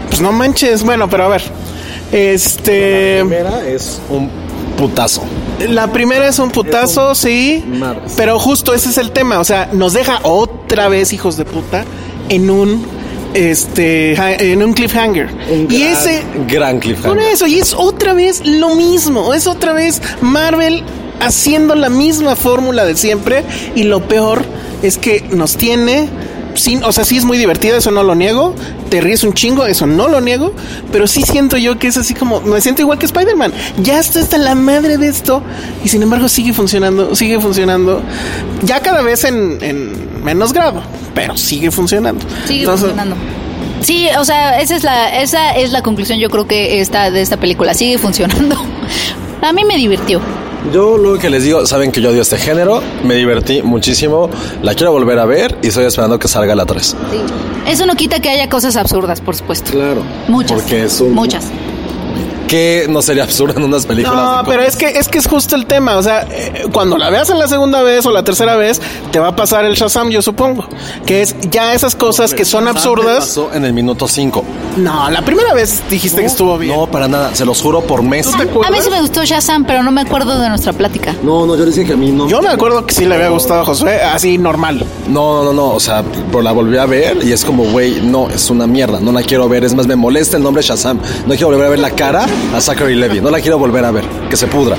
Pues 0.08 0.20
no 0.20 0.32
manches. 0.32 0.82
Bueno, 0.82 1.08
pero 1.08 1.24
a 1.26 1.28
ver. 1.28 1.42
Este. 2.10 3.18
primera 3.20 3.64
es 3.66 4.00
un 4.10 4.28
putazo. 4.76 5.22
La 5.68 5.92
primera 5.92 6.28
es 6.28 6.38
un 6.38 6.50
putazo, 6.50 7.14
sí. 7.14 7.64
madres. 7.66 8.12
Pero 8.16 8.38
justo 8.38 8.74
ese 8.74 8.90
es 8.90 8.98
el 8.98 9.10
tema. 9.10 9.40
O 9.40 9.44
sea, 9.44 9.68
nos 9.72 9.92
deja 9.92 10.20
otra 10.22 10.88
vez, 10.88 11.12
hijos 11.12 11.36
de 11.36 11.44
puta, 11.44 11.84
en 12.28 12.50
un. 12.50 12.86
Este. 13.34 14.14
En 14.52 14.62
un 14.62 14.72
cliffhanger. 14.72 15.28
y 15.50 15.66
Gran- 15.66 15.92
ese. 15.92 16.22
Gran 16.48 16.72
Por 16.76 16.80
cliffhanger. 16.82 17.18
eso, 17.32 17.46
y 17.46 17.58
es 17.58 17.74
otra 17.74 18.12
vez 18.14 18.42
lo 18.46 18.74
mismo. 18.74 19.34
Es 19.34 19.46
otra 19.46 19.72
vez 19.72 20.00
Marvel 20.20 20.82
haciendo 21.20 21.74
la 21.74 21.90
misma 21.90 22.36
fórmula 22.36 22.84
de 22.84 22.96
siempre. 22.96 23.44
Y 23.74 23.82
lo 23.84 24.06
peor 24.08 24.44
es 24.82 24.96
que 24.98 25.24
nos 25.30 25.56
tiene 25.56 26.08
sí, 26.58 26.80
o 26.84 26.92
sea, 26.92 27.04
sí 27.04 27.16
es 27.16 27.24
muy 27.24 27.38
divertida, 27.38 27.76
eso 27.76 27.90
no 27.90 28.02
lo 28.02 28.14
niego. 28.14 28.54
Te 28.90 29.00
ríes 29.00 29.24
un 29.24 29.32
chingo, 29.32 29.66
eso 29.66 29.86
no 29.86 30.08
lo 30.08 30.20
niego. 30.20 30.54
Pero 30.92 31.06
sí 31.06 31.22
siento 31.22 31.56
yo 31.56 31.78
que 31.78 31.88
es 31.88 31.96
así 31.96 32.14
como, 32.14 32.40
me 32.40 32.60
siento 32.60 32.82
igual 32.82 32.98
que 32.98 33.06
Spider-Man. 33.06 33.52
Ya 33.82 33.98
estoy 33.98 34.22
hasta 34.22 34.38
la 34.38 34.54
madre 34.54 34.98
de 34.98 35.08
esto. 35.08 35.42
Y 35.84 35.88
sin 35.88 36.02
embargo 36.02 36.28
sigue 36.28 36.52
funcionando, 36.52 37.14
sigue 37.14 37.40
funcionando. 37.40 38.02
Ya 38.62 38.80
cada 38.80 39.02
vez 39.02 39.24
en, 39.24 39.58
en 39.62 40.24
menos 40.24 40.52
grado, 40.52 40.82
pero 41.14 41.36
sigue 41.36 41.70
funcionando. 41.70 42.24
Sigue 42.46 42.60
Entonces, 42.60 42.88
funcionando. 42.88 43.16
Sí, 43.80 44.08
o 44.18 44.24
sea, 44.24 44.60
esa 44.60 44.76
es 44.76 44.82
la, 44.82 45.20
esa 45.20 45.52
es 45.52 45.70
la 45.70 45.82
conclusión 45.82 46.18
yo 46.18 46.30
creo 46.30 46.46
que 46.46 46.80
esta 46.80 47.10
de 47.10 47.22
esta 47.22 47.36
película. 47.36 47.74
Sigue 47.74 47.98
funcionando. 47.98 48.56
A 49.42 49.52
mí 49.52 49.64
me 49.64 49.76
divirtió. 49.76 50.20
Yo 50.72 50.98
lo 50.98 51.18
que 51.18 51.30
les 51.30 51.44
digo, 51.44 51.64
saben 51.66 51.92
que 51.92 52.00
yo 52.00 52.10
odio 52.10 52.22
este 52.22 52.36
género, 52.36 52.82
me 53.04 53.14
divertí 53.14 53.62
muchísimo, 53.62 54.28
la 54.62 54.74
quiero 54.74 54.92
volver 54.92 55.18
a 55.18 55.24
ver 55.24 55.56
y 55.62 55.68
estoy 55.68 55.84
esperando 55.86 56.18
que 56.18 56.28
salga 56.28 56.54
la 56.54 56.66
3. 56.66 56.96
Eso 57.66 57.86
no 57.86 57.94
quita 57.94 58.20
que 58.20 58.28
haya 58.28 58.48
cosas 58.48 58.76
absurdas, 58.76 59.20
por 59.20 59.36
supuesto. 59.36 59.70
Claro. 59.70 60.02
Muchas. 60.26 60.52
Porque 60.60 60.84
es 60.84 61.00
un- 61.00 61.14
Muchas. 61.14 61.44
Que 62.48 62.86
no 62.88 63.02
sería 63.02 63.24
absurdo 63.24 63.58
en 63.58 63.64
unas 63.64 63.86
películas. 63.86 64.16
No, 64.16 64.42
pero 64.48 64.62
es 64.62 64.76
que 64.76 64.86
es 64.86 65.08
que 65.08 65.18
es 65.18 65.28
justo 65.28 65.54
el 65.54 65.66
tema, 65.66 65.96
o 65.96 66.02
sea, 66.02 66.26
eh, 66.30 66.64
cuando 66.72 66.96
la 66.96 67.10
veas 67.10 67.28
en 67.30 67.38
la 67.38 67.46
segunda 67.46 67.82
vez 67.82 68.06
o 68.06 68.10
la 68.10 68.22
tercera 68.22 68.56
vez, 68.56 68.80
te 69.12 69.18
va 69.18 69.28
a 69.28 69.36
pasar 69.36 69.64
el 69.64 69.74
Shazam, 69.74 70.08
yo 70.08 70.22
supongo, 70.22 70.64
que 71.06 71.22
es 71.22 71.36
ya 71.50 71.74
esas 71.74 71.94
cosas 71.94 72.32
que 72.32 72.44
son 72.44 72.66
absurdas. 72.66 73.18
Pasó 73.20 73.50
en 73.52 73.64
el 73.64 73.72
minuto 73.72 74.08
5. 74.08 74.44
No, 74.78 75.10
la 75.10 75.22
primera 75.22 75.52
vez 75.52 75.82
dijiste 75.90 76.20
que 76.20 76.26
estuvo 76.26 76.56
bien. 76.56 76.74
No, 76.74 76.86
para 76.86 77.06
nada, 77.06 77.34
se 77.34 77.44
los 77.44 77.60
juro 77.60 77.82
por 77.82 78.02
mes. 78.02 78.26
A 78.28 78.70
mí 78.70 78.78
sí 78.80 78.90
me 78.90 79.00
gustó 79.00 79.24
Shazam, 79.24 79.64
pero 79.64 79.82
no 79.82 79.90
me 79.90 80.00
acuerdo 80.00 80.38
de 80.40 80.48
nuestra 80.48 80.72
plática. 80.72 81.14
No, 81.22 81.46
no, 81.46 81.56
yo 81.56 81.66
les 81.66 81.74
dije 81.74 81.88
que 81.88 81.92
a 81.92 81.96
mí 81.96 82.10
no. 82.10 82.28
Yo 82.28 82.40
me 82.40 82.48
acuerdo 82.48 82.86
que 82.86 82.94
sí 82.94 83.04
le 83.04 83.14
había 83.14 83.28
gustado 83.28 83.60
a 83.60 83.64
Josué, 83.64 84.00
así 84.02 84.38
normal. 84.38 84.84
No, 85.08 85.42
no, 85.42 85.44
no, 85.44 85.52
no, 85.52 85.70
o 85.70 85.80
sea, 85.80 86.02
pero 86.30 86.42
la 86.42 86.52
volví 86.52 86.78
a 86.78 86.86
ver 86.86 87.18
y 87.22 87.32
es 87.32 87.44
como, 87.44 87.64
güey, 87.64 88.00
no, 88.00 88.30
es 88.30 88.48
una 88.50 88.66
mierda, 88.66 89.00
no 89.00 89.12
la 89.12 89.22
quiero 89.22 89.48
ver. 89.48 89.64
Es 89.64 89.74
más, 89.74 89.86
me 89.86 89.96
molesta 89.96 90.36
el 90.36 90.42
nombre 90.42 90.62
Shazam. 90.62 90.98
No 91.26 91.34
quiero 91.34 91.48
volver 91.48 91.66
a 91.66 91.70
ver 91.70 91.78
la 91.78 91.90
cara 91.90 92.26
a 92.54 92.60
Zachary 92.60 92.94
Levy, 92.94 93.20
no 93.20 93.30
la 93.30 93.40
quiero 93.40 93.58
volver 93.58 93.84
a 93.84 93.90
ver, 93.90 94.04
que 94.30 94.36
se 94.36 94.46
pudra. 94.46 94.76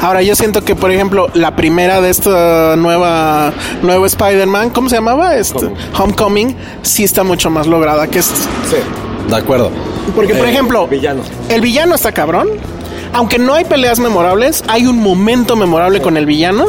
Ahora 0.00 0.20
yo 0.22 0.34
siento 0.36 0.62
que, 0.62 0.74
por 0.74 0.90
ejemplo, 0.90 1.28
la 1.34 1.56
primera 1.56 2.00
de 2.00 2.10
esta 2.10 2.76
nueva 2.76 3.52
nuevo 3.82 4.04
Spider-Man, 4.04 4.70
¿cómo 4.70 4.88
se 4.88 4.96
llamaba? 4.96 5.36
Este, 5.36 5.70
Homecoming, 5.98 6.54
sí 6.82 7.04
está 7.04 7.22
mucho 7.22 7.48
más 7.50 7.66
lograda 7.66 8.06
que 8.08 8.18
esta. 8.18 8.34
Sí, 8.34 8.76
de 9.28 9.36
acuerdo. 9.36 9.70
Porque, 10.14 10.34
por 10.34 10.46
Eh, 10.46 10.50
ejemplo, 10.50 10.86
Villano. 10.88 11.22
el 11.48 11.60
villano 11.62 11.94
está 11.94 12.12
cabrón. 12.12 12.48
Aunque 13.14 13.38
no 13.38 13.54
hay 13.54 13.64
peleas 13.64 13.98
memorables, 14.00 14.64
hay 14.68 14.86
un 14.86 14.98
momento 14.98 15.54
memorable 15.56 16.02
con 16.02 16.16
el 16.16 16.26
villano 16.26 16.66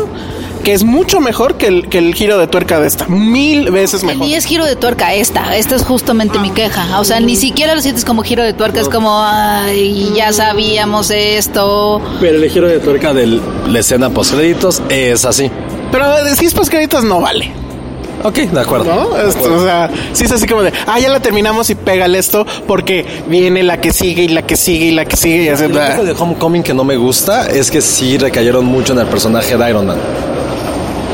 que 0.65 0.73
es 0.73 0.83
mucho 0.83 1.21
mejor 1.21 1.57
que 1.57 1.67
el, 1.67 1.87
que 1.89 1.99
el 1.99 2.15
giro 2.15 2.39
de 2.39 2.47
tuerca 2.47 2.79
de 2.79 2.87
esta. 2.87 3.05
Mil 3.05 3.69
veces 3.69 4.03
mejor. 4.03 4.25
Ni 4.25 4.33
es 4.33 4.45
giro 4.45 4.65
de 4.65 4.75
tuerca 4.75 5.13
esta, 5.13 5.55
esta 5.55 5.75
es 5.75 5.83
justamente 5.83 6.39
mi 6.39 6.49
queja. 6.49 6.99
O 6.99 7.03
sea, 7.03 7.19
ni 7.19 7.35
siquiera 7.35 7.75
lo 7.75 7.81
sientes 7.81 8.03
como 8.03 8.23
giro 8.23 8.43
de 8.43 8.53
tuerca, 8.53 8.81
es 8.81 8.89
como, 8.89 9.21
ay, 9.21 10.11
ya 10.15 10.33
sabíamos 10.33 11.11
esto. 11.11 12.01
Pero 12.19 12.37
el 12.43 12.49
giro 12.49 12.67
de 12.67 12.79
tuerca 12.79 13.13
de 13.13 13.39
la 13.67 13.79
escena 13.79 14.09
post 14.09 14.33
créditos 14.33 14.81
es 14.89 15.23
así. 15.23 15.51
Pero 15.91 16.05
si 16.35 16.47
es 16.47 16.69
créditos 16.69 17.03
no 17.03 17.21
vale. 17.21 17.51
Ok, 18.23 18.37
de 18.37 18.59
acuerdo. 18.59 18.85
¿No? 18.85 19.17
Esto, 19.19 19.53
o 19.53 19.63
sea, 19.63 19.91
sí 20.13 20.23
es 20.23 20.31
así 20.31 20.47
como 20.47 20.63
de, 20.63 20.73
ah, 20.87 20.99
ya 20.99 21.09
la 21.09 21.19
terminamos 21.19 21.69
y 21.69 21.75
pégale 21.75 22.17
esto 22.17 22.43
porque 22.65 23.05
viene 23.27 23.61
la 23.61 23.79
que 23.79 23.93
sigue 23.93 24.23
y 24.23 24.29
la 24.29 24.41
que 24.41 24.55
sigue 24.55 24.85
y 24.85 24.91
la 24.91 25.05
que 25.05 25.15
sigue 25.15 25.43
y 25.43 25.49
así. 25.49 25.67
Lo 25.67 25.79
único 25.79 26.03
de 26.03 26.11
Homecoming 26.13 26.63
que 26.63 26.73
no 26.73 26.83
me 26.83 26.97
gusta 26.97 27.45
es 27.45 27.69
que 27.69 27.81
sí 27.81 28.17
recayeron 28.17 28.65
mucho 28.65 28.93
en 28.93 28.99
el 28.99 29.05
personaje 29.05 29.55
de 29.55 29.69
Iron 29.69 29.85
Man. 29.85 29.99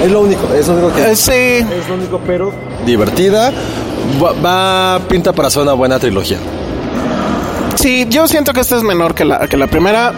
Es 0.03 0.11
lo 0.11 0.21
único, 0.21 0.53
es 0.53 0.67
lo 0.67 0.73
único 0.73 0.93
que... 0.95 1.11
Eh, 1.11 1.15
sí. 1.15 1.31
Es 1.31 1.87
lo 1.87 1.95
único, 1.95 2.19
pero... 2.25 2.51
Divertida. 2.85 3.51
Va, 4.21 4.31
va- 4.33 4.99
pinta 5.07 5.31
para 5.33 5.47
hacer 5.47 5.61
una 5.61 5.73
buena 5.73 5.99
trilogía. 5.99 6.37
Sí, 7.75 8.05
yo 8.09 8.27
siento 8.27 8.53
que 8.53 8.61
esta 8.61 8.77
es 8.77 8.83
menor 8.83 9.13
que 9.15 9.25
la, 9.25 9.47
que 9.47 9.57
la 9.57 9.67
primera, 9.67 10.13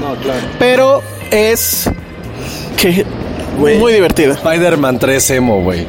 pero 0.59 1.01
es 1.31 1.89
que 2.77 3.05
muy 3.57 3.93
divertida. 3.93 4.33
Spider-Man 4.33 4.99
3 4.99 5.29
emo, 5.31 5.61
güey. 5.61 5.85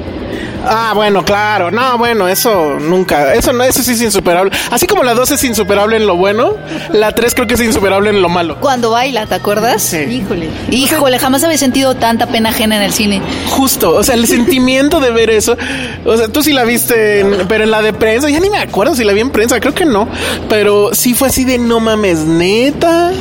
Ah, 0.66 0.92
bueno, 0.94 1.24
claro. 1.24 1.70
No, 1.70 1.98
bueno, 1.98 2.28
eso 2.28 2.78
nunca. 2.80 3.34
Eso 3.34 3.52
no, 3.52 3.64
eso 3.64 3.82
sí 3.82 3.92
es 3.92 4.00
insuperable. 4.02 4.50
Así 4.70 4.86
como 4.86 5.02
la 5.02 5.14
2 5.14 5.30
es 5.32 5.44
insuperable 5.44 5.96
en 5.96 6.06
lo 6.06 6.16
bueno, 6.16 6.54
la 6.92 7.12
3 7.12 7.34
creo 7.34 7.46
que 7.46 7.54
es 7.54 7.60
insuperable 7.60 8.10
en 8.10 8.22
lo 8.22 8.28
malo. 8.28 8.58
Cuando 8.60 8.90
baila, 8.90 9.26
¿te 9.26 9.34
acuerdas? 9.34 9.82
Sí. 9.82 9.96
Híjole. 9.98 10.48
Híjole, 10.70 11.18
jamás 11.18 11.44
había 11.44 11.58
sentido 11.58 11.94
tanta 11.94 12.26
pena 12.26 12.50
ajena 12.50 12.76
en 12.76 12.82
el 12.82 12.92
cine. 12.92 13.20
Justo, 13.50 13.94
o 13.94 14.02
sea, 14.02 14.14
el 14.14 14.26
sentimiento 14.26 15.00
de 15.00 15.10
ver 15.10 15.30
eso. 15.30 15.56
O 16.04 16.16
sea, 16.16 16.28
tú 16.28 16.42
sí 16.42 16.52
la 16.52 16.64
viste, 16.64 17.20
en- 17.20 17.46
pero 17.48 17.64
en 17.64 17.70
la 17.70 17.82
de 17.82 17.92
prensa, 17.92 18.28
ya 18.30 18.40
ni 18.40 18.50
me 18.50 18.58
acuerdo 18.58 18.94
si 18.94 19.04
la 19.04 19.12
vi 19.12 19.20
en 19.20 19.30
prensa, 19.30 19.60
creo 19.60 19.74
que 19.74 19.84
no. 19.84 20.08
Pero 20.48 20.94
sí 20.94 21.14
fue 21.14 21.28
así 21.28 21.44
de 21.44 21.58
no 21.58 21.80
mames, 21.80 22.20
neta. 22.20 23.12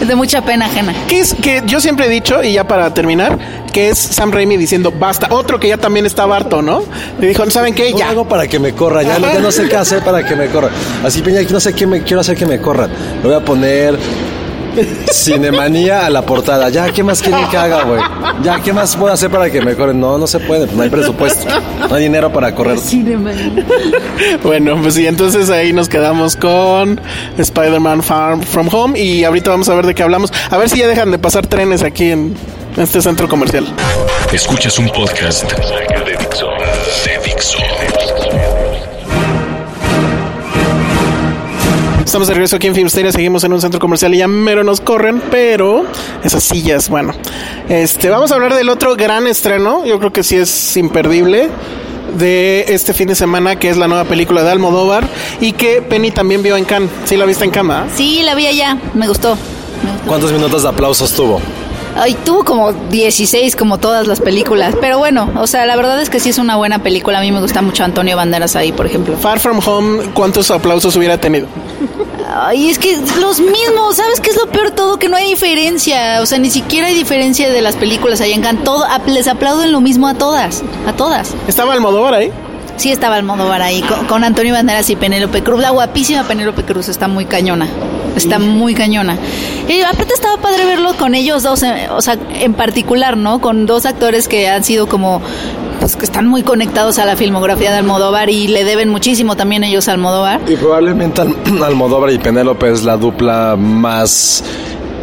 Es 0.00 0.06
de 0.08 0.14
mucha 0.14 0.42
pena 0.42 0.66
ajena. 0.66 0.94
Que 1.08 1.20
es 1.20 1.34
que 1.34 1.62
yo 1.66 1.80
siempre 1.80 2.06
he 2.06 2.08
dicho, 2.08 2.42
y 2.42 2.52
ya 2.52 2.66
para 2.66 2.92
terminar, 2.94 3.38
que 3.72 3.88
es 3.90 3.98
Sam 3.98 4.30
Raimi 4.32 4.56
diciendo 4.56 4.92
basta. 4.92 5.28
Otro 5.30 5.58
que 5.58 5.68
ya 5.68 5.76
también 5.76 6.06
estaba 6.06 6.36
harto, 6.36 6.62
¿no? 6.62 6.73
Le 7.20 7.28
dijo, 7.28 7.48
¿saben 7.50 7.74
qué? 7.74 7.86
¿Cómo 7.90 7.98
Ya. 7.98 8.10
hago 8.10 8.28
para 8.28 8.46
que 8.46 8.58
me 8.58 8.72
corra? 8.72 9.02
Ya, 9.02 9.18
no- 9.18 9.32
ya 9.32 9.40
no 9.40 9.50
sé 9.52 9.68
qué 9.68 9.76
hacer 9.76 10.02
para 10.04 10.24
que 10.24 10.34
me 10.36 10.46
corra. 10.48 10.68
Así, 11.04 11.20
Peña, 11.22 11.40
aquí 11.40 11.52
no 11.52 11.60
sé 11.60 11.74
qué 11.74 11.86
me 11.86 12.02
quiero 12.02 12.20
hacer 12.20 12.36
que 12.36 12.46
me 12.46 12.58
corran. 12.60 12.90
Le 13.22 13.28
voy 13.28 13.34
a 13.36 13.40
poner 13.44 13.98
Cinemanía 15.12 16.04
a 16.06 16.10
la 16.10 16.22
portada. 16.22 16.68
Ya, 16.68 16.90
¿qué 16.90 17.04
más 17.04 17.22
quieren 17.22 17.46
que 17.48 17.56
haga, 17.56 17.84
güey? 17.84 18.00
Ya, 18.42 18.60
¿qué 18.60 18.72
más 18.72 18.96
puedo 18.96 19.12
hacer 19.12 19.30
para 19.30 19.48
que 19.48 19.60
me 19.60 19.76
corren? 19.76 20.00
No, 20.00 20.18
no 20.18 20.26
se 20.26 20.40
puede. 20.40 20.66
No 20.74 20.82
hay 20.82 20.90
presupuesto. 20.90 21.46
No 21.88 21.94
hay 21.94 22.02
dinero 22.02 22.32
para 22.32 22.52
correr. 22.54 22.78
Bueno, 24.42 24.76
pues 24.82 24.94
sí, 24.94 25.06
entonces 25.06 25.50
ahí 25.50 25.72
nos 25.72 25.88
quedamos 25.88 26.34
con 26.36 27.00
Spider-Man 27.38 28.02
Far 28.02 28.44
From 28.44 28.68
Home 28.72 28.98
y 28.98 29.22
ahorita 29.24 29.50
vamos 29.50 29.68
a 29.68 29.74
ver 29.74 29.86
de 29.86 29.94
qué 29.94 30.02
hablamos. 30.02 30.32
A 30.50 30.56
ver 30.56 30.68
si 30.68 30.78
ya 30.78 30.88
dejan 30.88 31.10
de 31.12 31.18
pasar 31.18 31.46
trenes 31.46 31.82
aquí 31.82 32.10
en 32.10 32.34
este 32.76 33.00
centro 33.00 33.28
comercial. 33.28 33.66
Escuchas 34.32 34.76
un 34.78 34.88
podcast 34.88 35.44
de 35.52 36.13
Dixo. 37.34 37.58
Estamos 42.04 42.28
de 42.28 42.34
regreso 42.34 42.56
aquí 42.56 42.68
en 42.68 42.74
Filmsteria, 42.76 43.10
seguimos 43.10 43.42
en 43.42 43.52
un 43.52 43.60
centro 43.60 43.80
comercial 43.80 44.14
y 44.14 44.18
ya 44.18 44.28
mero 44.28 44.62
nos 44.62 44.80
corren, 44.80 45.20
pero 45.32 45.84
esas 46.22 46.44
sillas, 46.44 46.88
bueno. 46.88 47.12
Este, 47.68 48.08
vamos 48.08 48.30
a 48.30 48.36
hablar 48.36 48.54
del 48.54 48.68
otro 48.68 48.94
gran 48.94 49.26
estreno, 49.26 49.84
yo 49.84 49.98
creo 49.98 50.12
que 50.12 50.22
sí 50.22 50.36
es 50.36 50.76
imperdible 50.76 51.48
de 52.16 52.66
este 52.68 52.92
fin 52.94 53.08
de 53.08 53.16
semana, 53.16 53.56
que 53.56 53.68
es 53.68 53.76
la 53.76 53.88
nueva 53.88 54.04
película 54.04 54.44
de 54.44 54.52
Almodóvar 54.52 55.08
y 55.40 55.52
que 55.52 55.82
Penny 55.82 56.12
también 56.12 56.40
vio 56.42 56.56
en 56.56 56.64
Cannes. 56.64 56.90
¿Sí 57.04 57.16
la 57.16 57.24
viste 57.24 57.44
en 57.44 57.50
Cannes? 57.50 57.76
ah? 57.76 57.86
Sí, 57.96 58.22
la 58.22 58.36
vi 58.36 58.46
allá, 58.46 58.78
me 58.94 59.08
gustó. 59.08 59.36
Me 59.82 59.90
gustó. 59.90 60.06
¿Cuántos 60.06 60.30
minutos 60.30 60.62
de 60.62 60.68
aplausos 60.68 61.12
tuvo? 61.12 61.40
Ay, 61.96 62.14
tuvo 62.24 62.44
como 62.44 62.72
16 62.72 63.54
como 63.56 63.78
todas 63.78 64.06
las 64.06 64.20
películas, 64.20 64.74
pero 64.80 64.98
bueno, 64.98 65.30
o 65.36 65.46
sea, 65.46 65.64
la 65.64 65.76
verdad 65.76 66.00
es 66.00 66.10
que 66.10 66.18
sí 66.18 66.30
es 66.30 66.38
una 66.38 66.56
buena 66.56 66.82
película. 66.82 67.18
A 67.18 67.22
mí 67.22 67.30
me 67.30 67.40
gusta 67.40 67.62
mucho 67.62 67.84
Antonio 67.84 68.16
Banderas 68.16 68.56
ahí, 68.56 68.72
por 68.72 68.86
ejemplo. 68.86 69.16
Far 69.16 69.38
From 69.38 69.60
Home, 69.64 70.10
¿cuántos 70.12 70.50
aplausos 70.50 70.96
hubiera 70.96 71.18
tenido? 71.18 71.46
Ay, 72.36 72.68
es 72.68 72.80
que 72.80 72.98
los 73.20 73.38
mismos, 73.38 73.96
¿sabes 73.96 74.18
qué 74.20 74.30
es 74.30 74.36
lo 74.36 74.46
peor 74.46 74.72
todo? 74.72 74.98
Que 74.98 75.08
no 75.08 75.16
hay 75.16 75.28
diferencia, 75.28 76.20
o 76.20 76.26
sea, 76.26 76.38
ni 76.38 76.50
siquiera 76.50 76.88
hay 76.88 76.94
diferencia 76.94 77.48
de 77.50 77.62
las 77.62 77.76
películas 77.76 78.20
ahí 78.20 78.32
en 78.32 78.42
Cannes. 78.42 78.64
Todo, 78.64 78.84
les 79.06 79.28
aplauden 79.28 79.70
lo 79.70 79.80
mismo 79.80 80.08
a 80.08 80.14
todas, 80.14 80.62
a 80.86 80.92
todas. 80.94 81.32
¿Estaba 81.46 81.74
Almodóvar 81.74 82.14
ahí? 82.14 82.32
Sí 82.76 82.90
estaba 82.90 83.16
Almodóvar 83.16 83.62
ahí, 83.62 83.82
con, 83.82 84.06
con 84.06 84.24
Antonio 84.24 84.52
Banderas 84.52 84.90
y 84.90 84.96
Penélope 84.96 85.42
Cruz. 85.42 85.60
La 85.60 85.70
guapísima 85.70 86.24
Penélope 86.24 86.64
Cruz 86.64 86.88
está 86.88 87.08
muy 87.08 87.24
cañona. 87.24 87.68
Está 88.16 88.38
muy 88.38 88.74
cañona. 88.74 89.16
Y 89.68 89.80
aparte 89.82 90.14
estaba 90.14 90.36
padre 90.38 90.64
verlo 90.66 90.94
con 90.96 91.14
ellos 91.14 91.42
dos, 91.42 91.62
eh, 91.62 91.88
o 91.90 92.00
sea, 92.02 92.16
en 92.40 92.54
particular, 92.54 93.16
¿no? 93.16 93.40
Con 93.40 93.66
dos 93.66 93.86
actores 93.86 94.28
que 94.28 94.48
han 94.48 94.62
sido 94.64 94.86
como, 94.88 95.20
pues 95.80 95.96
que 95.96 96.04
están 96.04 96.26
muy 96.28 96.42
conectados 96.42 96.98
a 96.98 97.06
la 97.06 97.16
filmografía 97.16 97.70
de 97.72 97.78
Almodóvar 97.78 98.28
y 98.30 98.46
le 98.48 98.64
deben 98.64 98.88
muchísimo 98.88 99.36
también 99.36 99.64
ellos 99.64 99.88
a 99.88 99.92
Almodóvar. 99.92 100.40
Y 100.48 100.56
probablemente 100.56 101.22
Al- 101.22 101.34
Almodóvar 101.64 102.10
y 102.12 102.18
Penélope 102.18 102.70
es 102.72 102.82
la 102.84 102.96
dupla 102.96 103.56
más 103.58 104.44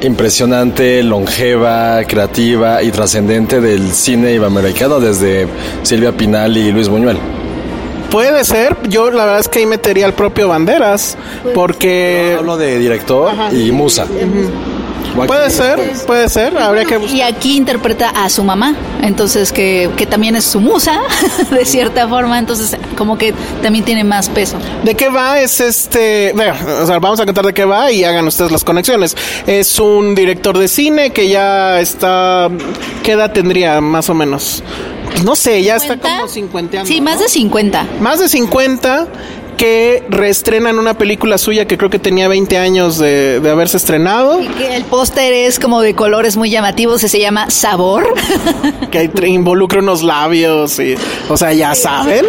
impresionante, 0.01 1.03
longeva, 1.03 2.03
creativa 2.05 2.81
y 2.84 2.91
trascendente 2.91 3.62
del 3.62 3.91
cine 3.91 4.34
iberoamericano 4.34 4.99
desde 4.99 5.47
Silvia 5.84 6.12
Pinal 6.12 6.55
y 6.57 6.71
Luis 6.71 6.89
Buñuel. 6.89 7.17
Puede 8.12 8.43
ser, 8.43 8.76
yo 8.89 9.10
la 9.10 9.24
verdad 9.24 9.39
es 9.39 9.47
que 9.47 9.60
ahí 9.60 9.65
metería 9.65 10.06
al 10.06 10.13
propio 10.13 10.50
Banderas, 10.50 11.17
porque 11.56 12.36
Hablo 12.38 12.58
de 12.58 12.77
director 12.77 13.31
y 13.54 13.71
musa. 13.71 14.06
puede 15.27 15.50
ser, 15.50 15.79
puede 16.06 16.27
ser, 16.27 16.58
habría 16.58 16.83
que. 16.83 16.98
Y 16.98 17.21
aquí 17.21 17.56
interpreta 17.56 18.10
a 18.10 18.29
su 18.29 18.44
mamá, 18.44 18.75
entonces 19.02 19.54
que, 19.54 19.90
que 19.96 20.06
también 20.06 20.35
es 20.35 20.44
su 20.44 20.60
musa, 20.60 21.00
de 21.52 21.65
cierta 21.65 22.06
forma, 22.10 22.38
entonces 22.38 22.77
como 22.98 23.17
que 23.17 23.33
también 23.62 23.85
tiene 23.85 24.04
más 24.04 24.27
peso. 24.27 24.58
¿De 24.83 24.94
qué 24.94 25.08
va? 25.08 25.40
Es 25.40 25.62
este. 25.62 26.33
Bueno, 26.35 26.54
o 26.81 26.85
sea, 26.85 27.00
vamos 27.00 27.19
a 27.21 27.25
contar 27.25 27.46
de 27.46 27.54
qué 27.54 27.63
va 27.63 27.92
y 27.94 28.04
hagan 28.04 28.27
ustedes 28.27 28.52
las 28.52 28.65
conexiones. 28.65 29.15
Es 29.48 29.79
un 29.79 30.15
director 30.15 30.58
de 30.58 30.67
cine 30.67 31.12
que 31.12 31.29
ya 31.29 31.79
está. 31.79 32.50
¿Qué 33.04 33.13
edad 33.13 33.31
tendría 33.31 33.79
más 33.79 34.10
o 34.10 34.13
menos? 34.13 34.63
No 35.23 35.35
sé, 35.35 35.63
ya 35.63 35.75
está 35.75 35.93
50. 35.93 36.15
como 36.17 36.27
50 36.27 36.85
Sí, 36.85 37.01
más 37.01 37.19
de 37.19 37.29
50. 37.29 37.87
Más 37.99 38.19
de 38.19 38.29
50 38.29 39.07
que 39.57 40.03
reestrenan 40.09 40.79
una 40.79 40.95
película 40.97 41.37
suya 41.37 41.67
que 41.67 41.77
creo 41.77 41.91
que 41.91 41.99
tenía 41.99 42.27
20 42.27 42.57
años 42.57 42.97
de, 42.97 43.39
de 43.39 43.49
haberse 43.51 43.77
estrenado, 43.77 44.41
Y 44.41 44.47
que 44.47 44.75
el 44.75 44.83
póster 44.85 45.33
es 45.33 45.59
como 45.59 45.81
de 45.81 45.93
colores 45.93 46.35
muy 46.35 46.49
llamativos 46.49 47.03
y 47.03 47.07
se 47.07 47.19
llama 47.19 47.51
Sabor. 47.51 48.12
que 48.91 49.12
involucra 49.27 49.79
unos 49.79 50.01
labios 50.01 50.79
y, 50.79 50.95
o 51.29 51.37
sea, 51.37 51.53
ya 51.53 51.75
saben. 51.75 52.25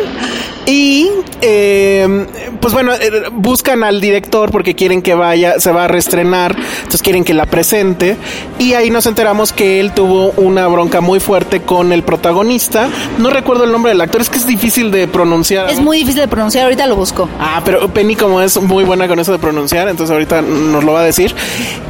Y, 0.67 1.09
eh, 1.41 2.27
pues 2.61 2.73
bueno, 2.73 2.93
eh, 2.95 3.25
buscan 3.33 3.83
al 3.83 4.01
director 4.01 4.51
porque 4.51 4.75
quieren 4.75 5.03
que 5.03 5.15
vaya, 5.15 5.59
se 5.59 5.73
va 5.73 5.85
a 5.85 5.89
reestrenar, 5.89 6.57
entonces 6.57 7.03
quieren 7.03 7.25
que 7.25 7.35
la 7.35 7.47
presente. 7.47 8.17
Y 8.59 8.75
ahí 8.75 8.91
nos 8.91 9.07
enteramos 9.07 9.53
que 9.53 9.81
él 9.81 9.93
tuvo 9.93 10.31
una 10.33 10.67
bronca 10.69 11.01
muy 11.01 11.19
fuerte 11.21 11.63
con 11.63 11.93
el 11.93 12.03
protagonista. 12.05 12.89
No 13.19 13.31
recuerdo 13.31 13.65
el 13.65 13.73
nombre 13.73 13.91
del 13.91 14.01
actor, 14.01 14.21
es 14.21 14.31
que 14.31 14.39
es 14.39 14.47
difícil 14.47 14.91
de 14.91 15.09
pronunciar. 15.09 15.69
es 15.71 15.81
muy 15.81 15.99
difícil 15.99 16.21
de 16.21 16.29
pronunciar, 16.29 16.65
ahorita 16.65 16.87
lo 16.87 16.97
busco. 16.97 17.29
Ah, 17.41 17.61
pero 17.65 17.89
Penny 17.89 18.15
como 18.15 18.41
es 18.41 18.61
muy 18.61 18.85
buena 18.85 19.09
con 19.09 19.19
eso 19.19 19.33
de 19.33 19.39
pronunciar, 19.39 19.89
entonces 19.89 20.13
ahorita 20.13 20.43
nos 20.43 20.85
lo 20.85 20.93
va 20.93 21.01
a 21.01 21.05
decir. 21.05 21.35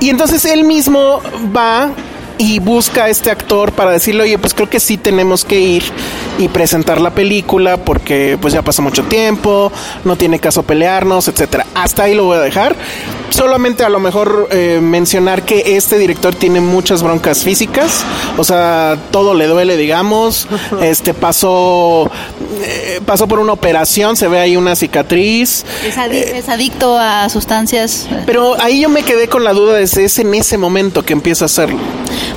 Y 0.00 0.08
entonces 0.08 0.44
él 0.46 0.64
mismo 0.64 1.20
va 1.54 1.90
y 2.44 2.58
busca 2.58 3.04
a 3.04 3.08
este 3.08 3.30
actor 3.30 3.70
para 3.70 3.92
decirle, 3.92 4.24
oye, 4.24 4.36
pues 4.36 4.52
creo 4.52 4.68
que 4.68 4.80
sí 4.80 4.96
tenemos 4.96 5.44
que 5.44 5.60
ir 5.60 5.84
y 6.38 6.48
presentar 6.48 7.00
la 7.00 7.10
película 7.10 7.76
porque 7.76 8.36
pues 8.40 8.52
ya 8.52 8.62
pasó 8.62 8.82
mucho 8.82 9.04
tiempo, 9.04 9.70
no 10.04 10.16
tiene 10.16 10.40
caso 10.40 10.64
pelearnos, 10.64 11.28
etcétera. 11.28 11.66
Hasta 11.74 12.02
ahí 12.02 12.14
lo 12.14 12.24
voy 12.24 12.38
a 12.38 12.40
dejar. 12.40 12.74
Solamente 13.30 13.84
a 13.84 13.88
lo 13.88 14.00
mejor 14.00 14.48
eh, 14.50 14.80
mencionar 14.82 15.44
que 15.44 15.76
este 15.76 15.98
director 15.98 16.34
tiene 16.34 16.60
muchas 16.60 17.02
broncas 17.04 17.44
físicas, 17.44 18.02
o 18.36 18.42
sea, 18.44 18.98
todo 19.12 19.34
le 19.34 19.46
duele, 19.46 19.76
digamos. 19.76 20.48
Este 20.82 21.14
pasó 21.14 22.10
eh, 22.64 23.00
pasó 23.06 23.28
por 23.28 23.38
una 23.38 23.52
operación, 23.52 24.16
se 24.16 24.26
ve 24.26 24.40
ahí 24.40 24.56
una 24.56 24.74
cicatriz. 24.74 25.64
Es, 25.86 25.96
adi- 25.96 26.16
es 26.34 26.48
adicto 26.48 26.98
a 26.98 27.28
sustancias. 27.28 28.08
Pero 28.26 28.60
ahí 28.60 28.80
yo 28.80 28.88
me 28.88 29.02
quedé 29.04 29.28
con 29.28 29.44
la 29.44 29.52
duda 29.52 29.74
de 29.74 29.86
si 29.86 30.02
es 30.02 30.18
en 30.18 30.34
ese 30.34 30.58
momento 30.58 31.04
que 31.04 31.12
empieza 31.12 31.44
a 31.44 31.46
hacerlo. 31.46 31.78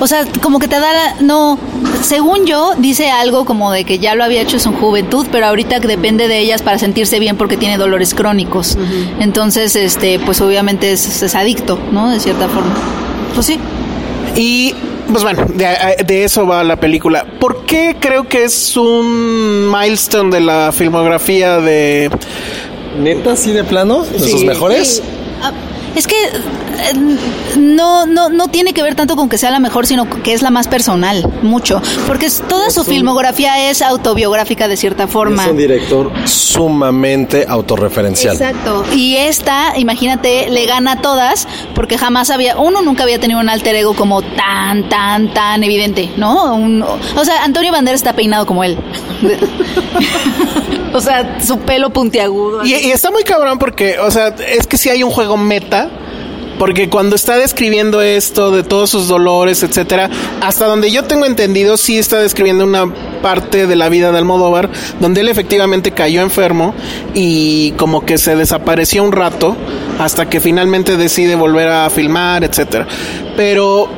O 0.00 0.06
sea, 0.06 0.24
como 0.42 0.58
que 0.58 0.68
te 0.68 0.78
da 0.78 0.92
la- 0.92 1.16
No, 1.20 1.58
según 2.02 2.44
yo, 2.46 2.72
dice 2.78 3.10
algo 3.10 3.44
como 3.44 3.72
de 3.72 3.84
que 3.84 3.98
ya 3.98 4.14
lo 4.14 4.24
había 4.24 4.42
hecho 4.42 4.56
en 4.56 4.60
su 4.60 4.72
juventud, 4.72 5.26
pero 5.32 5.46
ahorita 5.46 5.80
que 5.80 5.88
depende 5.88 6.28
de 6.28 6.38
ellas 6.38 6.62
para 6.62 6.78
sentirse 6.78 7.18
bien 7.18 7.36
porque 7.36 7.56
tiene 7.56 7.78
dolores 7.78 8.12
crónicos. 8.14 8.76
Entonces, 9.20 9.74
este, 9.76 10.18
pues 10.18 10.40
obviamente 10.40 10.92
es, 10.92 11.22
es 11.22 11.34
adicto, 11.34 11.78
¿no? 11.92 12.10
De 12.10 12.20
cierta 12.20 12.48
forma. 12.48 12.74
Pues 13.34 13.46
sí. 13.46 13.58
Y 14.36 14.74
pues 15.10 15.22
bueno, 15.22 15.46
de, 15.54 15.66
de 16.04 16.24
eso 16.24 16.46
va 16.46 16.62
la 16.64 16.76
película. 16.76 17.24
¿Por 17.40 17.64
qué 17.64 17.96
creo 17.98 18.28
que 18.28 18.44
es 18.44 18.76
un 18.76 19.70
milestone 19.72 20.30
de 20.30 20.40
la 20.40 20.72
filmografía 20.72 21.58
de... 21.58 22.10
¿Neta, 22.98 23.32
así 23.32 23.52
de 23.52 23.62
plano? 23.64 24.02
¿De 24.04 24.18
Sí. 24.18 24.30
sus 24.30 24.44
mejores? 24.44 25.02
Ah, 25.42 25.52
Es 25.96 26.06
que 26.06 26.14
eh, 26.14 27.16
no, 27.56 28.06
no, 28.06 28.28
no 28.28 28.48
tiene 28.48 28.72
que 28.74 28.82
ver 28.82 28.94
tanto 28.94 29.16
con 29.16 29.28
que 29.28 29.38
sea 29.38 29.50
la 29.50 29.58
mejor, 29.60 29.86
sino 29.86 30.08
que 30.22 30.32
es 30.34 30.42
la 30.42 30.50
más 30.50 30.68
personal, 30.68 31.26
mucho. 31.42 31.80
Porque 32.06 32.26
es- 32.26 32.42
toda 32.48 32.70
su 32.70 32.84
filmografía 32.84 33.70
es 33.70 33.82
autobiográfica 33.82 34.68
de 34.68 34.76
cierta 34.76 35.06
forma. 35.08 35.44
Es 35.44 35.50
un 35.50 35.56
director 35.56 36.12
sumamente 36.26 37.46
autorreferencial. 37.48 38.34
Exacto. 38.36 38.84
Y 38.94 39.16
esta, 39.16 39.78
imagínate, 39.78 40.48
le 40.50 40.66
gana 40.66 40.92
a 40.92 41.00
todas 41.02 41.48
porque 41.74 41.98
jamás 41.98 42.30
había, 42.30 42.58
uno 42.58 42.82
nunca 42.82 43.02
había 43.04 43.18
tenido 43.18 43.40
un 43.40 43.48
alter 43.48 43.74
ego 43.74 43.94
como 43.94 44.22
tan, 44.22 44.88
tan, 44.88 45.32
tan 45.32 45.64
evidente, 45.64 46.10
¿no? 46.16 46.54
Un- 46.54 46.82
o 46.82 47.24
sea, 47.24 47.42
Antonio 47.44 47.72
Banderas 47.72 48.00
está 48.00 48.12
peinado 48.12 48.44
como 48.46 48.62
él. 48.64 48.76
o 50.92 51.00
sea, 51.00 51.38
su 51.44 51.58
pelo 51.60 51.90
puntiagudo. 51.90 52.64
Y, 52.64 52.74
y 52.74 52.90
está 52.92 53.10
muy 53.10 53.22
cabrón 53.22 53.58
porque, 53.58 53.98
o 53.98 54.10
sea, 54.10 54.28
es 54.28 54.66
que 54.66 54.76
sí 54.76 54.88
hay 54.90 55.02
un 55.02 55.10
juego 55.10 55.36
meta. 55.36 55.85
Porque 56.58 56.88
cuando 56.88 57.16
está 57.16 57.36
describiendo 57.36 58.00
esto 58.00 58.50
de 58.50 58.62
todos 58.62 58.90
sus 58.90 59.08
dolores, 59.08 59.62
etcétera, 59.62 60.10
hasta 60.40 60.66
donde 60.66 60.90
yo 60.90 61.04
tengo 61.04 61.26
entendido, 61.26 61.76
sí 61.76 61.98
está 61.98 62.18
describiendo 62.18 62.64
una 62.64 62.92
parte 63.22 63.66
de 63.66 63.76
la 63.76 63.88
vida 63.88 64.12
de 64.12 64.18
Almodóvar, 64.18 64.70
donde 65.00 65.20
él 65.20 65.28
efectivamente 65.28 65.92
cayó 65.92 66.22
enfermo 66.22 66.74
y 67.14 67.72
como 67.72 68.04
que 68.04 68.18
se 68.18 68.36
desapareció 68.36 69.04
un 69.04 69.12
rato 69.12 69.56
hasta 69.98 70.28
que 70.28 70.40
finalmente 70.40 70.96
decide 70.96 71.34
volver 71.34 71.68
a 71.68 71.90
filmar, 71.90 72.44
etcétera. 72.44 72.86
Pero 73.36 73.88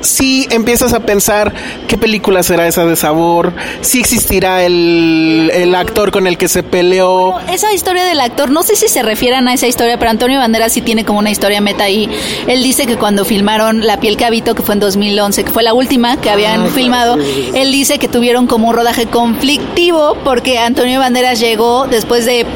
sí 0.00 0.46
empiezas 0.50 0.92
a 0.92 1.00
pensar 1.00 1.52
qué 1.86 1.96
película 1.96 2.42
será 2.42 2.66
esa 2.66 2.84
de 2.84 2.96
sabor, 2.96 3.52
si 3.80 4.00
existirá 4.00 4.64
el, 4.64 5.50
el 5.54 5.74
actor 5.74 6.10
con 6.10 6.26
el 6.26 6.38
que 6.38 6.48
se 6.48 6.62
peleó. 6.62 7.38
Esa 7.48 7.72
historia 7.72 8.04
del 8.04 8.20
actor, 8.20 8.50
no 8.50 8.62
sé 8.62 8.76
si 8.76 8.88
se 8.88 9.02
refieran 9.02 9.48
a 9.48 9.54
esa 9.54 9.66
historia, 9.66 9.98
pero 9.98 10.10
Antonio 10.10 10.38
Banderas 10.38 10.72
sí 10.72 10.80
tiene 10.80 11.04
como 11.04 11.18
una 11.18 11.30
historia 11.30 11.60
meta 11.60 11.84
ahí. 11.84 12.08
Él 12.46 12.62
dice 12.62 12.86
que 12.86 12.96
cuando 12.96 13.24
filmaron 13.24 13.86
La 13.86 14.00
piel 14.00 14.16
que 14.16 14.24
habito, 14.24 14.54
que 14.54 14.62
fue 14.62 14.74
en 14.74 14.80
2011, 14.80 15.44
que 15.44 15.50
fue 15.50 15.62
la 15.62 15.74
última 15.74 16.20
que 16.20 16.30
habían 16.30 16.68
filmado, 16.70 17.16
él 17.54 17.72
dice 17.72 17.98
que 17.98 18.08
tuvieron 18.08 18.46
como 18.46 18.68
un 18.68 18.74
rodaje 18.74 19.06
conflictivo 19.06 20.16
porque 20.24 20.58
Antonio 20.58 21.00
Banderas 21.00 21.40
llegó 21.40 21.86
después 21.86 22.26
de 22.26 22.46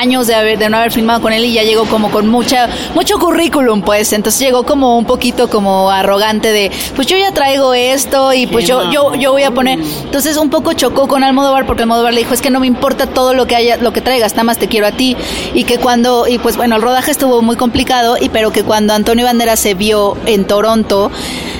años 0.00 0.26
de, 0.26 0.34
haber, 0.34 0.58
de 0.58 0.68
no 0.68 0.78
haber 0.78 0.92
filmado 0.92 1.20
con 1.20 1.32
él 1.32 1.44
y 1.44 1.52
ya 1.52 1.62
llegó 1.62 1.84
como 1.84 2.10
con 2.10 2.26
mucha 2.26 2.68
mucho 2.94 3.18
currículum 3.18 3.82
pues. 3.82 4.12
Entonces 4.12 4.40
llegó 4.40 4.64
como 4.64 4.98
un 4.98 5.04
poquito 5.04 5.48
como 5.48 5.90
arrogante 5.90 6.52
de 6.52 6.70
pues 6.96 7.06
yo 7.06 7.16
ya 7.16 7.32
traigo 7.32 7.74
esto 7.74 8.32
y 8.32 8.46
pues 8.46 8.66
yo 8.66 8.90
yo 8.90 9.14
yo 9.14 9.32
voy 9.32 9.42
a 9.42 9.50
poner 9.50 9.78
entonces 9.78 10.36
un 10.36 10.50
poco 10.50 10.72
chocó 10.72 11.08
con 11.08 11.22
Almodóvar 11.22 11.66
porque 11.66 11.82
Almodóvar 11.82 12.14
le 12.14 12.20
dijo 12.20 12.34
es 12.34 12.40
que 12.40 12.50
no 12.50 12.60
me 12.60 12.66
importa 12.66 13.06
todo 13.06 13.34
lo 13.34 13.46
que 13.46 13.56
haya 13.56 13.76
lo 13.76 13.92
que 13.92 14.00
traigas 14.00 14.32
nada 14.32 14.44
más 14.44 14.58
te 14.58 14.68
quiero 14.68 14.86
a 14.86 14.92
ti 14.92 15.16
y 15.54 15.64
que 15.64 15.78
cuando 15.78 16.26
y 16.26 16.38
pues 16.38 16.56
bueno 16.56 16.76
el 16.76 16.82
rodaje 16.82 17.10
estuvo 17.10 17.42
muy 17.42 17.56
complicado 17.56 18.16
y 18.20 18.28
pero 18.28 18.52
que 18.52 18.62
cuando 18.62 18.94
Antonio 18.94 19.26
Banderas 19.26 19.60
se 19.60 19.74
vio 19.74 20.16
en 20.26 20.46
Toronto 20.46 21.10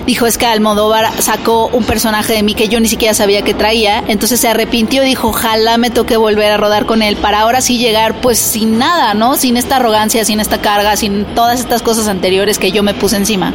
dijo 0.06 0.26
es 0.26 0.38
que 0.38 0.46
Almodóvar 0.46 1.10
sacó 1.20 1.66
un 1.68 1.84
personaje 1.84 2.32
de 2.32 2.42
mí 2.42 2.54
que 2.54 2.68
yo 2.68 2.80
ni 2.80 2.88
siquiera 2.88 3.14
sabía 3.14 3.42
que 3.42 3.54
traía, 3.54 4.02
entonces 4.08 4.40
se 4.40 4.48
arrepintió 4.48 5.02
y 5.02 5.06
dijo, 5.06 5.28
ojalá 5.28 5.76
me 5.76 5.90
toque 5.90 6.16
volver 6.16 6.52
a 6.52 6.56
rodar 6.56 6.86
con 6.86 7.02
él 7.02 7.16
para 7.16 7.40
ahora 7.40 7.60
sí 7.60 7.78
llegar 7.78 8.20
pues 8.20 8.29
sin 8.38 8.78
nada, 8.78 9.14
¿no? 9.14 9.36
Sin 9.36 9.56
esta 9.56 9.76
arrogancia, 9.76 10.24
sin 10.24 10.40
esta 10.40 10.60
carga, 10.60 10.96
sin 10.96 11.24
todas 11.34 11.60
estas 11.60 11.82
cosas 11.82 12.08
anteriores 12.08 12.58
que 12.58 12.72
yo 12.72 12.82
me 12.82 12.94
puse 12.94 13.16
encima. 13.16 13.52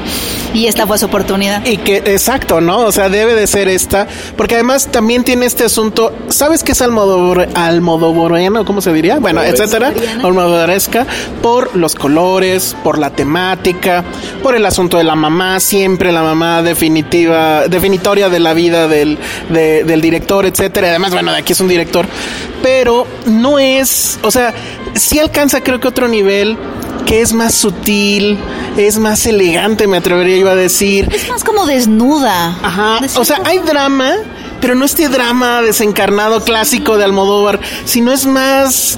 Y 0.53 0.67
esta 0.67 0.85
fue 0.87 0.97
su 0.97 1.05
oportunidad. 1.05 1.65
Y 1.65 1.77
que, 1.77 1.97
exacto, 1.97 2.61
¿no? 2.61 2.79
O 2.79 2.91
sea, 2.91 3.09
debe 3.09 3.33
de 3.35 3.47
ser 3.47 3.67
esta. 3.67 4.07
Porque 4.37 4.55
además 4.55 4.87
también 4.91 5.23
tiene 5.23 5.45
este 5.45 5.65
asunto. 5.65 6.13
¿Sabes 6.29 6.63
qué 6.63 6.71
es 6.73 6.81
almodóvar, 6.81 7.49
almodóvariano? 7.55 8.65
¿Cómo 8.65 8.81
se 8.81 8.91
diría? 8.93 9.19
Bueno, 9.19 9.41
etcétera. 9.43 9.93
Almodovaresca. 10.23 11.05
Por 11.41 11.75
los 11.75 11.95
colores, 11.95 12.75
por 12.83 12.97
la 12.97 13.09
temática, 13.09 14.03
por 14.41 14.55
el 14.55 14.65
asunto 14.65 14.97
de 14.97 15.03
la 15.03 15.15
mamá. 15.15 15.59
Siempre 15.59 16.11
la 16.11 16.21
mamá 16.23 16.61
definitiva, 16.61 17.67
definitoria 17.67 18.29
de 18.29 18.39
la 18.39 18.53
vida 18.53 18.87
del, 18.87 19.17
de- 19.49 19.83
del 19.83 20.01
director, 20.01 20.45
etcétera. 20.45 20.89
Además, 20.89 21.11
bueno, 21.11 21.31
de 21.31 21.39
aquí 21.39 21.53
es 21.53 21.59
un 21.59 21.67
director. 21.67 22.05
Pero 22.63 23.05
no 23.25 23.59
es. 23.59 24.17
O 24.23 24.31
sea, 24.31 24.53
sí 24.95 25.19
alcanza, 25.19 25.61
creo 25.61 25.79
que 25.79 25.87
otro 25.87 26.07
nivel 26.07 26.57
que 27.05 27.21
es 27.21 27.33
más 27.33 27.53
sutil, 27.53 28.37
es 28.77 28.97
más 28.97 29.25
elegante, 29.25 29.87
me 29.87 29.97
atrevería 29.97 30.37
yo 30.37 30.49
a 30.49 30.55
decir. 30.55 31.07
Es 31.13 31.29
más 31.29 31.43
como 31.43 31.65
desnuda. 31.65 32.57
Ajá. 32.63 32.99
De 32.99 33.09
O 33.19 33.23
sea, 33.23 33.41
hay 33.45 33.59
drama, 33.59 34.13
pero 34.59 34.75
no 34.75 34.85
este 34.85 35.07
drama 35.07 35.61
desencarnado 35.61 36.43
clásico 36.43 36.97
de 36.97 37.03
Almodóvar, 37.03 37.59
sino 37.85 38.11
es 38.11 38.25
más. 38.25 38.97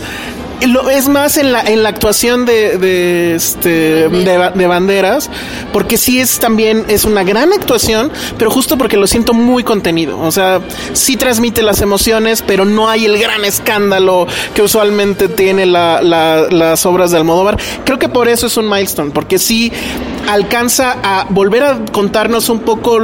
Lo, 0.66 0.90
es 0.90 1.08
más 1.08 1.38
en 1.38 1.52
la, 1.52 1.62
en 1.62 1.84
la 1.84 1.90
actuación 1.90 2.46
de, 2.46 2.78
de, 2.80 3.36
este, 3.36 4.10
de, 4.10 4.52
de 4.56 4.68
banderas, 4.68 5.30
porque 5.72 5.98
sí 5.98 6.20
es 6.20 6.40
también, 6.40 6.84
es 6.88 7.06
una 7.06 7.24
gran 7.24 7.54
actuación, 7.54 8.12
pero 8.40 8.50
justo 8.50 8.78
porque 8.78 8.98
lo 8.98 9.06
siento 9.06 9.34
muy 9.34 9.64
contenido. 9.64 10.20
O 10.20 10.32
sea, 10.32 10.60
sí 10.94 11.16
transmite 11.16 11.62
las 11.62 11.82
emociones, 11.82 12.42
pero 12.42 12.66
no 12.66 12.90
hay 12.90 13.06
el 13.06 13.20
gran 13.20 13.46
escándalo 13.46 14.26
que 14.56 14.64
usualmente 14.64 15.28
tiene 15.30 15.66
la, 15.68 16.02
la- 16.02 16.48
las 16.50 16.86
obras 16.88 17.12
de 17.12 17.18
Almodóvar. 17.18 17.58
Creo 17.86 18.00
que 18.00 18.10
por 18.10 18.28
eso 18.28 18.48
es 18.48 18.58
un 18.58 18.68
milestone, 18.68 19.12
porque 19.12 19.38
sí 19.38 19.72
alcanza 20.28 20.98
a 21.04 21.26
volver 21.30 21.64
a 21.64 21.80
contarnos 21.92 22.50
un 22.50 22.60
poco 22.60 23.00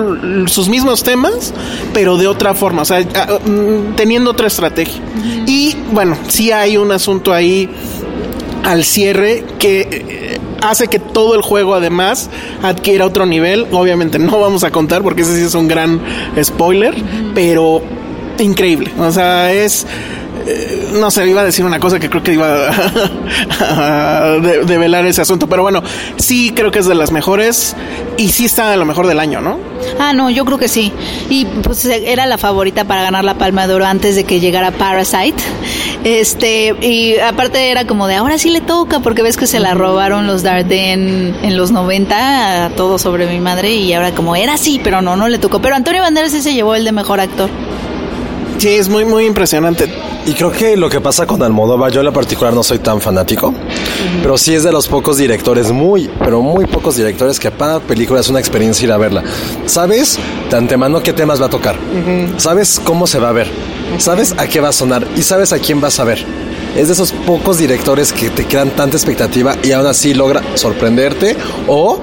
sus 0.47 0.67
mismos 0.69 1.03
temas, 1.03 1.53
pero 1.93 2.17
de 2.17 2.27
otra 2.27 2.53
forma, 2.53 2.81
o 2.81 2.85
sea, 2.85 2.99
mm, 2.99 3.95
teniendo 3.95 4.31
otra 4.31 4.47
estrategia. 4.47 5.01
Y 5.45 5.75
bueno, 5.91 6.17
sí 6.27 6.51
hay 6.51 6.77
un 6.77 6.91
asunto 6.91 7.31
ahí 7.31 7.42
al 8.63 8.83
cierre 8.83 9.43
que 9.59 9.81
eh, 9.81 10.39
hace 10.61 10.87
que 10.87 10.99
todo 10.99 11.35
el 11.35 11.41
juego 11.41 11.75
además 11.75 12.29
adquiera 12.61 13.05
otro 13.05 13.25
nivel. 13.25 13.67
Obviamente 13.71 14.19
no 14.19 14.39
vamos 14.39 14.63
a 14.63 14.71
contar 14.71 15.03
porque 15.03 15.21
ese 15.23 15.35
sí 15.37 15.43
es 15.43 15.55
un 15.55 15.67
gran 15.67 16.01
spoiler, 16.41 16.95
pero 17.35 17.81
increíble. 18.39 18.91
O 18.97 19.11
sea, 19.11 19.51
es 19.53 19.85
eh, 20.45 20.89
no 20.93 21.09
sé, 21.11 21.27
iba 21.27 21.41
a 21.41 21.45
decir 21.45 21.65
una 21.65 21.79
cosa 21.79 21.99
que 21.99 22.09
creo 22.09 22.23
que 22.23 22.33
iba 22.33 22.69
a, 23.59 24.37
develar 24.65 25.05
ese 25.05 25.21
asunto, 25.21 25.47
pero 25.47 25.63
bueno, 25.63 25.81
sí 26.17 26.51
creo 26.55 26.71
que 26.71 26.79
es 26.79 26.85
de 26.85 26.95
las 26.95 27.11
mejores 27.11 27.75
y 28.17 28.29
sí 28.29 28.45
está 28.45 28.69
de 28.69 28.77
lo 28.77 28.85
mejor 28.85 29.07
del 29.07 29.19
año, 29.19 29.41
¿no? 29.41 29.57
Ah, 29.99 30.13
no, 30.13 30.29
yo 30.29 30.45
creo 30.45 30.57
que 30.57 30.67
sí. 30.67 30.91
Y 31.29 31.45
pues 31.45 31.85
era 31.85 32.25
la 32.25 32.37
favorita 32.37 32.85
para 32.85 33.03
ganar 33.03 33.23
la 33.23 33.35
Palma 33.35 33.67
de 33.67 33.73
Oro 33.73 33.85
antes 33.85 34.15
de 34.15 34.23
que 34.23 34.39
llegara 34.39 34.71
Parasite. 34.71 35.41
Este, 36.03 36.75
y 36.81 37.17
aparte 37.19 37.71
era 37.71 37.87
como 37.87 38.07
de 38.07 38.15
ahora 38.15 38.37
sí 38.37 38.49
le 38.49 38.61
toca, 38.61 38.99
porque 38.99 39.21
ves 39.21 39.37
que 39.37 39.47
se 39.47 39.59
la 39.59 39.73
robaron 39.73 40.27
los 40.27 40.43
Darden 40.43 41.35
en 41.41 41.57
los 41.57 41.71
90, 41.71 42.71
todo 42.75 42.99
sobre 42.99 43.27
mi 43.27 43.39
madre, 43.39 43.73
y 43.75 43.93
ahora 43.93 44.11
como 44.11 44.35
era 44.35 44.53
así, 44.53 44.81
pero 44.83 45.01
no, 45.01 45.15
no 45.15 45.27
le 45.27 45.37
tocó. 45.37 45.61
Pero 45.61 45.75
Antonio 45.75 46.01
Banderas 46.01 46.31
sí 46.31 46.41
se 46.41 46.53
llevó 46.53 46.75
el 46.75 46.83
de 46.83 46.91
mejor 46.91 47.19
actor. 47.19 47.49
Sí, 48.57 48.69
es 48.69 48.87
muy, 48.87 49.05
muy 49.05 49.25
impresionante. 49.25 49.89
Y 50.25 50.33
creo 50.33 50.51
que 50.51 50.77
lo 50.77 50.89
que 50.89 51.01
pasa 51.01 51.25
con 51.25 51.43
Almodóvar, 51.43 51.91
yo 51.91 51.99
en 51.99 52.05
lo 52.05 52.13
particular 52.13 52.53
no 52.53 52.63
soy 52.63 52.79
tan 52.79 53.01
fanático, 53.01 53.53
pero 54.21 54.37
sí 54.37 54.53
es 54.53 54.63
de 54.63 54.71
los 54.71 54.87
pocos 54.87 55.17
directores, 55.17 55.71
muy, 55.71 56.09
pero 56.19 56.41
muy 56.41 56.65
pocos 56.65 56.95
directores 56.95 57.39
que 57.39 57.51
para 57.51 57.81
película 57.81 58.21
es 58.21 58.29
una 58.29 58.39
experiencia 58.39 58.85
ir 58.85 58.91
a 58.93 58.97
verla. 58.97 59.21
¿Sabes 59.65 60.17
de 60.49 60.57
antemano 60.57 61.03
qué 61.03 61.11
temas 61.11 61.41
va 61.41 61.47
a 61.47 61.49
tocar? 61.49 61.75
¿Sabes 62.37 62.79
cómo 62.81 63.05
se 63.05 63.19
va 63.19 63.29
a 63.29 63.33
ver? 63.33 63.51
¿Sabes 63.97 64.33
a 64.37 64.47
qué 64.47 64.61
va 64.61 64.69
a 64.69 64.73
sonar? 64.73 65.05
¿Y 65.17 65.23
sabes 65.23 65.51
a 65.51 65.59
quién 65.59 65.81
vas 65.81 65.99
a 65.99 66.05
ver? 66.05 66.25
Es 66.77 66.87
de 66.87 66.93
esos 66.93 67.11
pocos 67.11 67.57
directores 67.57 68.13
que 68.13 68.29
te 68.29 68.45
crean 68.45 68.69
tanta 68.71 68.95
expectativa 68.95 69.57
y 69.61 69.73
aún 69.73 69.85
así 69.85 70.13
logra 70.13 70.41
sorprenderte 70.55 71.35
o 71.67 71.99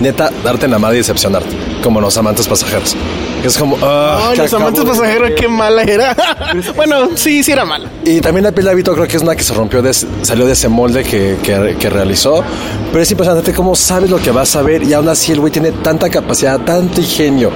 neta 0.00 0.30
darte 0.42 0.68
la 0.68 0.78
madre 0.78 0.96
y 0.96 0.98
decepcionarte, 0.98 1.48
como 1.82 2.00
los 2.00 2.16
amantes 2.16 2.46
pasajeros. 2.46 2.96
Es 3.44 3.58
como, 3.58 3.76
ah, 3.82 4.32
los 4.36 4.52
amantes 4.54 4.84
pasajeros, 4.84 5.32
qué 5.36 5.48
mala 5.48 5.82
era. 5.82 6.16
bueno, 6.76 7.10
sí, 7.14 7.42
sí 7.42 7.52
era 7.52 7.64
mala. 7.64 7.90
Y 8.04 8.20
también 8.20 8.44
la 8.44 8.52
piel 8.52 8.66
de 8.66 8.82
creo 8.82 9.06
que 9.06 9.16
es 9.16 9.22
una 9.22 9.36
que 9.36 9.42
se 9.42 9.54
rompió, 9.54 9.82
de, 9.82 9.92
salió 9.92 10.46
de 10.46 10.52
ese 10.52 10.68
molde 10.68 11.04
que, 11.04 11.38
que, 11.42 11.76
que, 11.78 11.90
realizó. 11.90 12.42
Pero 12.90 13.02
es 13.02 13.10
impresionante 13.10 13.52
cómo 13.52 13.74
sabes 13.74 14.10
lo 14.10 14.18
que 14.18 14.30
vas 14.30 14.56
a 14.56 14.62
ver 14.62 14.82
y 14.82 14.92
aún 14.92 15.08
así 15.08 15.32
el 15.32 15.40
güey 15.40 15.52
tiene 15.52 15.72
tanta 15.72 16.08
capacidad, 16.08 16.60
tanto 16.60 17.00
ingenio 17.00 17.50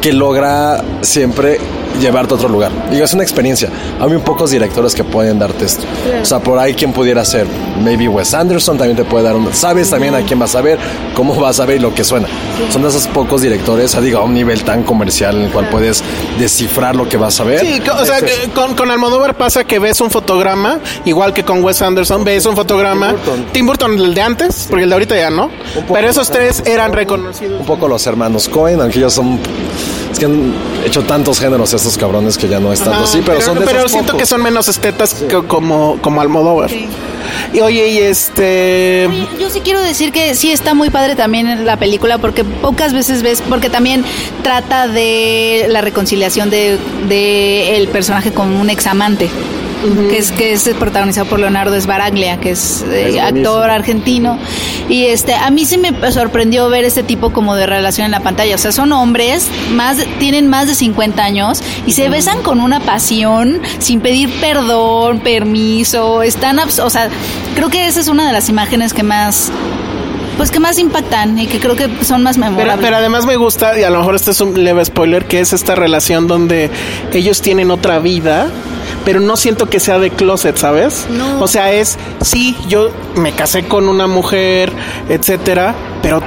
que 0.00 0.12
logra 0.12 0.82
siempre 1.02 1.58
llevarte 1.98 2.34
a 2.34 2.36
otro 2.36 2.48
lugar. 2.48 2.72
Digo, 2.90 3.04
es 3.04 3.14
una 3.14 3.22
experiencia. 3.22 3.68
Hay 4.00 4.08
muy 4.08 4.18
pocos 4.18 4.50
directores 4.50 4.94
que 4.94 5.04
pueden 5.04 5.38
darte 5.38 5.64
esto. 5.64 5.84
O 6.22 6.24
sea, 6.24 6.40
por 6.40 6.58
ahí 6.58 6.74
quien 6.74 6.92
pudiera 6.92 7.24
ser, 7.24 7.46
maybe 7.82 8.08
Wes 8.08 8.34
Anderson 8.34 8.78
también 8.78 8.96
te 8.96 9.04
puede 9.04 9.24
dar 9.24 9.36
un... 9.36 9.52
Sabes 9.52 9.90
también 9.90 10.14
a 10.14 10.22
quién 10.22 10.38
vas 10.38 10.54
a 10.54 10.60
ver, 10.60 10.78
cómo 11.14 11.34
vas 11.34 11.60
a 11.60 11.66
ver 11.66 11.76
y 11.76 11.80
lo 11.80 11.94
que 11.94 12.04
suena. 12.04 12.28
Son 12.70 12.82
de 12.82 12.88
esos 12.88 13.06
pocos 13.08 13.42
directores, 13.42 14.00
digo, 14.00 14.18
a 14.18 14.24
un 14.24 14.34
nivel 14.34 14.62
tan 14.64 14.82
comercial 14.82 15.36
en 15.36 15.42
el 15.42 15.50
cual 15.50 15.68
puedes 15.68 16.02
descifrar 16.38 16.96
lo 16.96 17.08
que 17.08 17.16
vas 17.16 17.40
a 17.40 17.44
ver. 17.44 17.60
Sí, 17.60 17.80
o 17.80 18.04
sea, 18.04 18.18
con, 18.54 18.74
con 18.74 18.90
Almodóvar 18.90 19.36
pasa 19.36 19.64
que 19.64 19.78
ves 19.78 20.00
un 20.00 20.10
fotograma, 20.10 20.80
igual 21.04 21.32
que 21.32 21.44
con 21.44 21.62
Wes 21.62 21.82
Anderson, 21.82 22.24
ves 22.24 22.46
un 22.46 22.56
fotograma. 22.56 23.14
Tim 23.52 23.66
Burton, 23.66 23.98
el 23.98 24.14
de 24.14 24.22
antes, 24.22 24.66
porque 24.68 24.84
el 24.84 24.90
de 24.90 24.94
ahorita 24.94 25.16
ya 25.16 25.30
no. 25.30 25.50
Pero 25.92 26.08
esos 26.08 26.30
tres 26.30 26.62
eran 26.66 26.92
reconocidos. 26.92 27.60
Un 27.60 27.66
poco 27.66 27.88
los 27.88 28.06
hermanos 28.06 28.48
Cohen, 28.48 28.80
aunque 28.80 28.98
ellos 28.98 29.14
son 29.14 29.38
es 30.16 30.18
que 30.18 30.24
han 30.24 30.54
hecho 30.84 31.02
tantos 31.02 31.38
géneros 31.38 31.72
estos 31.74 31.98
cabrones 31.98 32.38
que 32.38 32.48
ya 32.48 32.58
no 32.58 32.72
están 32.72 32.94
así, 32.94 33.20
pero, 33.24 33.40
son 33.40 33.58
de 33.58 33.66
Pero 33.66 33.88
siento 33.88 34.16
que 34.16 34.24
son 34.24 34.42
menos 34.42 34.68
estetas 34.68 35.24
como, 35.46 35.98
como 36.00 36.20
Almodóvar. 36.20 36.70
Y 37.52 37.60
oye, 37.60 37.88
y 37.88 37.98
este. 37.98 39.08
yo 39.38 39.50
sí 39.50 39.60
quiero 39.60 39.80
decir 39.82 40.12
que 40.12 40.34
sí 40.34 40.52
está 40.52 40.74
muy 40.74 40.90
padre 40.90 41.16
también 41.16 41.66
la 41.66 41.76
película, 41.76 42.18
porque 42.18 42.44
pocas 42.44 42.92
veces 42.92 43.22
ves, 43.22 43.42
porque 43.48 43.68
también 43.68 44.04
trata 44.42 44.88
de 44.88 45.66
la 45.68 45.80
reconciliación 45.80 46.50
de, 46.50 46.78
de 47.08 47.76
el 47.76 47.88
personaje 47.88 48.32
con 48.32 48.54
un 48.56 48.70
examante 48.70 49.28
que 50.08 50.18
es 50.18 50.32
que 50.32 50.52
es 50.52 50.68
protagonizado 50.78 51.26
por 51.26 51.38
Leonardo 51.38 51.78
Sbaraglia, 51.80 52.38
que 52.38 52.50
es, 52.50 52.84
eh, 52.90 53.20
actor 53.20 53.70
argentino. 53.70 54.38
Y 54.88 55.06
este, 55.06 55.34
a 55.34 55.50
mí 55.50 55.64
sí 55.64 55.78
me 55.78 55.92
sorprendió 56.12 56.68
ver 56.68 56.84
este 56.84 57.02
tipo 57.02 57.32
como 57.32 57.56
de 57.56 57.66
relación 57.66 58.04
en 58.06 58.10
la 58.10 58.20
pantalla. 58.20 58.54
O 58.54 58.58
sea, 58.58 58.72
son 58.72 58.92
hombres, 58.92 59.48
más, 59.72 59.98
tienen 60.18 60.48
más 60.48 60.68
de 60.68 60.74
50 60.74 61.22
años 61.22 61.62
y 61.86 61.92
se 61.92 62.08
besan 62.08 62.42
con 62.42 62.60
una 62.60 62.80
pasión, 62.80 63.60
sin 63.78 64.00
pedir 64.00 64.30
perdón, 64.40 65.20
permiso. 65.20 66.22
Están, 66.22 66.58
o 66.58 66.90
sea, 66.90 67.08
creo 67.54 67.68
que 67.68 67.86
esa 67.86 68.00
es 68.00 68.08
una 68.08 68.26
de 68.26 68.32
las 68.32 68.48
imágenes 68.48 68.92
que 68.92 69.02
más 69.02 69.50
pues 70.36 70.50
que 70.50 70.60
más 70.60 70.78
impactan 70.78 71.38
y 71.38 71.46
que 71.46 71.58
creo 71.58 71.76
que 71.76 71.88
son 72.04 72.22
más 72.22 72.36
memorables. 72.36 72.84
Pero, 72.84 72.96
además 72.96 73.24
me 73.24 73.36
gusta, 73.36 73.78
y 73.78 73.84
a 73.84 73.90
lo 73.90 73.98
mejor 74.00 74.16
este 74.16 74.32
es 74.32 74.40
un 74.40 74.62
leve 74.62 74.84
spoiler, 74.84 75.24
que 75.24 75.40
es 75.40 75.52
esta 75.52 75.74
relación 75.74 76.26
donde 76.26 76.70
ellos 77.12 77.40
tienen 77.40 77.70
otra 77.70 77.98
vida 78.00 78.50
pero 79.06 79.20
no 79.20 79.36
siento 79.36 79.70
que 79.70 79.78
sea 79.78 80.00
de 80.00 80.10
closet, 80.10 80.56
¿sabes? 80.56 81.06
No. 81.08 81.40
O 81.40 81.46
sea, 81.46 81.72
es, 81.72 81.96
sí, 82.22 82.58
yo 82.66 82.90
me 83.14 83.30
casé 83.30 83.68
con 83.68 83.88
una 83.88 84.08
mujer, 84.08 84.72
etcétera, 85.08 85.76
pero 86.02 86.20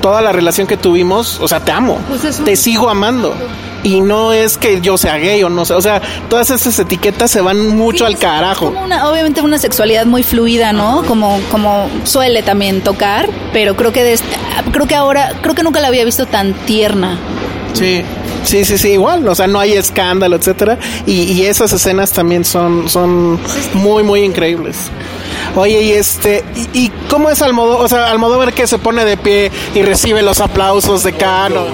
toda 0.00 0.22
la 0.22 0.30
relación 0.30 0.68
que 0.68 0.76
tuvimos, 0.76 1.40
o 1.40 1.48
sea, 1.48 1.58
te 1.58 1.72
amo, 1.72 1.98
pues 2.08 2.40
te 2.42 2.54
sigo 2.54 2.88
amando. 2.88 3.34
Y 3.82 4.00
no 4.00 4.32
es 4.32 4.58
que 4.58 4.80
yo 4.80 4.96
sea 4.96 5.16
gay 5.16 5.42
o 5.42 5.48
no 5.48 5.64
sé, 5.64 5.74
o 5.74 5.80
sea, 5.80 6.00
todas 6.28 6.50
esas 6.50 6.78
etiquetas 6.78 7.32
se 7.32 7.40
van 7.40 7.66
mucho 7.66 8.06
al 8.06 8.16
carajo. 8.16 8.72
obviamente 9.10 9.40
una 9.40 9.58
sexualidad 9.58 10.06
muy 10.06 10.22
fluida, 10.22 10.72
¿no? 10.72 11.02
Como, 11.08 11.40
como 11.50 11.90
suele 12.04 12.44
también 12.44 12.80
tocar, 12.82 13.28
pero 13.52 13.74
creo 13.74 13.90
que 13.92 14.12
este, 14.12 14.36
creo 14.70 14.86
que 14.86 14.94
ahora, 14.94 15.32
creo 15.42 15.56
que 15.56 15.64
nunca 15.64 15.80
la 15.80 15.88
había 15.88 16.04
visto 16.04 16.26
tan 16.26 16.54
tierna. 16.54 17.18
Sí. 17.72 18.04
Sí, 18.44 18.64
sí, 18.64 18.78
sí, 18.78 18.90
igual, 18.90 19.26
o 19.28 19.34
sea, 19.34 19.46
no 19.46 19.60
hay 19.60 19.72
escándalo, 19.72 20.36
etcétera, 20.36 20.78
y, 21.06 21.42
esas 21.44 21.72
escenas 21.72 22.12
también 22.12 22.44
son, 22.44 22.88
son 22.88 23.38
muy, 23.74 24.02
muy 24.02 24.20
increíbles. 24.20 24.76
Oye, 25.56 25.82
y 25.82 25.92
este, 25.92 26.44
¿y, 26.72 26.90
cómo 27.08 27.28
es 27.30 27.42
Almodóvar? 27.42 27.84
O 27.84 27.88
sea, 27.88 28.10
Almodóvar 28.10 28.52
que 28.52 28.66
se 28.66 28.78
pone 28.78 29.04
de 29.04 29.16
pie 29.16 29.50
y 29.74 29.82
recibe 29.82 30.22
los 30.22 30.40
aplausos 30.40 31.02
de 31.02 31.12
Cano. 31.12 31.66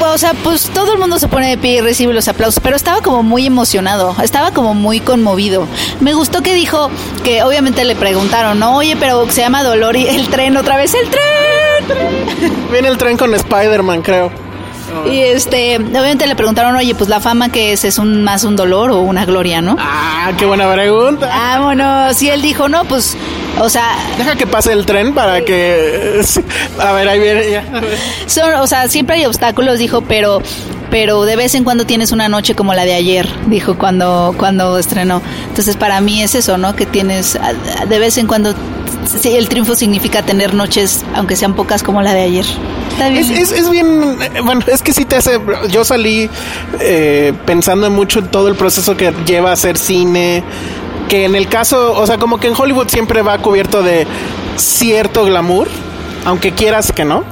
o 0.00 0.18
sea, 0.18 0.32
pues 0.42 0.70
todo 0.70 0.94
el 0.94 0.98
mundo 0.98 1.18
se 1.18 1.28
pone 1.28 1.50
de 1.50 1.58
pie 1.58 1.76
y 1.76 1.80
recibe 1.80 2.12
los 2.12 2.28
aplausos, 2.28 2.60
pero 2.62 2.76
estaba 2.76 3.00
como 3.00 3.22
muy 3.22 3.46
emocionado, 3.46 4.16
estaba 4.22 4.50
como 4.52 4.74
muy 4.74 5.00
conmovido. 5.00 5.66
Me 6.00 6.14
gustó 6.14 6.42
que 6.42 6.54
dijo 6.54 6.90
que 7.22 7.42
obviamente 7.42 7.84
le 7.84 7.96
preguntaron, 7.96 8.58
¿no? 8.58 8.76
Oye, 8.76 8.96
pero 8.98 9.30
se 9.30 9.40
llama 9.40 9.62
Dolor 9.62 9.96
y 9.96 10.08
el 10.08 10.28
tren, 10.28 10.56
otra 10.56 10.76
vez 10.76 10.94
el 10.94 11.08
tren. 11.10 12.68
Viene 12.72 12.88
el 12.88 12.98
tren 12.98 13.16
con 13.16 13.34
Spider-Man, 13.34 14.02
creo. 14.02 14.43
Y 15.10 15.20
este, 15.20 15.76
obviamente 15.76 16.26
le 16.26 16.36
preguntaron, 16.36 16.76
oye, 16.76 16.94
pues 16.94 17.08
la 17.08 17.20
fama 17.20 17.50
que 17.50 17.72
es, 17.72 17.84
es 17.84 17.98
un 17.98 18.22
más 18.22 18.44
un 18.44 18.56
dolor 18.56 18.90
o 18.90 19.00
una 19.00 19.24
gloria, 19.24 19.60
¿no? 19.60 19.76
Ah, 19.78 20.32
qué 20.38 20.46
buena 20.46 20.70
pregunta. 20.72 21.30
Ah, 21.32 21.60
bueno, 21.62 22.12
si 22.14 22.28
él 22.30 22.42
dijo, 22.42 22.68
no, 22.68 22.84
pues, 22.84 23.16
o 23.60 23.68
sea. 23.68 23.96
Deja 24.18 24.36
que 24.36 24.46
pase 24.46 24.72
el 24.72 24.86
tren 24.86 25.14
para 25.14 25.44
que. 25.44 26.20
A 26.78 26.92
ver, 26.92 27.08
ahí 27.08 27.20
viene. 27.20 27.62
Son, 28.26 28.54
o 28.54 28.66
sea, 28.66 28.88
siempre 28.88 29.16
hay 29.16 29.26
obstáculos, 29.26 29.78
dijo, 29.78 30.02
pero 30.02 30.42
pero 30.90 31.24
de 31.24 31.34
vez 31.34 31.56
en 31.56 31.64
cuando 31.64 31.86
tienes 31.86 32.12
una 32.12 32.28
noche 32.28 32.54
como 32.54 32.72
la 32.72 32.84
de 32.84 32.94
ayer, 32.94 33.28
dijo 33.46 33.76
cuando, 33.76 34.32
cuando 34.38 34.78
estrenó. 34.78 35.22
Entonces 35.48 35.76
para 35.76 36.00
mí 36.00 36.22
es 36.22 36.36
eso, 36.36 36.56
¿no? 36.56 36.76
Que 36.76 36.86
tienes 36.86 37.36
de 37.88 37.98
vez 37.98 38.16
en 38.16 38.28
cuando, 38.28 38.54
sí, 39.06 39.36
el 39.36 39.48
triunfo 39.48 39.74
significa 39.76 40.22
tener 40.22 40.54
noches, 40.54 41.04
aunque 41.14 41.36
sean 41.36 41.54
pocas 41.54 41.82
como 41.82 42.02
la 42.02 42.12
de 42.14 42.22
ayer. 42.22 42.46
Es, 43.00 43.70
bien, 43.70 44.16
bueno, 44.44 44.62
es 44.66 44.82
que 44.82 44.92
sí 44.92 45.04
te 45.04 45.16
hace, 45.16 45.40
yo 45.70 45.84
salí 45.84 46.30
eh, 46.80 47.32
pensando 47.44 47.90
mucho 47.90 48.20
en 48.20 48.28
todo 48.28 48.48
el 48.48 48.54
proceso 48.54 48.96
que 48.96 49.12
lleva 49.26 49.50
a 49.50 49.54
hacer 49.54 49.76
cine, 49.76 50.44
que 51.08 51.24
en 51.24 51.34
el 51.34 51.48
caso, 51.48 51.92
o 51.94 52.06
sea, 52.06 52.18
como 52.18 52.38
que 52.38 52.46
en 52.46 52.54
Hollywood 52.56 52.88
siempre 52.88 53.22
va 53.22 53.38
cubierto 53.38 53.82
de 53.82 54.06
cierto 54.56 55.24
glamour, 55.24 55.68
aunque 56.24 56.52
quieras 56.52 56.92
que 56.92 57.04
no. 57.04 57.24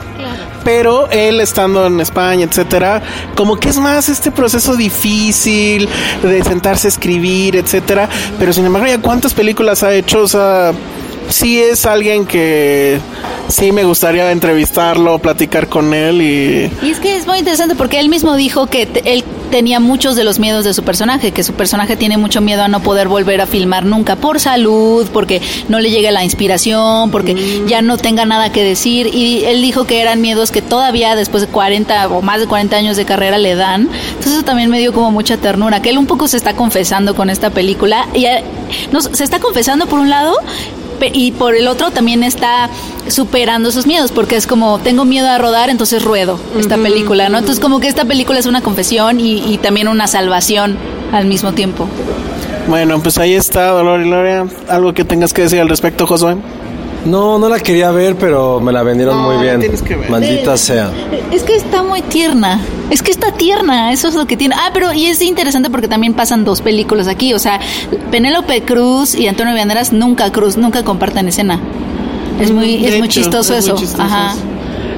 Pero 0.65 1.09
él 1.11 1.41
estando 1.41 1.87
en 1.87 2.01
España, 2.01 2.45
etcétera, 2.45 3.03
como 3.35 3.57
que 3.57 3.69
es 3.69 3.79
más 3.79 4.09
este 4.09 4.31
proceso 4.31 4.77
difícil 4.77 5.89
de 6.23 6.45
sentarse 6.45 6.87
a 6.87 6.91
escribir, 6.91 7.57
etcétera. 7.57 8.09
Pero 8.39 8.53
sin 8.53 8.67
embargo, 8.67 8.87
ya 8.87 8.99
cuántas 8.99 9.35
películas 9.35 9.83
ha 9.83 9.93
hecho, 9.93 10.21
o 10.21 10.29
sea, 10.29 10.73
sí 11.33 11.61
es 11.61 11.87
alguien 11.87 12.27
que 12.27 13.01
sí 13.49 13.73
me 13.73 13.85
gustaría 13.85 14.31
entrevistarlo, 14.31 15.19
platicar 15.19 15.69
con 15.69 15.93
él 15.95 16.23
y... 16.23 16.71
Y 16.87 16.91
es 16.91 17.01
que 17.01 17.17
es 17.17 17.27
muy 17.27 17.39
interesante 17.39 17.75
porque 17.75 18.01
él 18.01 18.09
mismo 18.09 18.37
dijo 18.37 18.67
que 18.67 18.89
él 19.05 19.25
tenía 19.51 19.81
muchos 19.81 20.17
de 20.17 20.25
los 20.25 20.39
miedos 20.39 20.65
de 20.65 20.73
su 20.73 20.83
personaje, 20.83 21.33
que 21.33 21.43
su 21.43 21.53
personaje 21.53 21.97
tiene 21.97 22.17
mucho 22.17 22.41
miedo 22.41 22.63
a 22.63 22.69
no 22.69 22.81
poder 22.81 23.09
volver 23.09 23.41
a 23.41 23.47
filmar 23.47 23.85
nunca 23.85 24.17
por 24.17 24.41
salud, 24.41 25.07
porque 25.13 25.43
no 25.69 25.79
le 25.79 25.91
llegue 25.91 26.11
la 26.11 26.25
inspiración, 26.25 27.11
porque 27.11 27.35
mm. 27.35 27.67
ya 27.67 27.83
no 27.83 27.99
tenga 27.99 28.25
nada 28.25 28.51
que 28.51 28.65
decir. 28.65 29.09
Y 29.13 29.45
él 29.45 29.61
dijo 29.61 29.85
que 29.85 30.01
eran 30.01 30.23
miedos 30.23 30.51
que 30.51 30.63
todavía 30.63 31.15
después 31.17 31.43
de 31.43 31.49
40 31.49 32.09
o 32.09 32.23
más 32.23 32.41
de 32.41 32.47
40 32.47 32.77
años 32.77 32.97
de 32.97 33.05
carrera 33.05 33.37
le 33.37 33.55
dan. 33.55 33.91
Entonces 34.09 34.33
eso 34.33 34.43
también 34.43 34.71
me 34.71 34.79
dio 34.79 34.93
como 34.95 35.11
mucha 35.11 35.37
ternura, 35.37 35.83
que 35.83 35.91
él 35.91 35.99
un 35.99 36.07
poco 36.07 36.29
se 36.29 36.39
está 36.39 36.55
confesando 36.57 37.15
con 37.15 37.29
esta 37.29 37.51
película. 37.51 38.09
Y 38.15 38.25
eh, 38.25 38.43
no, 38.91 39.03
se 39.03 39.23
está 39.23 39.39
confesando 39.39 39.87
por 39.87 39.99
un 39.99 40.09
lado 40.09 40.35
y 41.13 41.33
por 41.33 41.55
el 41.55 41.69
otro 41.69 41.91
también 41.91 42.23
está 42.23 42.69
superando 43.09 43.71
sus 43.71 43.87
miedos, 43.87 44.13
porque 44.13 44.37
es 44.37 44.47
como, 44.47 44.79
tengo 44.79 45.05
miedo 45.05 45.29
a 45.29 45.39
rodar, 45.39 45.71
entonces 45.71 46.05
ruedo 46.05 46.39
esta 46.59 46.77
película, 46.77 47.29
¿no? 47.29 47.39
Entonces 47.39 47.61
como 47.61 47.81
que 47.81 47.89
esta 47.89 48.05
película 48.05 48.39
es 48.39 48.47
una 48.47 48.61
confesión 48.61 49.21
y, 49.21 49.59
también 49.63 49.89
una 49.89 50.07
salvación 50.07 50.77
al 51.13 51.27
mismo 51.27 51.53
tiempo. 51.53 51.89
Bueno, 52.69 53.01
pues 53.03 53.19
ahí 53.19 53.35
está, 53.35 53.69
Dolor 53.69 54.01
y 54.01 54.05
Gloria. 54.05 54.47
¿Algo 54.69 54.93
que 54.95 55.05
tengas 55.05 55.33
que 55.33 55.43
decir 55.43 55.61
al 55.61 55.69
respecto, 55.69 56.07
Josué? 56.07 56.37
No, 57.05 57.39
no 57.39 57.49
la 57.49 57.59
quería 57.59 57.91
ver, 57.91 58.17
pero 58.17 58.61
me 58.61 58.73
la 58.73 58.83
vendieron 58.83 59.17
No, 59.17 59.29
muy 59.31 59.43
bien. 59.43 59.59
tienes 59.61 59.83
que 59.83 59.97
ver. 59.97 60.09
Maldita 60.11 60.57
sea. 60.57 60.91
Es 61.33 61.43
que 61.43 61.57
está 61.57 61.83
muy 61.83 62.01
tierna. 62.03 62.61
Es 62.91 63.03
que 63.03 63.11
está 63.11 63.33
tierna, 63.33 63.93
eso 63.93 64.07
es 64.09 64.15
lo 64.15 64.27
que 64.27 64.37
tiene. 64.37 64.55
Ah, 64.57 64.71
pero 64.73 64.93
y 64.93 65.07
es 65.07 65.21
interesante 65.23 65.71
porque 65.71 65.89
también 65.89 66.15
pasan 66.15 66.45
dos 66.45 66.61
películas 66.61 67.09
aquí. 67.09 67.33
O 67.35 67.39
sea, 67.39 67.59
Penélope 68.11 68.63
Cruz 68.63 69.15
y 69.15 69.27
Antonio 69.27 69.55
Banderas 69.55 69.93
nunca 69.93 70.31
Cruz, 70.31 70.57
nunca 70.57 70.85
comparten 70.85 71.27
escena. 71.29 71.59
Es 72.41 72.51
muy, 72.53 72.79
De 72.83 72.89
es 72.89 72.99
muy 72.99 73.09
chistoso 73.09 73.55
es 73.55 73.65
muy 73.67 73.71
eso. 73.75 73.81
chistoso 73.81 74.03
Ajá. 74.03 74.33
eso. 74.33 74.41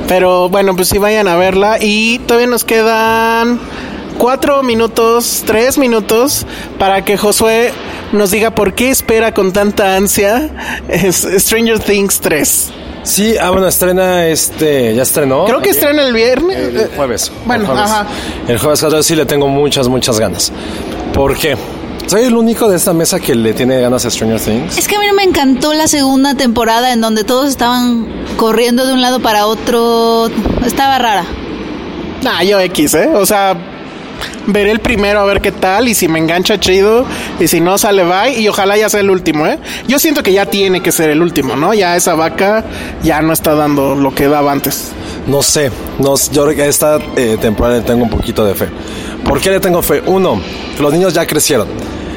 Pero 0.08 0.48
bueno, 0.50 0.76
pues 0.76 0.88
sí 0.88 0.98
vayan 0.98 1.28
a 1.28 1.36
verla. 1.36 1.78
Y 1.80 2.18
todavía 2.20 2.46
nos 2.48 2.64
quedan 2.64 3.58
cuatro 4.18 4.62
minutos, 4.62 5.42
tres 5.46 5.78
minutos 5.78 6.46
para 6.78 7.04
que 7.04 7.16
Josué 7.16 7.72
nos 8.12 8.30
diga 8.30 8.54
por 8.54 8.74
qué 8.74 8.90
espera 8.90 9.32
con 9.34 9.52
tanta 9.52 9.96
ansia 9.96 10.50
es 10.88 11.26
Stranger 11.38 11.78
Things 11.78 12.20
3. 12.20 12.72
Sí, 13.02 13.36
ah, 13.38 13.50
bueno, 13.50 13.68
estrena 13.68 14.26
este. 14.28 14.94
Ya 14.94 15.02
estrenó. 15.02 15.44
Creo 15.44 15.60
que 15.60 15.70
estrena 15.70 16.02
el 16.02 16.14
viernes. 16.14 16.56
El 16.56 16.88
jueves. 16.96 17.30
Bueno, 17.44 17.64
el 17.64 17.70
jueves. 17.70 17.90
ajá. 17.90 18.06
El 18.48 18.58
jueves 18.58 18.80
14 18.80 19.06
sí 19.06 19.14
le 19.14 19.26
tengo 19.26 19.46
muchas, 19.48 19.88
muchas 19.88 20.18
ganas. 20.18 20.50
¿Por 21.12 21.36
qué? 21.36 21.56
Soy 22.06 22.22
el 22.24 22.34
único 22.34 22.68
de 22.68 22.76
esta 22.76 22.92
mesa 22.92 23.20
que 23.20 23.34
le 23.34 23.52
tiene 23.52 23.80
ganas 23.80 24.06
a 24.06 24.10
Stranger 24.10 24.40
Things. 24.40 24.78
Es 24.78 24.88
que 24.88 24.96
a 24.96 25.00
mí 25.00 25.06
no 25.06 25.14
me 25.14 25.22
encantó 25.22 25.74
la 25.74 25.86
segunda 25.86 26.34
temporada 26.34 26.92
en 26.92 27.00
donde 27.02 27.24
todos 27.24 27.48
estaban 27.48 28.06
corriendo 28.36 28.86
de 28.86 28.94
un 28.94 29.02
lado 29.02 29.20
para 29.20 29.46
otro. 29.46 30.30
Estaba 30.64 30.98
rara. 30.98 31.24
Nah, 32.22 32.42
yo 32.42 32.58
X, 32.58 32.94
¿eh? 32.94 33.10
O 33.14 33.26
sea, 33.26 33.54
veré 34.46 34.70
el 34.70 34.80
primero 34.80 35.20
a 35.20 35.24
ver 35.24 35.40
qué 35.40 35.52
tal 35.52 35.88
y 35.88 35.94
si 35.94 36.08
me 36.08 36.18
engancha 36.18 36.58
chido 36.58 37.04
y 37.40 37.48
si 37.48 37.60
no 37.60 37.78
sale 37.78 38.04
bye 38.04 38.38
y 38.38 38.48
ojalá 38.48 38.76
ya 38.76 38.88
sea 38.88 39.00
el 39.00 39.10
último, 39.10 39.46
¿eh? 39.46 39.58
Yo 39.88 39.98
siento 39.98 40.22
que 40.22 40.32
ya 40.32 40.46
tiene 40.46 40.82
que 40.82 40.92
ser 40.92 41.10
el 41.10 41.22
último, 41.22 41.56
¿no? 41.56 41.74
Ya 41.74 41.96
esa 41.96 42.14
vaca 42.14 42.64
ya 43.02 43.22
no 43.22 43.32
está 43.32 43.54
dando 43.54 43.94
lo 43.94 44.14
que 44.14 44.28
daba 44.28 44.52
antes. 44.52 44.92
No 45.26 45.42
sé, 45.42 45.70
no, 45.98 46.16
sé, 46.16 46.32
yo 46.32 46.44
creo 46.44 46.56
que 46.56 46.62
a 46.62 46.66
esta 46.66 46.98
eh, 47.16 47.38
temporada 47.40 47.78
le 47.78 47.82
tengo 47.82 48.04
un 48.04 48.10
poquito 48.10 48.44
de 48.44 48.54
fe. 48.54 48.68
¿Por 49.24 49.40
qué 49.40 49.50
le 49.50 49.60
tengo 49.60 49.82
fe? 49.82 50.02
Uno, 50.06 50.40
que 50.76 50.82
los 50.82 50.92
niños 50.92 51.14
ya 51.14 51.26
crecieron. 51.26 51.68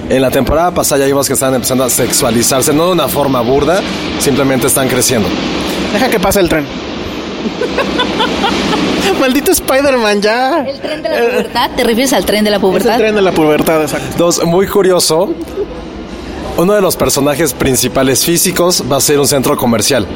En 0.09 0.21
la 0.21 0.31
temporada 0.31 0.73
pasada 0.73 0.99
ya 0.99 1.05
vimos 1.05 1.27
que 1.27 1.33
estaban 1.33 1.55
empezando 1.55 1.83
a 1.83 1.89
sexualizarse, 1.89 2.73
no 2.73 2.87
de 2.87 2.91
una 2.93 3.07
forma 3.07 3.41
burda, 3.41 3.81
simplemente 4.19 4.67
están 4.67 4.87
creciendo. 4.87 5.27
Deja 5.93 6.09
que 6.09 6.19
pase 6.19 6.39
el 6.39 6.49
tren. 6.49 6.65
Maldito 9.19 9.51
Spider-Man, 9.51 10.21
ya. 10.21 10.59
¿El 10.67 10.79
tren 10.79 11.01
de 11.03 11.09
la 11.09 11.15
pubertad? 11.17 11.71
¿Te 11.75 11.83
refieres 11.83 12.13
al 12.13 12.25
tren 12.25 12.43
de 12.43 12.51
la 12.51 12.57
Es 12.57 12.63
el 12.63 12.69
pubertad? 12.69 12.97
tren 12.97 13.15
de 13.15 13.21
la 13.21 13.31
pubertad, 13.31 13.81
exacto. 13.81 14.07
Dos, 14.17 14.43
muy 14.45 14.67
curioso, 14.67 15.29
uno 16.57 16.73
de 16.73 16.81
los 16.81 16.95
personajes 16.95 17.53
principales 17.53 18.25
físicos 18.25 18.83
va 18.91 18.97
a 18.97 19.01
ser 19.01 19.19
un 19.19 19.27
centro 19.27 19.55
comercial 19.57 20.07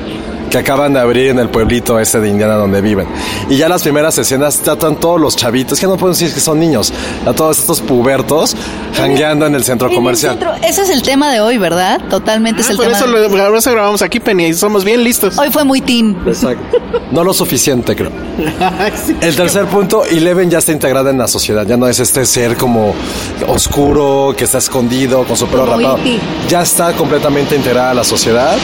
que 0.52 0.58
acaban 0.58 0.94
de 0.94 1.00
abrir 1.00 1.30
en 1.30 1.40
el 1.40 1.50
pueblito 1.50 1.98
este 2.00 2.20
de 2.20 2.28
Indiana 2.30 2.56
donde 2.56 2.82
viven. 2.82 3.08
Y 3.50 3.56
ya 3.58 3.70
las 3.70 3.82
primeras 3.84 4.18
escenas 4.18 4.60
tratan 4.60 4.98
todos 4.98 5.20
los 5.20 5.36
chavitos, 5.38 5.80
que 5.80 5.88
no 5.88 5.96
pueden 5.98 6.14
decir 6.14 6.34
que 6.34 6.40
son 6.42 6.60
niños, 6.60 6.92
a 7.26 7.32
todos 7.34 7.58
estos 7.60 7.80
pubertos 7.80 8.56
jangueando 8.96 9.46
en 9.48 9.56
el 9.56 9.64
centro 9.64 9.88
En 9.88 9.94
el 9.94 9.98
comercial. 9.98 10.34
centro- 10.38 10.54
ese 10.62 10.82
es 10.84 10.90
el 10.90 11.02
tema 11.04 11.32
de 11.32 11.40
hoy, 11.40 11.58
¿verdad? 11.58 12.02
Totalmente 12.10 12.62
es 12.62 12.68
Ah, 12.68 12.72
el 12.72 12.78
por 12.78 12.86
tema. 12.88 12.98
eso, 12.98 13.08
de- 13.08 13.30
lo, 13.30 13.30
por 13.30 13.56
eso 13.58 13.72
grabamos 13.72 14.02
aquí, 14.02 14.20
Penny, 14.20 14.48
y 14.48 14.54
somos 14.54 14.84
bien 14.84 15.04
listos. 15.04 15.38
Hoy 15.38 15.50
fue 15.50 15.64
muy 15.64 15.80
teen. 15.80 16.18
Exacto. 16.28 16.78
No 17.12 17.24
lo 17.24 17.34
suficiente, 17.34 17.96
creo. 17.96 18.12
El 19.22 19.36
tercer 19.36 19.66
punto, 19.68 20.04
Eleven 20.06 20.50
ya 20.50 20.58
está 20.58 20.72
integrada 20.74 21.10
en 21.12 21.18
la 21.18 21.28
sociedad. 21.30 21.66
Ya 21.66 21.78
no 21.78 21.88
es 21.88 22.00
este 22.00 22.26
ser 22.26 22.58
como 22.58 22.94
oscuro, 23.48 24.34
que 24.38 24.44
está 24.44 24.58
escondido, 24.58 25.24
con 25.24 25.38
su 25.38 25.48
pelo 25.48 25.66
rapado. 25.66 25.98
Ya 26.50 26.62
está 26.62 26.94
completamente 26.94 27.56
integrada 27.56 27.92
a 27.92 27.94
la 27.94 28.04
sociedad. 28.04 28.58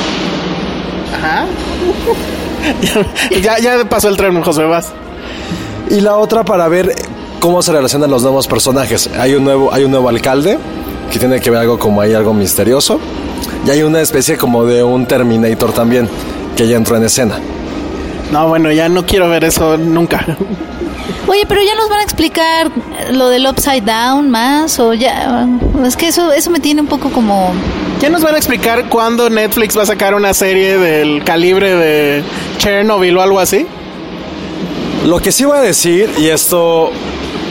ya, 3.41 3.59
ya 3.59 3.85
pasó 3.85 4.09
el 4.09 4.17
tren, 4.17 4.41
José, 4.41 4.63
vas. 4.63 4.91
Y 5.89 6.01
la 6.01 6.17
otra 6.17 6.43
para 6.43 6.67
ver 6.67 6.93
cómo 7.39 7.61
se 7.61 7.71
relacionan 7.71 8.09
los 8.09 8.23
nuevos 8.23 8.47
personajes. 8.47 9.09
Hay 9.19 9.35
un 9.35 9.43
nuevo, 9.43 9.73
hay 9.73 9.83
un 9.83 9.91
nuevo 9.91 10.09
alcalde 10.09 10.57
que 11.11 11.19
tiene 11.19 11.39
que 11.39 11.49
ver 11.49 11.61
algo 11.61 11.79
como 11.79 12.01
ahí, 12.01 12.13
algo 12.13 12.33
misterioso. 12.33 12.99
Y 13.65 13.69
hay 13.69 13.83
una 13.83 14.01
especie 14.01 14.37
como 14.37 14.65
de 14.65 14.83
un 14.83 15.05
Terminator 15.05 15.71
también 15.71 16.09
que 16.55 16.67
ya 16.67 16.75
entró 16.75 16.97
en 16.97 17.03
escena. 17.03 17.39
No, 18.31 18.49
bueno, 18.49 18.71
ya 18.71 18.89
no 18.89 19.05
quiero 19.05 19.29
ver 19.29 19.45
eso 19.45 19.77
nunca. 19.77 20.25
Oye, 21.27 21.45
pero 21.47 21.61
ya 21.61 21.75
nos 21.75 21.89
van 21.89 21.99
a 21.99 22.03
explicar 22.03 22.71
lo 23.11 23.29
del 23.29 23.47
Upside 23.47 23.81
Down 23.81 24.29
más 24.29 24.79
o 24.79 24.93
ya... 24.93 25.47
Es 25.85 25.97
que 25.97 26.07
eso, 26.07 26.31
eso 26.31 26.49
me 26.51 26.59
tiene 26.59 26.81
un 26.81 26.87
poco 26.87 27.09
como... 27.09 27.53
Ya 27.99 28.09
nos 28.11 28.21
van 28.21 28.35
a 28.35 28.37
explicar 28.37 28.89
cuándo 28.89 29.27
Netflix 29.27 29.75
va 29.75 29.81
a 29.81 29.85
sacar 29.87 30.13
una 30.13 30.31
serie 30.35 30.77
del 30.77 31.23
calibre 31.23 31.75
de 31.75 32.23
Chernobyl 32.59 33.17
o 33.17 33.21
algo 33.23 33.39
así. 33.39 33.65
Lo 35.03 35.19
que 35.19 35.31
sí 35.31 35.45
voy 35.45 35.57
a 35.57 35.61
decir, 35.61 36.11
y 36.17 36.27
esto, 36.27 36.91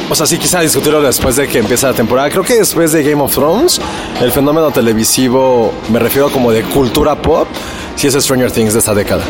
o 0.09 0.14
sea, 0.14 0.24
sí 0.24 0.38
quisiera 0.38 0.62
discutirlo 0.62 1.03
después 1.03 1.34
de 1.34 1.49
que 1.49 1.59
empiece 1.59 1.84
la 1.84 1.94
temporada. 1.94 2.30
Creo 2.30 2.44
que 2.44 2.55
después 2.55 2.92
de 2.92 3.03
Game 3.03 3.20
of 3.20 3.34
Thrones, 3.34 3.80
el 4.20 4.30
fenómeno 4.30 4.70
televisivo, 4.70 5.72
me 5.90 5.99
refiero 5.99 6.30
como 6.30 6.53
de 6.53 6.62
cultura 6.62 7.16
pop, 7.16 7.49
sí 7.97 8.07
es 8.07 8.14
Stranger 8.14 8.53
Things 8.53 8.72
de 8.72 8.78
esta 8.78 8.94
década. 8.94 9.24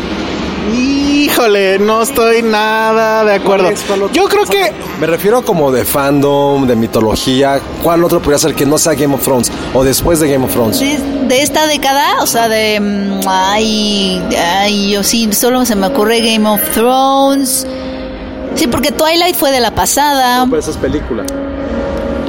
Híjole, 1.38 1.78
no 1.78 2.00
estoy 2.00 2.40
nada 2.40 3.22
de 3.22 3.34
acuerdo. 3.34 3.68
Yo 4.14 4.24
creo 4.24 4.46
que 4.46 4.72
Me 4.98 5.06
refiero 5.06 5.42
como 5.44 5.70
de 5.70 5.84
fandom, 5.84 6.66
de 6.66 6.74
mitología. 6.76 7.60
¿Cuál 7.82 8.02
otro 8.04 8.20
podría 8.22 8.38
ser 8.38 8.54
que 8.54 8.64
no 8.64 8.78
sea 8.78 8.94
Game 8.94 9.14
of 9.14 9.22
Thrones 9.22 9.52
o 9.74 9.84
después 9.84 10.18
de 10.18 10.32
Game 10.32 10.46
of 10.46 10.52
Thrones? 10.54 10.80
De, 10.80 10.96
de 11.28 11.42
esta 11.42 11.66
década, 11.66 12.22
o 12.22 12.26
sea, 12.26 12.48
de... 12.48 12.80
mm, 12.80 13.20
Ay, 13.28 14.22
ay, 14.38 14.92
yo 14.92 15.02
sí, 15.02 15.30
solo 15.34 15.66
se 15.66 15.76
me 15.76 15.88
ocurre 15.88 16.20
Game 16.22 16.48
of 16.48 16.62
Thrones. 16.72 17.66
Sí, 18.54 18.66
porque 18.66 18.90
Twilight 18.90 19.36
fue 19.36 19.50
de 19.52 19.60
la 19.60 19.72
pasada. 19.74 20.46
Pero 20.48 20.58
esa 20.58 20.70
es 20.70 20.78
película. 20.78 21.22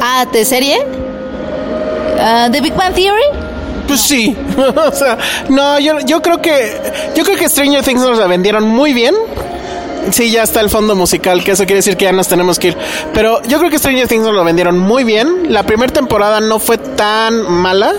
Ah, 0.01 0.25
¿de 0.29 0.43
serie? 0.43 0.85
Ah, 2.19 2.49
¿The 2.51 2.59
Big 2.59 2.73
Bang 2.75 2.93
Theory? 2.93 3.23
Pues 3.87 4.01
sí, 4.01 4.35
o 4.75 4.91
sea, 4.91 5.17
no, 5.49 5.79
yo, 5.79 5.99
yo 6.01 6.21
creo 6.21 6.41
que 6.41 6.75
yo 7.15 7.23
creo 7.23 7.37
que 7.37 7.47
Stranger 7.49 7.83
Things 7.83 8.01
nos 8.01 8.17
la 8.17 8.27
vendieron 8.27 8.63
muy 8.67 8.93
bien. 8.93 9.15
Sí, 10.11 10.31
ya 10.31 10.43
está 10.43 10.61
el 10.61 10.69
fondo 10.69 10.95
musical, 10.95 11.43
que 11.43 11.51
eso 11.51 11.65
quiere 11.65 11.77
decir 11.79 11.97
que 11.97 12.05
ya 12.05 12.13
nos 12.13 12.29
tenemos 12.29 12.59
que 12.59 12.69
ir. 12.69 12.77
Pero 13.13 13.41
yo 13.43 13.59
creo 13.59 13.69
que 13.69 13.77
Stranger 13.77 14.07
Things 14.07 14.23
nos 14.23 14.33
lo 14.33 14.43
vendieron 14.45 14.77
muy 14.79 15.03
bien. 15.03 15.51
La 15.51 15.63
primera 15.63 15.91
temporada 15.91 16.39
no 16.39 16.59
fue 16.59 16.77
tan 16.77 17.49
mala, 17.51 17.91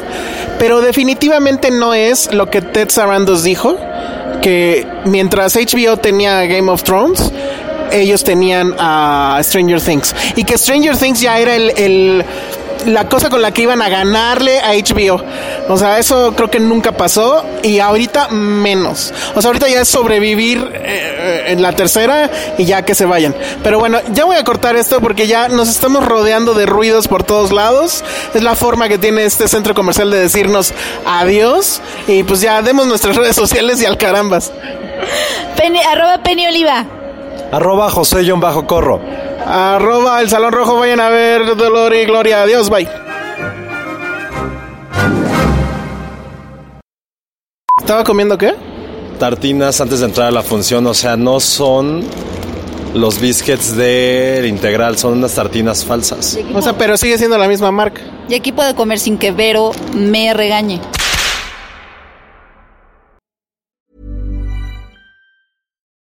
pero 0.59 0.81
definitivamente 0.81 1.71
no 1.71 1.93
es 1.93 2.33
lo 2.33 2.49
que 2.49 2.63
Ted 2.63 2.89
Sarandos 2.89 3.43
dijo, 3.43 3.77
que 4.41 4.87
mientras 5.05 5.55
HBO 5.57 5.99
tenía 5.99 6.45
Game 6.47 6.71
of 6.71 6.83
Thrones, 6.83 7.31
ellos 7.93 8.25
tenían 8.25 8.75
a 8.79 9.39
Stranger 9.43 9.81
Things. 9.81 10.15
Y 10.37 10.45
que 10.45 10.57
Stranger 10.57 10.97
Things 10.97 11.21
ya 11.21 11.39
era 11.39 11.57
el, 11.57 11.71
el- 11.77 12.25
la 12.87 13.09
cosa 13.09 13.31
con 13.31 13.43
la 13.43 13.53
que 13.53 13.63
iban 13.63 13.83
a 13.83 13.89
ganarle 13.89 14.61
a 14.61 14.73
HBO. 14.73 15.23
O 15.69 15.77
sea, 15.77 15.99
eso 15.99 16.35
creo 16.35 16.51
que 16.51 16.61
nunca 16.61 16.93
pasó 16.93 17.45
y 17.63 17.79
ahorita 17.79 18.29
menos. 18.29 19.13
O 19.35 19.41
sea, 19.43 19.49
ahorita 19.49 19.69
ya 19.69 19.83
es 19.83 19.89
sobrevivir 19.89 20.71
eh, 20.75 21.45
en 21.49 21.63
la 21.63 21.73
tercera 21.73 22.31
y 22.57 22.65
ya 22.65 22.83
que 22.83 22.95
se 22.95 23.05
vayan. 23.05 23.35
Pero 23.63 23.79
bueno, 23.79 23.99
ya 24.13 24.25
voy 24.25 24.37
a 24.37 24.45
cortar 24.45 24.77
esto 24.77 25.01
porque 25.01 25.27
ya 25.27 25.49
nos 25.49 25.69
estamos 25.69 26.05
rodeando 26.05 26.55
de 26.55 26.67
ruidos 26.67 27.09
por 27.09 27.25
todos 27.25 27.53
lados. 27.53 28.05
Es 28.35 28.43
la 28.43 28.55
forma 28.55 28.89
que 28.89 28.99
tiene 28.99 29.25
este 29.25 29.49
centro 29.49 29.75
comercial 29.75 30.11
de 30.11 30.19
decirnos 30.19 30.73
adiós 31.07 31.81
y 32.07 32.23
pues 32.23 32.41
ya 32.41 32.63
demos 32.63 32.87
nuestras 32.87 33.17
redes 33.17 33.37
sociales 33.37 33.81
y 33.83 33.87
al 33.87 33.97
carambas. 33.99 34.53
Arroba 35.91 36.19
Penny 36.23 36.47
Oliva. 36.47 36.98
Arroba 37.51 37.91
José 37.91 38.25
John 38.27 38.41
Bajo 38.41 38.67
Corro. 38.67 39.01
Arroba 39.47 40.21
el 40.21 40.29
Salón 40.29 40.53
Rojo, 40.53 40.79
vayan 40.79 41.01
a 41.01 41.09
ver 41.09 41.57
Dolor 41.57 41.95
y 41.95 42.05
Gloria. 42.05 42.43
Adiós, 42.43 42.69
bye. 42.69 42.89
¿Estaba 47.81 48.05
comiendo 48.05 48.37
qué? 48.37 48.55
Tartinas 49.19 49.81
antes 49.81 50.01
de 50.01 50.07
entrar 50.07 50.29
a 50.29 50.31
la 50.31 50.43
función, 50.43 50.87
o 50.87 50.95
sea, 50.95 51.17
no 51.17 51.41
son 51.41 52.05
los 52.95 53.21
biscuits 53.21 53.75
del 53.77 54.47
integral, 54.47 54.99
son 54.99 55.15
unas 55.15 55.35
tartinas 55.35 55.85
falsas. 55.85 56.39
O 56.55 56.61
sea, 56.61 56.75
pero 56.77 56.97
sigue 56.97 57.17
siendo 57.17 57.39
la 57.39 57.49
misma 57.49 57.73
marca. 57.73 58.03
Y 58.29 58.35
aquí 58.35 58.53
puedo 58.53 58.75
comer 58.77 58.99
sin 58.99 59.17
que 59.17 59.33
Vero 59.33 59.73
me 59.95 60.35
regañe. 60.35 60.81